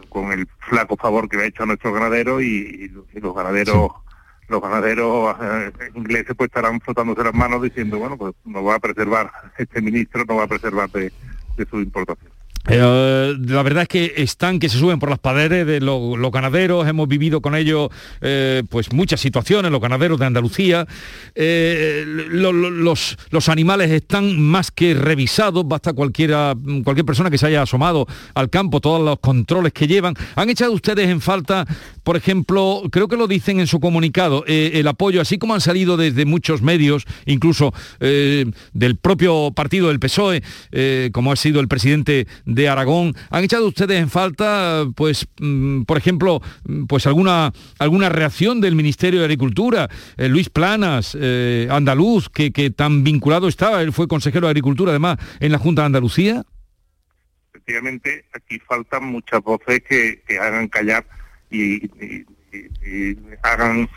con 0.09 0.33
el 0.33 0.49
flaco 0.59 0.97
favor 0.97 1.29
que 1.29 1.37
le 1.37 1.45
ha 1.45 1.47
hecho 1.47 1.63
a 1.63 1.67
nuestros 1.67 1.95
ganaderos 1.95 2.43
y, 2.43 2.91
los 3.15 3.35
ganaderos 3.35 3.93
los 4.49 4.63
ganaderos 4.63 5.37
eh, 5.43 5.73
ingleses 5.95 6.35
pues 6.35 6.49
estarán 6.49 6.81
frotándose 6.81 7.23
las 7.23 7.35
manos 7.35 7.63
diciendo 7.63 7.99
bueno 7.99 8.17
pues 8.17 8.35
no 8.47 8.65
va 8.65 8.77
a 8.77 8.79
preservar 8.79 9.31
este 9.59 9.83
ministro 9.83 10.25
no 10.27 10.37
va 10.37 10.45
a 10.45 10.47
preservar 10.47 10.91
de, 10.91 11.13
su 11.67 11.81
importación 11.81 12.38
Eh, 12.71 13.35
la 13.47 13.63
verdad 13.63 13.85
es 13.85 13.89
que 13.89 14.13
están 14.19 14.59
que 14.59 14.69
se 14.69 14.79
suben 14.79 14.99
por 14.99 15.09
las 15.09 15.19
paredes 15.19 15.67
de 15.67 15.81
los, 15.81 16.19
ganaderos, 16.31 16.87
hemos 16.87 17.09
vivido 17.09 17.41
con 17.41 17.57
ellos 17.57 17.89
eh, 18.21 18.63
pues 18.69 18.93
muchas 18.93 19.21
situaciones, 19.21 19.73
los 19.73 19.81
ganaderos 19.81 20.19
de 20.19 20.27
Andalucía, 20.27 20.87
eh, 21.35 22.05
los, 22.07 23.17
los, 23.31 23.49
animales 23.49 23.91
están 23.91 24.39
más 24.39 24.71
que 24.71 24.93
revisados, 24.93 25.67
basta 25.67 25.95
cualquiera, 25.95 26.55
cualquier 26.85 27.07
persona 27.07 27.31
que 27.31 27.39
se 27.39 27.47
haya 27.47 27.63
asomado 27.63 28.07
al 28.35 28.51
campo, 28.51 28.81
todos 28.81 29.03
los 29.03 29.19
controles 29.21 29.73
que 29.73 29.87
llevan. 29.87 30.15
¿Han 30.35 30.51
echado 30.51 30.73
ustedes 30.73 31.09
en 31.09 31.23
falta, 31.23 31.65
por 32.03 32.17
ejemplo, 32.19 32.83
creo 32.91 33.09
que 33.09 33.17
lo 33.17 33.27
dicen 33.27 33.61
en 33.61 33.67
su 33.67 33.81
comunicado, 33.81 34.45
el 34.47 34.87
apoyo, 34.87 35.23
así 35.23 35.39
como 35.39 35.55
han 35.55 35.63
salido 35.63 35.97
desde 35.97 36.27
muchos 36.27 36.61
medios, 36.61 37.05
incluso 37.25 37.73
del 38.01 38.97
propio 39.01 39.53
partido 39.53 39.89
del 39.89 40.01
PSOE, 40.01 40.43
como 41.13 41.33
ha 41.33 41.37
sido 41.37 41.61
el 41.61 41.69
presidente 41.69 42.27
de 42.45 42.58
Aragón. 42.67 43.15
¿Han 43.29 43.45
echado 43.45 43.69
ustedes 43.69 44.01
en 44.01 44.09
falta, 44.09 44.87
pues, 44.97 45.29
mm, 45.39 45.83
por 45.83 45.99
ejemplo, 45.99 46.41
mm, 46.65 46.87
pues 46.87 47.07
alguna, 47.07 47.53
alguna 47.79 48.09
reacción 48.09 48.63
del 48.63 48.75
Ministerio 48.75 49.21
de 49.21 49.27
Agricultura? 49.27 49.91
Eh, 50.17 50.29
Luis 50.31 50.49
Planas, 50.49 51.15
eh, 51.21 51.69
andaluz, 51.71 52.31
que, 52.31 52.51
tan 52.71 53.05
vinculado 53.05 53.49
estaba, 53.49 53.83
él 53.83 53.93
fue 53.93 54.09
consejero 54.09 54.47
de 54.47 54.53
Agricultura 54.53 54.91
además 54.91 55.19
en 55.41 55.53
la 55.53 55.59
Junta 55.59 55.83
de 55.83 55.87
Andalucía. 55.87 56.43
Efectivamente, 57.53 58.25
aquí 58.33 58.59
faltan 58.61 59.05
muchas 59.05 59.43
voces 59.43 59.83
que, 59.87 60.23
hagan 60.41 60.69
callar 60.69 61.05
y 61.51 61.83
hagan 63.43 63.89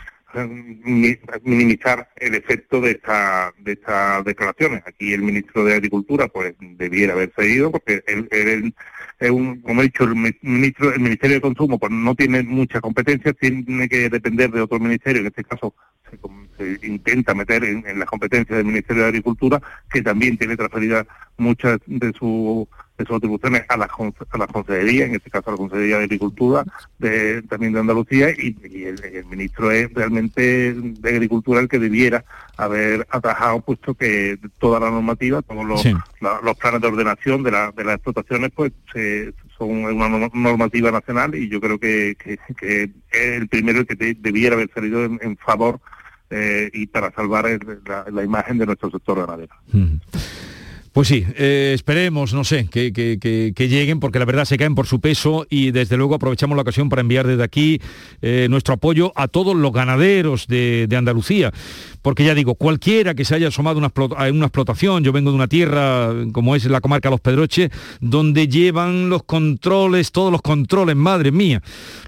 minimizar 1.42 2.08
el 2.16 2.34
efecto 2.34 2.80
de, 2.80 2.92
esta, 2.92 3.52
de 3.58 3.72
estas 3.72 4.24
declaraciones. 4.24 4.82
Aquí 4.86 5.12
el 5.12 5.22
ministro 5.22 5.64
de 5.64 5.74
Agricultura 5.74 6.28
pues 6.28 6.54
debiera 6.60 7.12
haberse 7.12 7.46
ido 7.46 7.70
porque 7.70 8.02
él, 8.06 8.74
es 9.18 9.30
un, 9.30 9.60
como 9.60 9.80
he 9.80 9.84
dicho, 9.84 10.04
el 10.04 10.14
ministro, 10.42 10.92
el 10.92 11.00
Ministerio 11.00 11.36
de 11.36 11.42
Consumo 11.42 11.78
pues 11.78 11.92
no 11.92 12.14
tiene 12.14 12.42
mucha 12.42 12.80
competencia, 12.80 13.32
tiene 13.32 13.88
que 13.88 14.08
depender 14.08 14.50
de 14.50 14.62
otro 14.62 14.78
ministerio, 14.78 15.20
en 15.20 15.28
este 15.28 15.44
caso 15.44 15.74
se, 16.56 16.86
intenta 16.86 17.34
meter 17.34 17.64
en, 17.64 17.86
en 17.86 17.98
las 17.98 18.08
competencias 18.08 18.56
del 18.56 18.66
Ministerio 18.66 19.02
de 19.02 19.08
Agricultura, 19.08 19.60
que 19.90 20.02
también 20.02 20.36
tiene 20.38 20.56
transferida 20.56 21.06
muchas 21.36 21.78
de 21.86 22.12
su 22.12 22.68
de 22.98 23.06
sus 23.06 23.16
atribuciones 23.16 23.64
a 23.68 23.76
la, 23.76 23.86
a 24.30 24.38
la 24.38 24.46
Consejería, 24.46 25.06
en 25.06 25.14
este 25.14 25.30
caso 25.30 25.48
a 25.48 25.52
la 25.52 25.56
Consejería 25.56 25.98
de 25.98 26.04
Agricultura, 26.04 26.64
de, 26.98 27.42
también 27.42 27.72
de 27.72 27.80
Andalucía, 27.80 28.30
y, 28.30 28.56
el, 28.84 29.24
ministro 29.26 29.70
es 29.70 29.92
realmente 29.94 30.74
de 30.74 31.08
Agricultura 31.08 31.60
el 31.60 31.68
que 31.68 31.78
debiera 31.78 32.24
haber 32.56 33.06
atajado, 33.10 33.60
puesto 33.60 33.94
que 33.94 34.38
toda 34.58 34.78
la 34.80 34.90
normativa, 34.90 35.42
todos 35.42 35.64
los, 35.64 35.84
los 36.20 36.56
planes 36.58 36.80
de 36.80 36.88
ordenación 36.88 37.42
de, 37.42 37.50
la, 37.50 37.72
de 37.72 37.84
las 37.84 37.94
explotaciones, 37.96 38.50
pues 38.54 38.72
son 39.56 39.84
una 39.84 40.30
normativa 40.32 40.90
nacional 40.90 41.34
y 41.34 41.48
yo 41.48 41.60
creo 41.60 41.78
que, 41.78 42.16
que, 42.58 42.82
es 42.82 42.90
el 43.12 43.48
primero 43.48 43.86
que 43.86 43.94
debiera 43.94 44.54
haber 44.54 44.70
salido 44.72 45.04
en, 45.04 45.36
favor 45.38 45.80
eh, 46.32 46.70
y 46.72 46.86
para 46.86 47.12
salvar 47.12 47.46
la, 48.10 48.24
imagen 48.24 48.58
de 48.58 48.66
nuestro 48.66 48.90
sector 48.90 49.18
ganadero. 49.18 49.54
Pues 50.92 51.08
sí, 51.08 51.24
eh, 51.36 51.72
esperemos, 51.74 52.34
no 52.34 52.44
sé, 52.44 52.68
que, 52.68 52.92
lleguen, 53.56 53.98
porque 53.98 54.18
la 54.18 54.26
verdad 54.26 54.44
se 54.44 54.58
caen 54.58 54.74
por 54.74 54.86
su 54.86 55.00
peso 55.00 55.46
y 55.48 55.70
desde 55.70 55.96
luego 55.96 56.14
aprovechamos 56.14 56.54
la 56.54 56.62
ocasión 56.62 56.90
para 56.90 57.00
enviar 57.00 57.26
desde 57.26 57.42
aquí 57.42 57.80
eh, 58.20 58.46
nuestro 58.50 58.74
apoyo 58.74 59.10
a 59.16 59.26
todos 59.26 59.56
los 59.56 59.72
ganaderos 59.72 60.46
de, 60.48 60.86
Andalucía, 60.94 61.50
porque 62.02 62.24
ya 62.24 62.34
digo, 62.34 62.56
cualquiera 62.56 63.14
que 63.14 63.24
se 63.24 63.34
haya 63.34 63.48
asomado 63.48 63.80
a 63.80 64.30
una 64.30 64.46
explotación, 64.46 65.04
yo 65.04 65.12
vengo 65.12 65.30
de 65.30 65.36
una 65.36 65.48
tierra 65.48 66.10
como 66.32 66.56
es 66.56 66.64
la 66.66 66.80
comarca 66.80 67.10
Los 67.10 67.20
Pedroches, 67.20 67.70
donde 68.00 68.48
llevan 68.48 69.08
los 69.08 69.22
controles, 69.22 70.10
todos 70.10 70.32
los 70.32 70.42
controles, 70.42 70.96
madre 70.96 71.30
mía, 71.30 71.62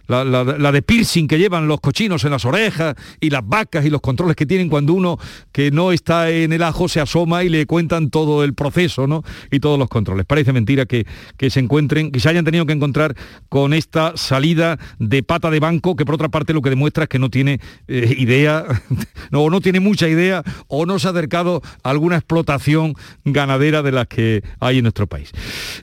la, 0.09 0.72
de 0.72 0.82
piercing 0.82 1.28
que 1.28 1.38
llevan 1.38 1.68
los 1.68 1.80
cochinos 1.80 2.24
en 2.24 2.32
las 2.32 2.45
orejas 2.45 2.95
y 3.20 3.30
las 3.30 3.47
vacas 3.47 3.84
y 3.86 3.90
los 3.90 4.01
controles 4.01 4.36
que 4.36 4.47
tienen 4.47 4.68
cuando 4.68 4.92
uno 4.92 5.18
que 5.53 5.70
no 5.70 5.92
está 5.92 6.30
en 6.30 6.53
el 6.53 6.62
ajo 6.62 6.88
se 6.88 7.01
asoma 7.01 7.45
y 7.45 7.49
le 7.49 7.66
cuentan 7.66 8.11
todo 8.11 8.45
el 8.45 8.55
proceso 8.55 9.07
¿no? 9.07 9.22
y 9.51 9.61
todos 9.61 9.78
los 9.78 9.88
controles. 9.88 10.26
Parece 10.26 10.53
mentira 10.53 10.86
que, 10.86 11.07
que 11.36 11.51
se 11.51 11.61
encuentren, 11.61 12.11
que 12.11 12.20
se 12.20 12.28
hayan 12.28 12.45
tenido 12.45 12.66
que 12.66 12.72
encontrar 12.72 13.14
con 13.49 13.72
esta 13.72 14.16
salida 14.16 14.78
de 14.99 15.22
pata 15.22 15.51
de 15.51 15.61
banco, 15.61 15.97
que 15.97 16.05
por 16.05 16.16
otra 16.16 16.28
parte 16.28 16.53
lo 16.53 16.62
que 16.62 16.70
demuestra 16.70 17.05
es 17.05 17.09
que 17.09 17.18
no 17.18 17.30
tiene 17.30 17.61
eh, 17.86 18.14
idea, 18.18 18.64
no, 19.30 19.49
no 19.49 19.61
tiene 19.61 19.80
mucha 19.85 20.09
idea, 20.09 20.43
o 20.66 20.87
no 20.87 20.99
se 20.99 21.07
ha 21.07 21.11
acercado 21.11 21.62
a 21.85 21.91
alguna 21.91 22.16
explotación 22.16 22.95
ganadera 23.24 23.82
de 23.82 23.93
las 23.93 24.09
que 24.09 24.43
hay 24.59 24.78
en 24.78 24.82
nuestro 24.85 25.07
país. 25.07 25.30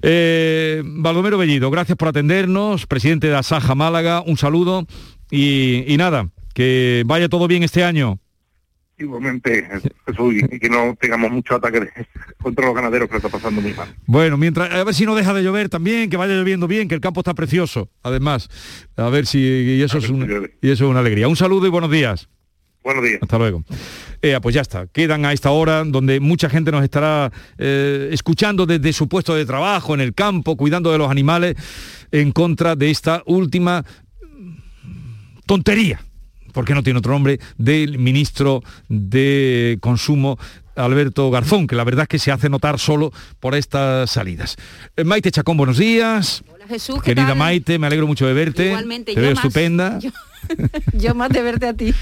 Eh, 0.02 0.82
Baldomero 0.84 1.38
Bellido, 1.38 1.72
gracias 1.72 1.98
por 1.98 2.10
atendernos, 2.10 2.88
presidente 2.88 3.28
de 3.28 3.36
Asaja 3.38 3.76
Málaga, 3.76 4.22
un 4.26 4.36
saludo 4.38 4.86
y, 5.30 5.86
y 5.88 5.96
nada, 5.96 6.28
que 6.54 7.04
vaya 7.06 7.30
todo 7.30 7.48
bien 7.48 7.64
este 7.64 7.84
año. 7.84 8.20
Igualmente, 8.98 9.68
y 10.52 10.60
que 10.60 10.70
no 10.70 10.96
tengamos 11.00 11.32
mucho 11.32 11.56
ataque 11.56 11.90
contra 12.40 12.68
los 12.68 12.76
ganaderos 12.76 13.08
que 13.08 13.14
lo 13.14 13.18
está 13.18 13.30
pasando 13.30 13.60
muy 13.60 13.74
mal. 13.74 13.88
Bueno, 14.06 14.38
mientras, 14.38 14.72
a 14.72 14.84
ver 14.84 14.94
si 14.94 15.08
no 15.08 15.16
deja 15.16 15.34
de 15.34 15.42
llover 15.42 15.70
también, 15.70 16.08
que 16.08 16.18
vaya 16.18 16.36
lloviendo 16.36 16.68
bien, 16.68 16.88
que 16.88 16.94
el 16.94 17.02
campo 17.02 17.22
está 17.22 17.34
precioso, 17.34 17.90
además. 18.04 18.48
A 18.98 19.10
ver 19.10 19.26
si 19.26 19.40
y 19.40 19.82
eso, 19.82 19.98
es, 19.98 20.08
y 20.62 20.70
eso 20.70 20.86
es 20.86 20.90
una 20.90 21.00
alegría. 21.00 21.28
Un 21.28 21.36
saludo 21.36 21.66
y 21.66 21.72
buenos 21.72 21.90
días. 21.90 22.30
Buenos 22.84 23.04
días. 23.04 23.20
Hasta 23.22 23.38
luego. 23.38 23.64
Eh, 24.22 24.38
pues 24.42 24.56
ya 24.56 24.62
está. 24.62 24.88
Quedan 24.88 25.26
a 25.26 25.34
esta 25.34 25.52
hora 25.52 25.84
donde 25.84 26.20
mucha 26.20 26.50
gente 26.50 26.72
nos 26.72 26.84
estará 26.84 27.32
eh, 27.58 28.10
escuchando 28.12 28.66
desde 28.66 28.94
su 28.94 29.08
puesto 29.08 29.36
de 29.36 29.46
trabajo, 29.46 29.94
en 29.94 30.02
el 30.02 30.14
campo, 30.14 30.58
cuidando 30.58 30.92
de 30.92 30.98
los 30.98 31.10
animales, 31.10 31.56
en 32.12 32.32
contra 32.32 32.76
de 32.76 32.90
esta 32.90 33.24
última 33.26 33.86
tontería 35.46 36.02
porque 36.52 36.74
no 36.74 36.84
tiene 36.84 37.00
otro 37.00 37.14
nombre, 37.14 37.40
del 37.58 37.98
ministro 37.98 38.62
de 38.90 39.78
Consumo 39.82 40.38
Alberto 40.76 41.30
Garzón, 41.32 41.68
que 41.68 41.76
la 41.76 41.84
verdad 41.84 42.04
es 42.04 42.10
que 42.10 42.20
se 42.20 42.32
hace 42.32 42.50
notar 42.50 42.80
solo 42.80 43.12
por 43.40 43.56
estas 43.56 44.10
salidas. 44.12 44.58
Eh, 44.96 45.04
Maite 45.04 45.32
Chacón, 45.32 45.58
buenos 45.58 45.78
días. 45.78 46.44
Hola 46.54 46.61
Jesús, 46.72 47.02
Querida 47.02 47.36
Maite, 47.36 47.78
me 47.78 47.88
alegro 47.88 48.08
mucho 48.08 48.26
de 48.26 48.34
verte. 48.34 48.68
Igualmente, 48.68 49.14
Te 49.14 49.20
veo 49.20 49.32
estupenda. 49.32 50.00
Yo, 50.94 51.16
más 51.16 51.30
de 51.30 51.42
verte 51.42 51.68
a 51.68 51.74
ti. 51.74 51.94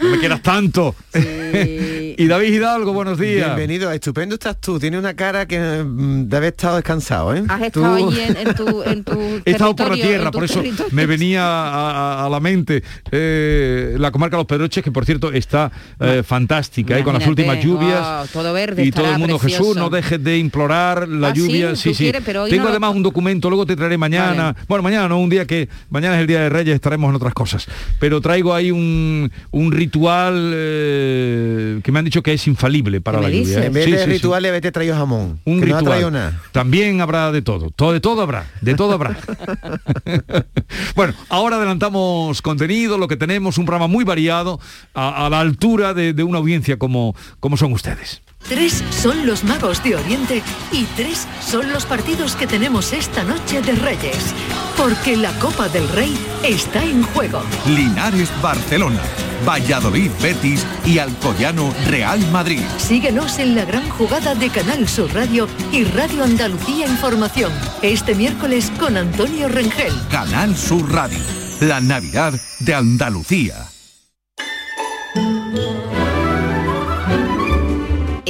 no 0.00 0.10
me 0.10 0.18
quieras 0.18 0.42
tanto. 0.42 0.94
y 1.14 2.26
David 2.26 2.52
Hidalgo, 2.52 2.92
buenos 2.92 3.18
días. 3.18 3.46
Bienvenido, 3.46 3.90
estupendo 3.92 4.34
estás 4.34 4.60
tú. 4.60 4.78
Tienes 4.78 4.98
una 4.98 5.14
cara 5.14 5.46
que 5.46 5.58
mm, 5.58 6.24
debe 6.24 6.36
haber 6.36 6.52
estado 6.52 6.76
descansado, 6.76 7.34
¿eh? 7.34 7.44
Has 7.48 7.62
estado 7.62 7.94
allí 7.94 8.20
en, 8.20 8.54
tu, 8.54 8.82
en 8.86 9.04
tu 9.04 9.42
He 9.44 9.52
estado 9.52 9.74
por 9.74 9.90
la 9.90 9.94
tierra, 9.94 10.30
por 10.30 10.44
eso 10.44 10.62
me 10.92 11.06
venía 11.06 11.42
a, 11.44 12.28
la 12.30 12.40
mente 12.40 12.82
eh, 13.10 13.96
la 13.98 14.10
comarca 14.10 14.36
Los 14.36 14.46
Pedroches, 14.46 14.84
que 14.84 14.92
por 14.92 15.04
cierto 15.04 15.32
está 15.32 15.70
eh, 15.98 16.22
fantástica, 16.24 16.98
¿eh? 16.98 17.02
con 17.02 17.14
las 17.14 17.26
últimas 17.26 17.62
lluvias. 17.62 18.30
todo 18.30 18.52
verde. 18.52 18.84
Y 18.84 18.90
todo 18.90 19.10
el 19.10 19.18
mundo, 19.18 19.38
Jesús, 19.38 19.76
no 19.76 19.90
dejes 19.90 20.22
de 20.22 20.38
implorar 20.38 21.08
la 21.08 21.28
ah, 21.28 21.34
lluvia. 21.34 21.76
Sí, 21.76 21.94
sí. 21.94 22.12
Tengo 22.48 22.68
además 22.68 22.94
un 22.94 23.02
documento, 23.02 23.48
luego 23.48 23.59
te 23.66 23.76
traeré 23.76 23.98
mañana. 23.98 24.54
Bueno, 24.68 24.82
mañana 24.82 25.08
no, 25.08 25.18
un 25.18 25.30
día 25.30 25.46
que 25.46 25.68
mañana 25.88 26.16
es 26.16 26.20
el 26.22 26.26
Día 26.26 26.40
de 26.40 26.48
Reyes, 26.48 26.74
estaremos 26.74 27.10
en 27.10 27.16
otras 27.16 27.34
cosas. 27.34 27.66
Pero 27.98 28.20
traigo 28.20 28.54
ahí 28.54 28.70
un, 28.70 29.30
ritual 29.70 30.52
eh, 30.54 31.80
que 31.82 31.92
me 31.92 31.98
han 31.98 32.04
dicho 32.04 32.22
que 32.22 32.32
es 32.32 32.46
infalible 32.46 33.00
para 33.00 33.20
la 33.20 33.30
lluvia. 33.30 33.62
¿eh? 33.62 33.66
En 33.66 33.72
vez 33.72 33.90
de 33.90 34.06
ritual 34.06 34.42
le 34.42 34.50
vete 34.50 34.72
traído 34.72 34.96
jamón. 34.96 35.40
Un 35.44 35.62
ritual. 35.62 36.12
nada. 36.12 36.40
También 36.52 37.00
habrá 37.00 37.32
de 37.32 37.42
todo. 37.42 37.70
Todo 37.70 37.92
de 37.92 38.00
todo 38.00 38.22
habrá. 38.22 38.46
De 38.60 38.74
todo 38.74 38.92
habrá. 38.92 39.16
bueno, 40.94 41.14
ahora 41.28 41.56
adelantamos 41.56 42.42
contenido, 42.42 42.98
lo 42.98 43.08
que 43.08 43.16
tenemos, 43.16 43.58
un 43.58 43.66
programa 43.66 43.86
muy 43.86 44.04
variado, 44.04 44.60
a, 44.94 45.28
la 45.30 45.40
altura 45.40 45.94
de, 45.94 46.22
una 46.22 46.38
audiencia 46.38 46.78
como, 46.78 47.14
como 47.40 47.56
son 47.56 47.72
ustedes. 47.72 48.22
Tres 48.48 48.82
son 48.90 49.26
los 49.26 49.44
magos 49.44 49.82
de 49.84 49.94
Oriente 49.94 50.42
y 50.72 50.84
tres 50.96 51.28
son 51.40 51.70
los 51.72 51.86
partidos 51.86 52.34
que 52.34 52.46
tenemos 52.46 52.92
esta 52.92 53.22
noche 53.22 53.62
de 53.62 53.72
Reyes. 53.72 54.34
Porque 54.76 55.16
la 55.16 55.32
Copa 55.38 55.68
del 55.68 55.88
Rey 55.90 56.18
está 56.42 56.82
en 56.82 57.02
juego. 57.02 57.42
Linares 57.66 58.30
Barcelona, 58.42 59.02
Valladolid 59.46 60.10
Betis 60.20 60.66
y 60.84 60.98
Alcoyano 60.98 61.72
Real 61.86 62.18
Madrid. 62.32 62.62
Síguenos 62.78 63.38
en 63.38 63.54
la 63.54 63.64
gran 63.64 63.88
jugada 63.88 64.34
de 64.34 64.48
Canal 64.48 64.88
Sur 64.88 65.14
Radio 65.14 65.46
y 65.70 65.84
Radio 65.84 66.24
Andalucía 66.24 66.88
Información. 66.88 67.52
Este 67.82 68.14
miércoles 68.14 68.72
con 68.80 68.96
Antonio 68.96 69.48
Rengel. 69.48 69.92
Canal 70.10 70.56
Sur 70.56 70.92
Radio. 70.92 71.20
La 71.60 71.80
Navidad 71.80 72.32
de 72.58 72.74
Andalucía. 72.74 73.68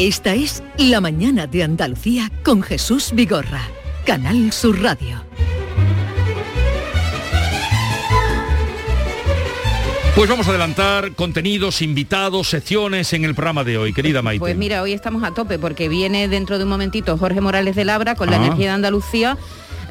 Esta 0.01 0.35
es 0.35 0.63
La 0.79 1.03
Mañana 1.03 1.47
de 1.47 1.63
Andalucía 1.63 2.33
con 2.43 2.63
Jesús 2.63 3.11
Vigorra, 3.13 3.61
Canal 4.07 4.51
Sur 4.51 4.81
Radio. 4.81 5.23
Pues 10.17 10.29
vamos 10.31 10.47
a 10.47 10.51
adelantar 10.53 11.13
contenidos, 11.13 11.83
invitados, 11.83 12.49
secciones 12.49 13.13
en 13.13 13.27
el 13.27 13.35
programa 13.35 13.63
de 13.63 13.77
hoy, 13.77 13.93
querida 13.93 14.23
Maite. 14.23 14.41
Pues 14.41 14.57
mira, 14.57 14.81
hoy 14.81 14.95
estamos 14.95 15.23
a 15.23 15.33
tope 15.33 15.59
porque 15.59 15.91
viene 15.91 16.29
dentro 16.29 16.57
de 16.57 16.65
un 16.65 16.71
momentito 16.71 17.19
Jorge 17.19 17.43
Morales 17.43 17.77
de 17.77 17.85
Labra 17.85 18.15
con 18.15 18.31
la 18.31 18.37
Ah. 18.37 18.45
energía 18.47 18.69
de 18.69 18.73
Andalucía. 18.73 19.37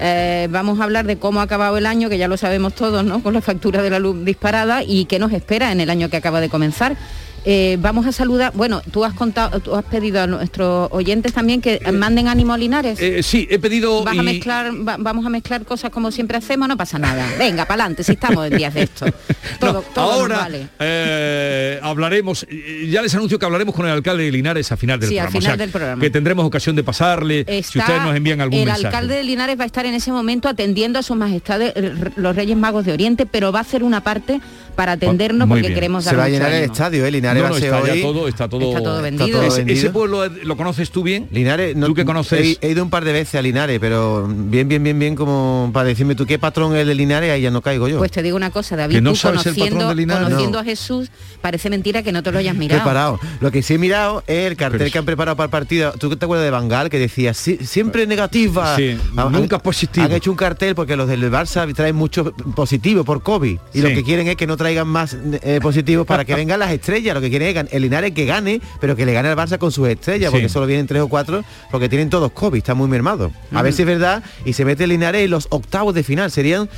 Eh, 0.01 0.47
vamos 0.49 0.79
a 0.79 0.85
hablar 0.85 1.05
de 1.05 1.17
cómo 1.19 1.39
ha 1.39 1.43
acabado 1.43 1.77
el 1.77 1.85
año, 1.85 2.09
que 2.09 2.17
ya 2.17 2.27
lo 2.27 2.37
sabemos 2.37 2.73
todos, 2.73 3.03
¿no? 3.05 3.21
Con 3.21 3.35
la 3.35 3.41
factura 3.41 3.83
de 3.83 3.91
la 3.91 3.99
luz 3.99 4.25
disparada 4.25 4.81
y 4.83 5.05
qué 5.05 5.19
nos 5.19 5.33
espera 5.33 5.71
en 5.71 5.81
el 5.81 5.89
año 5.91 6.09
que 6.09 6.17
acaba 6.17 6.41
de 6.41 6.49
comenzar. 6.49 6.97
Eh, 7.45 7.77
vamos 7.79 8.05
a 8.05 8.11
saludar, 8.11 8.51
bueno, 8.55 8.81
tú 8.91 9.03
has 9.05 9.13
contado, 9.13 9.59
tú 9.59 9.75
has 9.75 9.83
pedido 9.85 10.21
a 10.21 10.27
nuestros 10.27 10.89
oyentes 10.91 11.33
también 11.33 11.61
que 11.61 11.79
manden 11.93 12.27
ánimo 12.27 12.53
a 12.53 12.57
Linares. 12.57 12.99
Eh, 13.01 13.23
sí, 13.23 13.47
he 13.49 13.59
pedido... 13.59 14.03
Vas 14.03 14.17
a 14.17 14.23
mezclar, 14.23 14.71
va- 14.87 14.97
vamos 14.99 15.25
a 15.25 15.29
mezclar 15.29 15.63
cosas 15.65 15.89
como 15.91 16.11
siempre 16.11 16.37
hacemos, 16.37 16.67
no 16.67 16.77
pasa 16.77 16.99
nada. 16.99 17.25
Venga, 17.37 17.65
para 17.65 17.83
adelante, 17.83 18.03
si 18.03 18.11
estamos 18.13 18.47
en 18.47 18.57
días 18.57 18.73
de 18.73 18.83
esto. 18.83 19.05
Todo, 19.59 19.81
todo 19.93 20.05
nos 20.05 20.19
Ahora 20.19 20.37
vale. 20.37 20.67
eh, 20.79 21.79
hablaremos, 21.81 22.45
eh, 22.49 22.87
ya 22.89 23.01
les 23.01 23.13
anuncio 23.15 23.37
que 23.39 23.45
hablaremos 23.45 23.73
con 23.75 23.85
el 23.85 23.91
alcalde 23.91 24.23
de 24.23 24.31
Linares 24.31 24.71
a 24.71 24.77
final 24.77 24.99
del 24.99 25.09
Sí, 25.09 25.17
al 25.17 25.25
programa. 25.25 25.41
final 25.41 25.57
del 25.57 25.69
programa. 25.69 26.01
Que 26.01 26.09
tendremos 26.09 26.45
ocasión 26.45 26.75
de 26.75 26.83
pasarle 26.83 27.45
si 27.63 27.79
ustedes 27.79 28.01
nos 28.01 28.15
envían 28.15 28.41
algún 28.41 28.59
el 28.59 28.65
mensaje. 28.65 28.87
alcalde 28.87 29.15
de 29.15 29.23
Linares 29.23 29.59
va 29.59 29.63
a 29.63 29.65
estar 29.67 29.85
en 29.85 29.93
ese 29.95 30.11
momento 30.11 30.47
atendiendo 30.47 30.99
a 30.99 31.03
su 31.03 31.15
majestad 31.15 31.61
eh, 31.61 31.93
los 32.15 32.35
Reyes 32.35 32.57
Magos 32.57 32.85
de 32.85 32.93
Oriente, 32.93 33.25
pero 33.25 33.51
va 33.51 33.59
a 33.59 33.61
hacer 33.63 33.83
una 33.83 34.01
parte 34.01 34.39
para 34.79 34.93
atendernos 34.93 35.45
Muy 35.45 35.55
porque 35.57 35.67
bien. 35.67 35.73
queremos 35.75 36.05
Se 36.05 36.11
dar 36.11 36.19
va 36.19 36.23
a 36.23 36.29
llenar 36.29 36.53
el 36.53 36.63
estadio, 36.63 37.05
¿eh? 37.05 37.11
Linares 37.11 37.43
No, 37.43 37.43
va 37.43 37.49
no, 37.49 37.55
a 37.55 37.59
ser 37.59 37.73
está 37.73 37.93
ya 37.95 38.01
todo, 38.01 38.27
está 38.29 38.47
todo, 38.47 38.69
Está 38.69 38.81
todo 38.81 39.01
vendido. 39.01 39.43
Ese, 39.43 39.57
vendido. 39.57 39.77
ese 39.77 39.89
pueblo 39.89 40.27
lo 40.29 40.55
conoces 40.55 40.89
tú 40.89 41.03
bien. 41.03 41.27
Linares, 41.31 41.75
no, 41.75 41.87
tú 41.87 41.95
que 41.95 42.05
conoces. 42.05 42.57
He, 42.61 42.67
he 42.67 42.71
ido 42.71 42.81
un 42.83 42.89
par 42.89 43.03
de 43.03 43.11
veces 43.11 43.35
a 43.35 43.41
Linares, 43.41 43.77
pero 43.81 44.25
bien, 44.25 44.69
bien, 44.69 44.81
bien, 44.81 44.97
bien, 44.97 45.15
como 45.15 45.69
para 45.73 45.89
decirme 45.89 46.15
tú 46.15 46.25
qué 46.25 46.39
patrón 46.39 46.73
es 46.75 46.81
el 46.83 46.87
de 46.87 46.95
Linares, 46.95 47.29
ahí 47.31 47.41
ya 47.41 47.51
no 47.51 47.61
caigo 47.61 47.89
yo. 47.89 47.97
Pues 47.97 48.11
te 48.11 48.23
digo 48.23 48.37
una 48.37 48.51
cosa, 48.51 48.77
David, 48.77 48.95
¿Que 48.95 49.01
no 49.01 49.09
tú 49.09 49.15
sabes 49.17 49.45
el 49.45 49.51
patrón 49.53 49.67
conociendo, 49.69 49.89
de 49.89 49.95
Linares? 49.95 50.23
conociendo 50.23 50.57
No. 50.57 50.61
a 50.61 50.63
Jesús, 50.63 51.11
parece 51.41 51.69
mentira 51.69 52.01
que 52.01 52.13
no 52.13 52.23
te 52.23 52.31
lo 52.31 52.39
hayas 52.39 52.55
mirado. 52.55 52.79
preparado. 52.81 53.19
Lo 53.41 53.51
que 53.51 53.61
sí 53.61 53.73
he 53.73 53.77
mirado 53.77 54.23
es 54.27 54.45
el 54.47 54.55
cartel 54.55 54.77
Pero- 54.79 54.91
que 54.91 54.97
han 54.99 55.05
preparado 55.05 55.35
para 55.35 55.45
el 55.45 55.51
partido. 55.51 55.91
¿Tú 55.99 56.15
te 56.15 56.23
acuerdas 56.23 56.45
de 56.45 56.51
Bangal 56.51 56.89
que 56.89 56.99
decía 56.99 57.33
"Sí, 57.33 57.57
siempre 57.63 58.07
negativa? 58.07 58.77
Sí, 58.77 58.97
Han- 59.17 59.31
nunca 59.33 59.59
positivo. 59.59 60.05
Han 60.05 60.13
hecho 60.13 60.31
un 60.31 60.37
cartel 60.37 60.73
porque 60.73 60.95
los 60.95 61.09
del 61.09 61.29
Barça 61.29 61.69
traen 61.75 61.97
mucho 61.97 62.31
positivo 62.55 63.03
por 63.03 63.21
COVID 63.23 63.57
y 63.73 63.81
lo 63.81 63.89
que 63.89 64.03
quieren 64.05 64.27
es 64.29 64.37
que 64.37 64.47
no 64.47 64.55
traigan 64.55 64.68
más 64.85 65.17
eh, 65.41 65.59
positivos 65.61 66.05
para 66.07 66.25
que 66.25 66.35
vengan 66.35 66.59
las 66.59 66.71
estrellas. 66.71 67.13
Lo 67.13 67.21
que 67.21 67.29
quieren 67.29 67.57
es 67.67 67.73
el 67.73 67.81
Linares 67.81 68.11
que 68.11 68.25
gane, 68.25 68.61
pero 68.79 68.95
que 68.95 69.05
le 69.05 69.13
gane 69.13 69.29
al 69.29 69.35
Barça 69.37 69.57
con 69.57 69.71
sus 69.71 69.87
estrellas, 69.87 70.29
Sí. 70.29 70.35
porque 70.35 70.49
solo 70.49 70.65
vienen 70.65 70.87
tres 70.87 71.01
o 71.01 71.07
cuatro, 71.07 71.43
porque 71.71 71.89
tienen 71.89 72.09
todos 72.09 72.31
COVID, 72.31 72.57
está 72.57 72.73
muy 72.73 72.87
mermado. 72.87 73.31
A 73.53 73.61
ver 73.61 73.73
si 73.73 73.81
es 73.83 73.87
verdad 73.87 74.23
y 74.45 74.53
se 74.53 74.65
mete 74.65 74.83
el 74.85 74.89
Linares 74.91 75.23
en 75.25 75.31
los 75.31 75.47
octavos 75.49 75.93
de 75.93 76.03
final. 76.03 76.31
Serían 76.31 76.69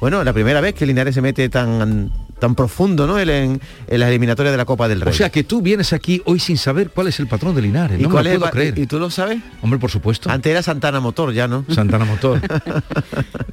bueno, 0.00 0.24
la 0.24 0.32
primera 0.32 0.60
vez 0.60 0.74
que 0.74 0.82
el 0.84 0.88
Linares 0.88 1.14
se 1.14 1.22
mete 1.22 1.48
tan 1.48 2.10
tan 2.42 2.56
profundo, 2.56 3.06
¿no? 3.06 3.20
En, 3.20 3.30
en, 3.30 3.60
en 3.86 4.00
las 4.00 4.08
eliminatorias 4.08 4.52
de 4.52 4.56
la 4.56 4.64
Copa 4.64 4.88
del 4.88 5.00
Rey. 5.00 5.14
O 5.14 5.16
sea 5.16 5.30
que 5.30 5.44
tú 5.44 5.62
vienes 5.62 5.92
aquí 5.92 6.20
hoy 6.24 6.40
sin 6.40 6.58
saber 6.58 6.90
cuál 6.90 7.06
es 7.06 7.20
el 7.20 7.28
patrón 7.28 7.54
de 7.54 7.62
Linares. 7.62 8.00
¿Y 8.00 8.02
no 8.02 8.10
cuál 8.10 8.24
me 8.24 8.30
es 8.30 8.34
lo 8.34 8.40
puedo 8.40 8.52
creer. 8.52 8.76
¿Y 8.80 8.86
tú 8.86 8.98
lo 8.98 9.10
sabes? 9.10 9.38
Hombre, 9.62 9.78
por 9.78 9.92
supuesto. 9.92 10.28
Antes 10.28 10.50
era 10.50 10.60
Santana 10.60 10.98
Motor, 10.98 11.32
ya 11.32 11.46
no. 11.46 11.64
Santana 11.68 12.04
Motor. 12.04 12.40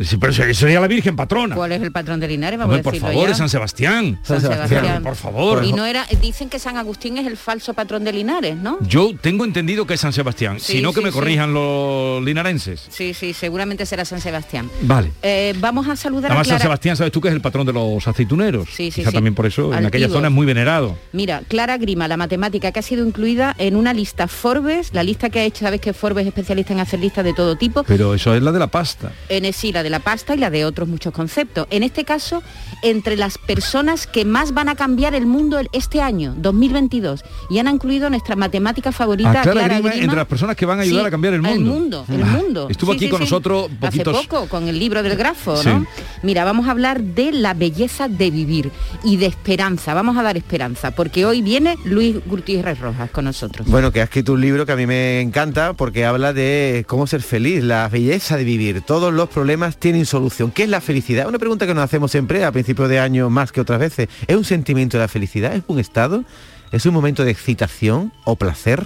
Sí, 0.01 0.15
pero 0.15 0.31
sería 0.31 0.79
la 0.79 0.87
Virgen 0.87 1.17
patrona. 1.17 1.55
¿Cuál 1.55 1.73
es 1.73 1.81
el 1.81 1.91
patrón 1.91 2.21
de 2.21 2.27
Linares? 2.29 2.57
Vamos 2.57 2.73
Hombre, 2.73 2.83
por 2.89 2.95
favor, 2.97 3.25
ya. 3.25 3.31
es 3.31 3.37
San 3.37 3.49
Sebastián. 3.49 4.17
San 4.23 4.39
Sebastián. 4.39 5.03
Por 5.03 5.17
favor. 5.17 5.65
Y 5.65 5.73
no 5.73 5.85
era, 5.85 6.05
dicen 6.21 6.47
que 6.47 6.57
San 6.57 6.77
Agustín 6.77 7.17
es 7.17 7.27
el 7.27 7.35
falso 7.35 7.73
patrón 7.73 8.05
de 8.05 8.13
Linares, 8.13 8.55
¿no? 8.55 8.77
Yo 8.79 9.11
tengo 9.19 9.43
entendido 9.43 9.85
que 9.85 9.95
es 9.95 9.99
San 9.99 10.13
Sebastián. 10.13 10.57
Sí, 10.61 10.77
si 10.77 10.81
no, 10.81 10.93
que 10.93 11.01
sí, 11.01 11.03
me 11.03 11.11
sí. 11.11 11.17
corrijan 11.17 11.53
los 11.53 12.23
linarenses. 12.23 12.87
Sí, 12.89 13.13
sí, 13.13 13.33
seguramente 13.33 13.85
será 13.85 14.05
San 14.05 14.21
Sebastián. 14.21 14.69
Vale. 14.83 15.11
Eh, 15.21 15.53
vamos 15.59 15.85
a 15.89 15.97
saludar 15.97 16.31
Además, 16.31 16.47
a 16.47 16.49
San 16.51 16.57
Clara. 16.59 16.63
Sebastián, 16.63 16.95
sabes 16.95 17.11
tú 17.11 17.19
que 17.19 17.27
es 17.27 17.33
el 17.33 17.41
patrón 17.41 17.65
de 17.65 17.73
los 17.73 18.07
aceituneros. 18.07 18.69
Sí, 18.79 18.91
sí, 18.91 19.01
Quizá 19.01 19.09
sí. 19.09 19.15
también 19.15 19.35
por 19.35 19.45
eso 19.45 19.73
en 19.73 19.85
aquella 19.85 20.07
zona 20.07 20.29
es 20.29 20.33
muy 20.33 20.45
venerado. 20.45 20.95
Mira, 21.11 21.41
Clara 21.49 21.77
Grima, 21.77 22.07
la 22.07 22.15
matemática 22.15 22.71
que 22.71 22.79
ha 22.79 22.81
sido 22.81 23.05
incluida 23.05 23.53
en 23.57 23.75
una 23.75 23.93
lista 23.93 24.29
Forbes, 24.29 24.93
la 24.93 25.03
lista 25.03 25.29
que 25.29 25.39
ha 25.39 25.43
hecho, 25.43 25.65
sabes 25.65 25.81
que 25.81 25.91
Forbes 25.91 26.21
es 26.21 26.27
especialista 26.29 26.71
en 26.71 26.79
hacer 26.79 27.01
listas 27.01 27.25
de 27.25 27.33
todo 27.33 27.57
tipo, 27.57 27.83
Pero 27.83 28.13
eso 28.13 28.33
es 28.33 28.41
la 28.41 28.53
de 28.53 28.59
la 28.59 28.67
pasta. 28.67 29.11
en 29.27 29.51
sí, 29.51 29.73
la 29.73 29.83
de 29.83 29.89
la 29.89 29.99
pasta 29.99 30.33
y 30.33 30.37
la 30.37 30.49
de 30.49 30.63
otros 30.63 30.87
muchos 30.87 31.11
conceptos. 31.11 31.67
En 31.71 31.83
este 31.83 32.05
caso, 32.05 32.41
entre 32.81 33.17
las 33.17 33.37
personas 33.37 34.07
que 34.07 34.23
más 34.23 34.53
van 34.53 34.69
a 34.69 34.75
cambiar 34.75 35.13
el 35.13 35.25
mundo 35.25 35.59
el- 35.59 35.67
este 35.73 36.01
año, 36.01 36.33
2022, 36.37 37.25
y 37.49 37.57
han 37.59 37.67
incluido 37.67 38.09
nuestra 38.09 38.37
matemática 38.37 38.93
favorita, 38.93 39.29
A 39.29 39.41
Clara 39.41 39.51
Clara 39.51 39.73
Grima, 39.75 39.89
Grima. 39.89 40.03
entre 40.05 40.17
las 40.19 40.27
personas 40.27 40.55
que 40.55 40.65
van 40.65 40.79
a 40.79 40.83
ayudar 40.83 41.01
Sí, 41.03 41.07
a 41.07 41.11
cambiar 41.11 41.33
el 41.33 41.41
mundo. 41.41 41.53
El 41.57 41.79
mundo, 41.79 42.05
el 42.07 42.23
Ah, 42.23 42.25
mundo. 42.27 42.67
Estuvo 42.69 42.91
Sí, 42.93 42.95
aquí 42.97 43.05
sí, 43.07 43.11
con 43.11 43.19
nosotros 43.19 43.69
poquitos... 43.77 44.15
Hace 44.15 44.27
poco, 44.29 44.47
con 44.47 44.69
el 44.69 44.79
libro 44.79 45.03
del 45.03 45.17
grafo. 45.17 45.61
¿no? 45.65 45.85
Mira, 46.23 46.45
vamos 46.45 46.69
a 46.69 46.71
hablar 46.71 47.01
de 47.01 47.33
la 47.33 47.53
belleza 47.53 48.07
de 48.07 48.31
vivir 48.31 48.68
y 49.03 49.17
de 49.17 49.25
esperanza. 49.25 49.93
Vamos 49.93 50.17
a 50.17 50.23
dar 50.23 50.37
esperanza, 50.37 50.91
porque 50.91 51.25
hoy 51.25 51.41
viene 51.41 51.77
Luis 51.85 52.17
Gutiérrez 52.25 52.79
Rojas 52.79 53.11
con 53.11 53.25
nosotros. 53.25 53.67
Bueno, 53.67 53.91
que 53.91 54.01
ha 54.01 54.05
escrito 54.05 54.33
un 54.33 54.41
libro 54.41 54.65
que 54.65 54.71
a 54.71 54.75
mí 54.75 54.85
me 54.85 55.21
encanta 55.21 55.73
porque 55.73 56.05
habla 56.05 56.33
de 56.33 56.85
cómo 56.87 57.07
ser 57.07 57.21
feliz, 57.21 57.63
la 57.63 57.87
belleza 57.87 58.37
de 58.37 58.43
vivir. 58.43 58.81
Todos 58.81 59.13
los 59.13 59.29
problemas 59.29 59.77
tienen 59.77 60.05
solución. 60.05 60.51
¿Qué 60.51 60.63
es 60.63 60.69
la 60.69 60.81
felicidad? 60.81 61.27
Una 61.27 61.39
pregunta 61.39 61.67
que 61.67 61.73
nos 61.73 61.83
hacemos 61.83 62.11
siempre 62.11 62.43
a 62.43 62.51
principios 62.51 62.89
de 62.89 62.99
año 62.99 63.29
más 63.29 63.51
que 63.51 63.61
otras 63.61 63.79
veces. 63.79 64.09
¿Es 64.27 64.35
un 64.35 64.45
sentimiento 64.45 64.97
de 64.97 65.03
la 65.03 65.07
felicidad? 65.07 65.53
¿Es 65.53 65.63
un 65.67 65.79
estado? 65.79 66.23
¿Es 66.71 66.85
un 66.85 66.93
momento 66.93 67.23
de 67.25 67.31
excitación 67.31 68.11
o 68.25 68.35
placer? 68.35 68.85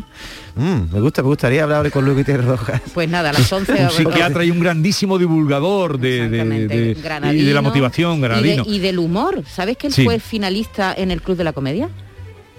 Mm, 0.55 0.93
me 0.93 1.01
gusta, 1.01 1.21
me 1.21 1.27
gustaría 1.27 1.63
hablar 1.63 1.91
con 1.91 2.05
Luis 2.05 2.17
Gutiérrez 2.17 2.45
Rojas. 2.45 2.81
Pues 2.93 3.09
nada, 3.09 3.31
a 3.31 3.33
las 3.33 3.51
11 3.51 3.73
Un 3.73 3.89
psiquiatra 3.91 4.45
y 4.45 4.51
un 4.51 4.59
grandísimo 4.61 5.17
divulgador 5.17 5.99
de, 5.99 6.29
de- 6.29 6.67
de- 6.67 7.33
y 7.33 7.43
de 7.43 7.53
la 7.53 7.61
motivación, 7.61 8.19
y, 8.19 8.21
granadino. 8.21 8.63
y 8.65 8.79
del 8.79 8.99
humor. 8.99 9.43
¿Sabes 9.47 9.77
que 9.77 9.87
él 9.87 9.93
Sí. 9.93 10.05
fue 10.05 10.19
finalista 10.19 10.93
en 10.95 11.11
el 11.11 11.21
Club 11.21 11.35
de 11.37 11.43
la 11.43 11.51
Comedia? 11.53 11.89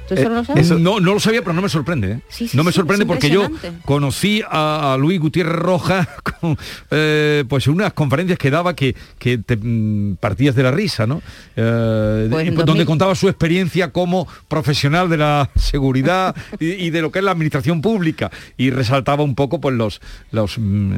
¿Tú 0.09 0.15
Eh, 0.15 0.25
no 0.25 0.31
lo 0.35 0.45
sabes? 0.45 0.71
no, 0.71 1.01
no 1.01 1.15
lo 1.15 1.21
sabía, 1.21 1.41
pero 1.43 1.53
no 1.55 1.63
me 1.63 1.69
sorprende. 1.69 2.13
¿eh? 2.13 2.21
Sí, 2.29 2.49
sí, 2.49 2.57
no 2.57 2.63
me 2.65 2.73
sí, 2.73 2.77
sorprende 2.77 3.07
porque 3.07 3.31
yo 3.31 3.49
conocí 3.85 4.43
a, 4.49 4.93
a 4.95 4.97
Luis 4.99 5.19
Gutiérrez 5.21 5.55
Rojas 5.57 6.07
con 6.41 6.57
eh, 6.91 7.45
pues 7.49 7.67
unas 7.67 7.93
conferencias 7.95 8.39
que 8.39 8.51
daba 8.51 8.75
que, 8.77 8.95
que 9.19 9.39
te 9.39 9.57
mm, 9.57 10.17
partías 10.17 10.55
de 10.55 10.63
la 10.63 10.71
risa, 10.71 11.07
¿no? 11.07 11.23
Pues 11.55 12.49
en 12.49 12.55
donde 12.55 12.65
2000 12.65 12.87
contaba 12.87 13.15
su 13.15 13.29
experiencia 13.29 13.91
como 13.93 14.27
profesional 14.49 15.09
de 15.09 15.17
la 15.17 15.51
seguridad 15.57 16.35
y, 16.61 16.73
y 16.73 16.91
de 16.91 17.01
lo 17.03 17.11
que 17.11 17.21
es 17.21 17.25
la 17.25 17.31
administración 17.33 17.81
pública 17.81 18.31
y 18.57 18.71
resaltaba 18.71 19.23
un 19.23 19.35
poco 19.35 19.61
pues 19.61 19.75
los 19.75 20.01
los 20.31 20.59
mm, 20.59 20.93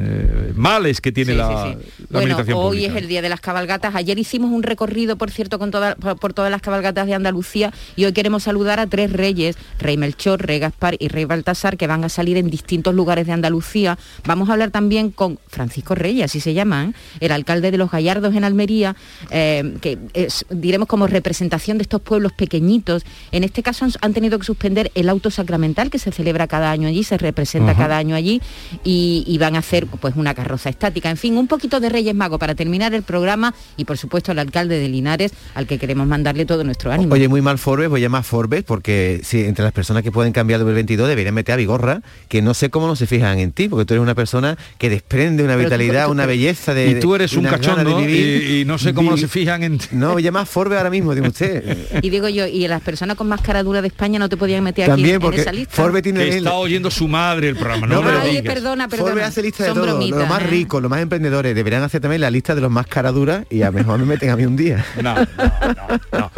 males 0.55 0.99
que 1.01 1.11
tiene 1.11 1.33
la, 1.35 1.47
Bueno, 1.47 1.79
administración 2.11 2.57
hoy 2.57 2.63
pública. 2.79 2.91
es 2.91 2.95
el 3.03 3.07
día 3.07 3.21
de 3.21 3.29
las 3.29 3.39
cabalgatas. 3.41 3.95
Ayer 3.95 4.17
hicimos 4.19 4.51
un 4.51 4.63
recorrido, 4.63 5.15
por 5.17 5.31
cierto, 5.31 5.59
con 5.59 5.71
toda- 5.71 5.95
por, 5.95 6.19
por 6.19 6.33
todas 6.33 6.51
las 6.51 6.61
cabalgatas 6.61 7.07
de 7.07 7.13
Andalucía 7.13 7.71
y 7.95 8.05
hoy 8.05 8.13
queremos 8.13 8.43
saludar 8.43 8.79
a 8.79 8.87
tres 8.97 9.13
reyes, 9.13 9.55
Rey 9.77 9.95
Melchor, 9.95 10.43
Rey 10.43 10.57
Gaspar 10.57 10.95
y 10.97 11.07
Rey 11.07 11.25
Baltasar, 11.25 11.77
que 11.77 11.85
van 11.85 12.03
a 12.03 12.09
salir 12.09 12.35
en 12.35 12.49
distintos 12.49 12.95
lugares 12.95 13.27
de 13.27 13.31
Andalucía. 13.31 13.95
Vamos 14.25 14.49
a 14.49 14.53
hablar 14.53 14.71
también 14.71 15.11
con 15.11 15.37
Francisco 15.47 15.93
Reyes, 15.93 16.25
así 16.25 16.39
se 16.39 16.55
llama, 16.55 16.85
¿eh? 16.85 16.93
el 17.19 17.31
alcalde 17.31 17.69
de 17.69 17.77
Los 17.77 17.91
Gallardos 17.91 18.33
en 18.33 18.43
Almería, 18.43 18.95
eh, 19.29 19.75
que 19.81 19.99
es, 20.15 20.47
diremos 20.49 20.87
como 20.87 21.05
representación 21.05 21.77
de 21.77 21.83
estos 21.83 22.01
pueblos 22.01 22.33
pequeñitos. 22.33 23.05
En 23.31 23.43
este 23.43 23.61
caso 23.61 23.85
han, 23.85 23.91
han 24.01 24.13
tenido 24.13 24.39
que 24.39 24.45
suspender 24.45 24.91
el 24.95 25.09
auto 25.09 25.29
sacramental 25.29 25.91
que 25.91 25.99
se 25.99 26.11
celebra 26.11 26.47
cada 26.47 26.71
año 26.71 26.87
allí, 26.87 27.03
se 27.03 27.19
representa 27.19 27.75
cada 27.75 27.99
año 27.99 28.15
allí 28.15 28.41
y, 28.83 29.23
y 29.27 29.37
van 29.37 29.55
a 29.55 29.59
hacer 29.59 29.85
pues 29.85 30.15
una 30.15 30.33
carroza 30.33 30.71
estática. 30.71 31.11
En 31.11 31.17
fin, 31.17 31.37
un 31.37 31.45
poquito 31.45 31.79
de 31.79 31.89
Reyes 31.89 32.15
Magos 32.15 32.39
para 32.39 32.55
terminar 32.55 32.95
el 32.95 33.03
programa 33.03 33.53
y 33.77 33.85
por 33.85 33.99
supuesto 33.99 34.31
al 34.31 34.39
alcalde 34.39 34.79
de 34.79 34.89
Linares, 34.89 35.33
al 35.53 35.67
que 35.67 35.77
queremos 35.77 36.07
mandarle 36.07 36.47
todo 36.47 36.63
nuestro 36.63 36.91
ánimo. 36.91 37.13
Oye, 37.13 37.27
muy 37.27 37.43
mal 37.43 37.59
Forbes, 37.59 37.89
voy 37.89 38.01
a 38.01 38.05
llamar 38.05 38.23
Forbes 38.23 38.63
porque 38.63 38.86
si 39.23 39.43
entre 39.45 39.63
las 39.63 39.73
personas 39.73 40.03
que 40.03 40.11
pueden 40.11 40.33
cambiar 40.33 40.59
2022 40.59 41.07
deberían 41.07 41.33
meter 41.33 41.53
a 41.53 41.55
Vigorra, 41.55 42.01
que 42.27 42.41
no 42.41 42.53
sé 42.53 42.69
cómo 42.69 42.87
no 42.87 42.95
se 42.95 43.07
fijan 43.07 43.39
en 43.39 43.51
ti, 43.51 43.67
porque 43.67 43.85
tú 43.85 43.93
eres 43.93 44.01
una 44.03 44.15
persona 44.15 44.57
que 44.77 44.89
desprende 44.89 45.43
una 45.43 45.55
vitalidad, 45.55 46.05
tú- 46.05 46.11
una 46.11 46.25
belleza 46.25 46.73
de 46.73 46.91
y 46.91 46.99
tú 46.99 47.15
eres 47.15 47.31
de 47.31 47.37
un 47.39 47.45
cachondo 47.45 47.97
de 47.97 48.05
vivir. 48.05 48.43
y- 48.43 48.61
y 48.61 48.65
no 48.65 48.77
sé 48.77 48.93
cómo 48.93 49.11
no 49.11 49.17
se 49.17 49.27
fijan 49.27 49.63
en 49.63 49.79
No, 49.91 50.13
voy 50.13 50.21
a 50.23 50.25
llamar 50.25 50.45
Forbes 50.45 50.77
ahora 50.77 50.89
mismo, 50.89 51.13
digo 51.15 51.27
usted. 51.27 51.77
Y 52.01 52.09
digo 52.09 52.29
yo, 52.29 52.45
y 52.47 52.67
las 52.67 52.81
personas 52.81 53.17
con 53.17 53.27
más 53.27 53.41
cara 53.41 53.63
dura 53.63 53.81
de 53.81 53.87
España 53.87 54.19
no 54.19 54.29
te 54.29 54.37
podían 54.37 54.63
meter 54.63 54.85
aquí 54.85 54.91
También 54.91 55.15
en 55.15 55.21
porque 55.21 55.41
esa 55.41 55.51
lista. 55.51 55.73
Forbes 55.75 56.03
tiene 56.03 56.19
Que 56.23 56.29
el- 56.29 56.37
está 56.37 56.53
oyendo 56.53 56.89
su 56.91 57.07
madre 57.07 57.49
el 57.49 57.55
programa, 57.55 57.87
no, 57.87 57.95
No, 57.95 58.01
lo 58.01 58.07
pero- 58.07 58.21
Ay, 58.21 58.41
perdona, 58.41 58.87
perdona. 58.87 59.25
Hace 59.27 59.41
lista 59.41 59.63
de 59.63 59.69
Son 59.69 59.75
todo, 59.77 59.85
bromitas, 59.87 60.19
los 60.19 60.29
más 60.29 60.41
¿eh? 60.43 60.47
ricos, 60.47 60.81
los 60.81 60.89
más 60.89 61.01
emprendedores, 61.01 61.55
deberían 61.55 61.83
hacer 61.83 62.01
también 62.01 62.21
la 62.21 62.29
lista 62.31 62.55
de 62.55 62.61
los 62.61 62.71
más 62.71 62.87
caraduras 62.87 63.45
y 63.49 63.61
a 63.61 63.67
lo 63.67 63.73
mejor 63.73 63.99
me 63.99 64.05
meten 64.05 64.29
a 64.29 64.35
mí 64.35 64.45
un 64.45 64.55
día. 64.55 64.85
No, 65.01 65.15
no, 65.15 65.25
no, 65.31 66.19
no. 66.19 66.31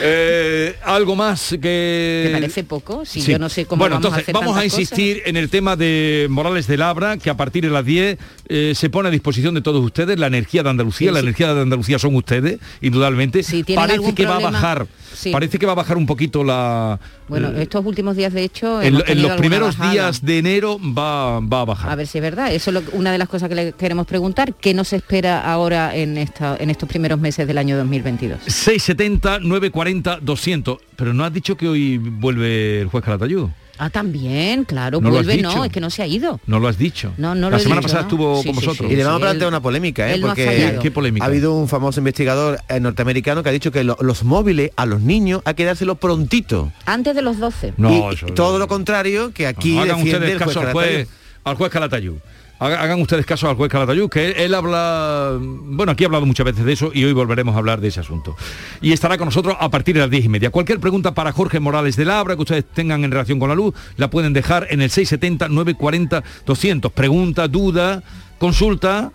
Eh, 0.00 0.76
algo 0.84 1.16
más 1.16 1.50
que 1.60 2.24
¿Te 2.26 2.32
parece 2.32 2.64
poco? 2.64 3.04
Si 3.04 3.20
sí. 3.20 3.32
yo 3.32 3.38
no 3.38 3.48
sé 3.48 3.66
cómo 3.66 3.80
bueno, 3.80 3.96
vamos 4.00 4.12
a 4.12 4.20
hacer 4.20 4.34
vamos 4.34 4.56
a 4.56 4.64
insistir 4.64 5.22
en 5.26 5.36
el 5.36 5.50
tema 5.50 5.76
de 5.76 6.26
Morales 6.30 6.66
de 6.66 6.76
Labra, 6.76 7.16
que 7.16 7.30
a 7.30 7.36
partir 7.36 7.64
de 7.64 7.70
las 7.70 7.84
10 7.84 8.18
eh, 8.48 8.72
se 8.74 8.90
pone 8.90 9.08
a 9.08 9.10
disposición 9.10 9.54
de 9.54 9.60
todos 9.60 9.84
ustedes 9.84 10.18
la 10.18 10.28
energía 10.28 10.62
de 10.62 10.70
Andalucía. 10.70 11.08
Sí, 11.08 11.14
la 11.14 11.20
sí. 11.20 11.26
energía 11.26 11.54
de 11.54 11.62
Andalucía 11.62 11.98
son 11.98 12.14
ustedes, 12.16 12.58
indudablemente. 12.80 13.42
¿tienen 13.42 13.74
parece 13.74 14.14
que 14.14 14.26
va 14.26 14.36
a 14.36 14.40
bajar. 14.40 14.86
Parece 15.32 15.58
que 15.58 15.66
va 15.66 15.72
a 15.72 15.76
bajar 15.76 15.96
un 15.96 16.06
poquito 16.06 16.44
la. 16.44 16.98
Bueno, 17.28 17.48
eh, 17.48 17.62
estos 17.62 17.84
últimos 17.84 18.16
días, 18.16 18.32
de 18.32 18.44
hecho, 18.44 18.80
en, 18.80 18.94
los 18.94 19.32
primeros 19.32 19.76
bajada. 19.76 19.92
días 19.92 20.24
de 20.24 20.38
enero 20.38 20.78
va, 20.78 21.40
va 21.40 21.60
a 21.62 21.64
bajar. 21.64 21.90
A 21.90 21.96
ver 21.96 22.06
si 22.06 22.18
es 22.18 22.22
verdad. 22.22 22.52
Eso 22.52 22.70
es 22.70 22.74
lo- 22.74 22.82
una 22.92 23.12
de 23.12 23.18
las 23.18 23.28
cosas 23.28 23.48
que 23.48 23.54
le 23.54 23.72
queremos 23.72 24.06
preguntar. 24.06 24.54
¿Qué 24.54 24.74
nos 24.74 24.92
espera 24.92 25.40
ahora 25.40 25.94
en, 25.94 26.16
esta, 26.16 26.56
en 26.58 26.70
estos 26.70 26.88
primeros 26.88 27.18
meses 27.18 27.46
del 27.46 27.58
año 27.58 27.76
2022? 27.76 28.40
670, 28.46 29.40
940, 29.40 29.87
200. 30.20 30.78
Pero 30.96 31.14
no 31.14 31.24
has 31.24 31.32
dicho 31.32 31.56
que 31.56 31.68
hoy 31.68 31.98
vuelve 31.98 32.80
el 32.82 32.88
juez 32.88 33.04
Calatayud. 33.04 33.48
Ah, 33.80 33.90
también, 33.90 34.64
claro, 34.64 35.00
¿No 35.00 35.08
lo 35.08 35.18
has 35.20 35.24
vuelve, 35.26 35.40
no, 35.40 35.64
es 35.64 35.70
que 35.70 35.80
no 35.80 35.88
se 35.88 36.02
ha 36.02 36.06
ido. 36.08 36.40
No 36.48 36.58
lo 36.58 36.66
has 36.66 36.78
dicho. 36.78 37.12
No, 37.16 37.36
no 37.36 37.42
lo 37.42 37.50
La 37.50 37.56
he 37.58 37.60
semana 37.60 37.80
dicho, 37.80 37.86
pasada 37.86 38.02
¿no? 38.02 38.08
estuvo 38.08 38.42
Sí, 38.42 38.48
con 38.48 38.58
sí, 38.60 38.66
vosotros. 38.66 38.88
sí, 38.88 38.92
Y 38.94 38.96
le 38.96 39.04
vamos 39.04 39.20
a 39.22 39.24
plantear 39.26 39.48
una 39.48 39.62
polémica, 39.62 40.10
¿eh? 40.10 40.18
ha 40.18 40.20
porque 40.20 40.46
fallado. 40.46 40.82
¿Qué 40.82 40.90
polémica? 40.90 41.24
ha 41.24 41.28
habido 41.28 41.54
un 41.54 41.68
famoso 41.68 42.00
investigador 42.00 42.58
eh, 42.68 42.80
norteamericano 42.80 43.44
que 43.44 43.50
ha 43.50 43.52
dicho 43.52 43.70
que 43.70 43.84
lo- 43.84 43.96
los 44.00 44.24
móviles 44.24 44.72
a 44.74 44.84
los 44.84 45.00
niños 45.00 45.42
hay 45.44 45.54
que 45.54 45.64
dárselos 45.64 45.98
prontito. 45.98 46.72
Antes 46.86 47.14
de 47.14 47.22
los 47.22 47.38
12. 47.38 47.74
No, 47.76 48.10
y 48.10 48.14
eso- 48.14 48.26
todo 48.26 48.58
lo 48.58 48.66
contrario 48.66 49.32
que 49.32 49.46
aquí 49.46 49.74
No, 49.76 49.82
hagan 49.82 49.98
defiende 49.98 50.16
ustedes 50.26 50.32
el 50.32 50.38
juez 50.38 50.48
caso 50.56 50.60
al 50.60 50.66
Calatayud. 50.72 50.94
juez, 50.96 51.08
al 51.44 51.54
juez 51.56 51.70
Calatayud. 51.72 52.14
Haga- 52.60 52.82
Hagan 52.82 53.00
ustedes 53.00 53.24
caso 53.24 53.48
al 53.48 53.54
juez 53.56 53.70
Calatayud, 53.70 54.08
que 54.10 54.26
él, 54.26 54.34
él 54.36 54.54
habla, 54.54 55.38
bueno, 55.40 55.92
aquí 55.92 56.02
ha 56.04 56.08
hablado 56.08 56.26
muchas 56.26 56.44
veces 56.44 56.64
de 56.64 56.72
eso 56.72 56.90
y 56.92 57.04
hoy 57.04 57.12
volveremos 57.12 57.54
a 57.54 57.58
hablar 57.58 57.80
de 57.80 57.88
ese 57.88 58.00
asunto. 58.00 58.36
Y 58.80 58.92
estará 58.92 59.16
con 59.16 59.26
nosotros 59.26 59.56
a 59.60 59.68
partir 59.70 59.94
de 59.94 60.00
las 60.00 60.10
diez 60.10 60.24
y 60.24 60.28
media. 60.28 60.50
Cualquier 60.50 60.80
pregunta 60.80 61.14
para 61.14 61.30
Jorge 61.32 61.60
Morales 61.60 61.94
de 61.96 62.04
Labra 62.04 62.34
que 62.34 62.42
ustedes 62.42 62.64
tengan 62.74 63.04
en 63.04 63.12
relación 63.12 63.38
con 63.38 63.48
la 63.48 63.54
luz, 63.54 63.74
la 63.96 64.10
pueden 64.10 64.32
dejar 64.32 64.66
en 64.70 64.82
el 64.82 64.90
670-940-200. 64.90 66.90
Pregunta, 66.90 67.48
duda, 67.48 68.02
consulta, 68.38 69.12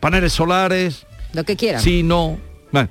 paneles 0.00 0.32
solares, 0.32 1.06
Lo 1.32 1.44
que 1.44 1.56
quieran. 1.56 1.80
Sí, 1.82 2.02
no. 2.02 2.38
Vale. 2.72 2.88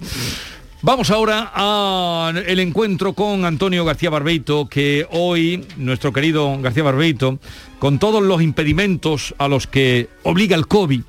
Vamos 0.85 1.09
ahora 1.09 1.51
al 1.55 2.59
encuentro 2.59 3.13
con 3.13 3.43
Antonio 3.43 3.83
García 3.85 4.11
Barbeito, 4.11 4.67
que 4.69 5.07
hoy, 5.09 5.65
nuestro 5.77 6.13
querido 6.13 6.59
García 6.61 6.83
Barbeito, 6.83 7.39
con 7.79 7.97
todos 7.97 8.21
los 8.21 8.43
impedimentos 8.43 9.33
a 9.39 9.47
los 9.47 9.65
que 9.65 10.09
obliga 10.21 10.55
el 10.55 10.67
COVID, 10.67 11.01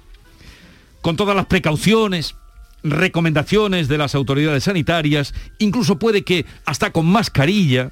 con 1.03 1.17
todas 1.17 1.37
las 1.37 1.45
precauciones, 1.45 2.37
recomendaciones 2.85 3.87
de 3.87 3.99
las 3.99 4.15
autoridades 4.15 4.65
sanitarias, 4.65 5.35
incluso 5.59 5.99
puede 5.99 6.25
que 6.25 6.47
hasta 6.65 6.91
con 6.91 7.05
mascarilla, 7.05 7.91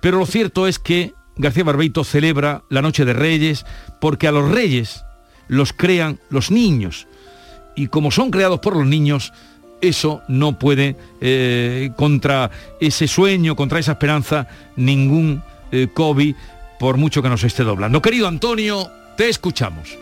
pero 0.00 0.18
lo 0.18 0.24
cierto 0.24 0.66
es 0.66 0.78
que 0.78 1.12
García 1.36 1.64
Barbeito 1.64 2.02
celebra 2.04 2.62
la 2.70 2.80
Noche 2.80 3.04
de 3.04 3.12
Reyes 3.12 3.66
porque 4.00 4.26
a 4.26 4.32
los 4.32 4.50
reyes 4.50 5.04
los 5.48 5.74
crean 5.74 6.18
los 6.30 6.50
niños. 6.50 7.06
Y 7.76 7.88
como 7.88 8.10
son 8.10 8.30
creados 8.30 8.60
por 8.60 8.74
los 8.74 8.86
niños, 8.86 9.34
eso 9.88 10.22
no 10.28 10.58
puede, 10.58 10.96
eh, 11.20 11.90
contra 11.96 12.50
ese 12.80 13.06
sueño, 13.06 13.56
contra 13.56 13.78
esa 13.78 13.92
esperanza, 13.92 14.48
ningún 14.76 15.42
eh, 15.72 15.88
COVID, 15.92 16.34
por 16.78 16.96
mucho 16.96 17.22
que 17.22 17.28
nos 17.28 17.44
esté 17.44 17.62
doblando. 17.62 18.02
Querido 18.02 18.28
Antonio, 18.28 18.90
te 19.16 19.28
escuchamos. 19.28 19.96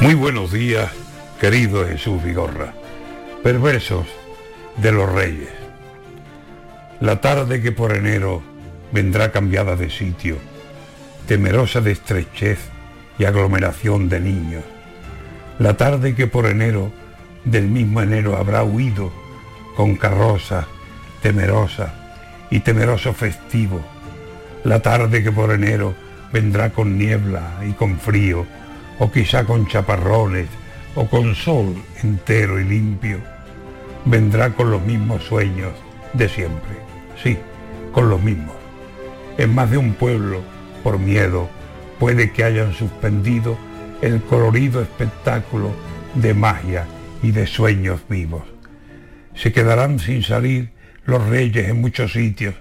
Muy 0.00 0.14
buenos 0.14 0.52
días, 0.52 0.90
querido 1.40 1.86
Jesús 1.86 2.22
Vigorra, 2.22 2.72
perversos 3.42 4.06
de 4.78 4.92
los 4.92 5.10
reyes. 5.10 5.50
La 7.00 7.20
tarde 7.20 7.60
que 7.60 7.72
por 7.72 7.94
enero 7.94 8.42
vendrá 8.92 9.30
cambiada 9.30 9.76
de 9.76 9.90
sitio, 9.90 10.36
temerosa 11.26 11.80
de 11.80 11.92
estrechez 11.92 12.58
y 13.18 13.24
aglomeración 13.24 14.08
de 14.08 14.20
niños. 14.20 14.64
La 15.58 15.76
tarde 15.76 16.14
que 16.14 16.26
por 16.26 16.46
enero 16.46 16.90
del 17.50 17.68
mismo 17.68 18.00
enero 18.00 18.36
habrá 18.36 18.62
huido 18.62 19.10
con 19.76 19.96
carroza 19.96 20.66
temerosa 21.20 21.94
y 22.50 22.60
temeroso 22.60 23.12
festivo. 23.12 23.80
La 24.64 24.80
tarde 24.80 25.22
que 25.22 25.32
por 25.32 25.50
enero 25.50 25.94
vendrá 26.32 26.70
con 26.70 26.96
niebla 26.96 27.60
y 27.68 27.72
con 27.72 27.98
frío, 27.98 28.46
o 28.98 29.10
quizá 29.10 29.44
con 29.44 29.66
chaparrones, 29.66 30.46
o 30.94 31.06
con 31.06 31.34
sol 31.34 31.74
entero 32.02 32.60
y 32.60 32.64
limpio. 32.64 33.18
Vendrá 34.04 34.50
con 34.50 34.70
los 34.70 34.82
mismos 34.82 35.24
sueños 35.24 35.72
de 36.12 36.28
siempre, 36.28 36.76
sí, 37.22 37.36
con 37.92 38.08
los 38.08 38.22
mismos. 38.22 38.54
En 39.38 39.54
más 39.54 39.70
de 39.70 39.78
un 39.78 39.94
pueblo, 39.94 40.42
por 40.84 40.98
miedo, 40.98 41.48
puede 41.98 42.30
que 42.30 42.44
hayan 42.44 42.72
suspendido 42.74 43.56
el 44.02 44.22
colorido 44.22 44.80
espectáculo 44.80 45.70
de 46.14 46.34
magia 46.34 46.86
y 47.22 47.32
de 47.32 47.46
sueños 47.46 48.00
vivos. 48.08 48.44
Se 49.34 49.52
quedarán 49.52 49.98
sin 49.98 50.22
salir 50.22 50.72
los 51.04 51.26
reyes 51.28 51.68
en 51.68 51.80
muchos 51.80 52.12
sitios, 52.12 52.54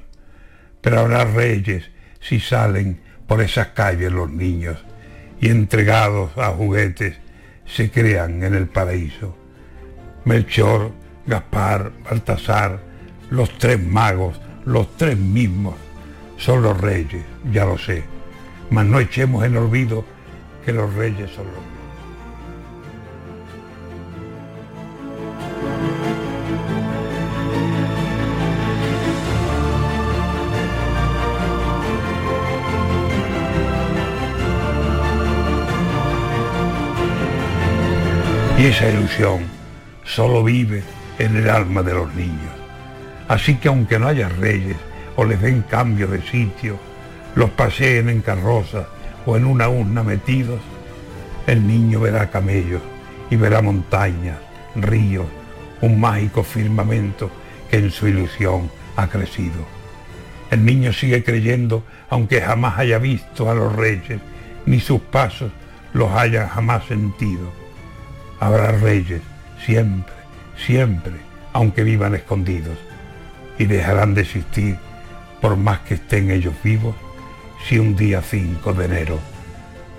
pero 0.82 1.00
habrá 1.00 1.26
reyes 1.26 1.90
si 2.20 2.40
salen 2.40 3.02
por 3.28 3.42
esas 3.42 3.68
calles 3.68 4.12
los 4.12 4.30
niños 4.30 4.78
y 5.40 5.50
entregados 5.50 6.38
a 6.38 6.48
juguetes 6.48 7.18
se 7.66 7.92
crean 7.92 8.44
en 8.44 8.56
el 8.56 8.68
paraíso. 8.68 9.36
Melchor, 10.26 10.92
Gaspar, 11.26 11.92
Baltasar, 12.04 12.82
los 13.30 13.58
tres 13.58 13.82
magos, 13.82 14.40
los 14.66 14.96
tres 14.98 15.18
mismos, 15.18 15.76
son 16.38 16.64
los 16.64 16.80
reyes, 16.80 17.24
ya 17.52 17.66
lo 17.66 17.78
sé, 17.78 18.04
mas 18.70 18.86
no 18.86 19.00
echemos 19.00 19.46
en 19.46 19.58
olvido 19.58 20.04
que 20.66 20.74
los 20.74 20.94
reyes 20.94 21.30
son 21.32 21.46
los 21.46 21.79
Y 38.60 38.66
esa 38.66 38.90
ilusión 38.90 39.46
solo 40.04 40.44
vive 40.44 40.84
en 41.18 41.38
el 41.38 41.50
alma 41.50 41.82
de 41.82 41.94
los 41.94 42.14
niños. 42.14 42.52
Así 43.30 43.56
que 43.56 43.70
aunque 43.70 43.98
no 43.98 44.10
haya 44.10 44.28
reyes 44.28 44.76
o 45.16 45.24
les 45.24 45.40
den 45.40 45.62
cambio 45.62 46.08
de 46.08 46.22
sitio, 46.22 46.78
los 47.36 47.52
paseen 47.52 48.10
en 48.10 48.22
carrozas 48.22 48.86
o 49.26 49.38
en 49.38 49.46
una 49.46 49.70
urna 49.70 50.04
metidos, 50.04 50.60
el 51.48 51.66
niño 51.66 52.02
verá 52.02 52.30
camellos 52.32 52.82
y 53.30 53.38
verá 53.38 53.62
montañas, 53.62 54.40
ríos, 54.76 55.28
un 55.80 55.98
mágico 55.98 56.44
firmamento 56.44 57.32
que 57.72 57.78
en 57.78 57.92
su 57.92 58.10
ilusión 58.10 58.70
ha 58.98 59.08
crecido. 59.08 59.66
El 60.52 60.66
niño 60.66 60.92
sigue 60.92 61.24
creyendo 61.24 61.86
aunque 62.10 62.42
jamás 62.42 62.78
haya 62.78 62.98
visto 62.98 63.50
a 63.50 63.54
los 63.54 63.74
reyes, 63.74 64.20
ni 64.66 64.82
sus 64.82 65.00
pasos 65.00 65.50
los 65.94 66.12
haya 66.12 66.50
jamás 66.50 66.84
sentido. 66.88 67.59
Habrá 68.40 68.72
reyes 68.72 69.22
siempre, 69.66 70.14
siempre, 70.66 71.14
aunque 71.54 71.84
vivan 71.84 72.16
escondidos, 72.16 72.78
y 73.58 73.66
dejarán 73.66 74.14
de 74.14 74.22
existir 74.22 74.78
por 75.42 75.58
más 75.58 75.80
que 75.80 75.96
estén 75.96 76.32
ellos 76.32 76.54
vivos 76.64 76.96
si 77.68 77.78
un 77.78 77.96
día 77.96 78.22
5 78.22 78.74
de 78.74 78.86
enero 78.86 79.20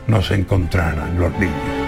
no 0.07 0.23
se 0.23 0.35
encontraran 0.35 1.19
los 1.19 1.33
niños. 1.39 1.80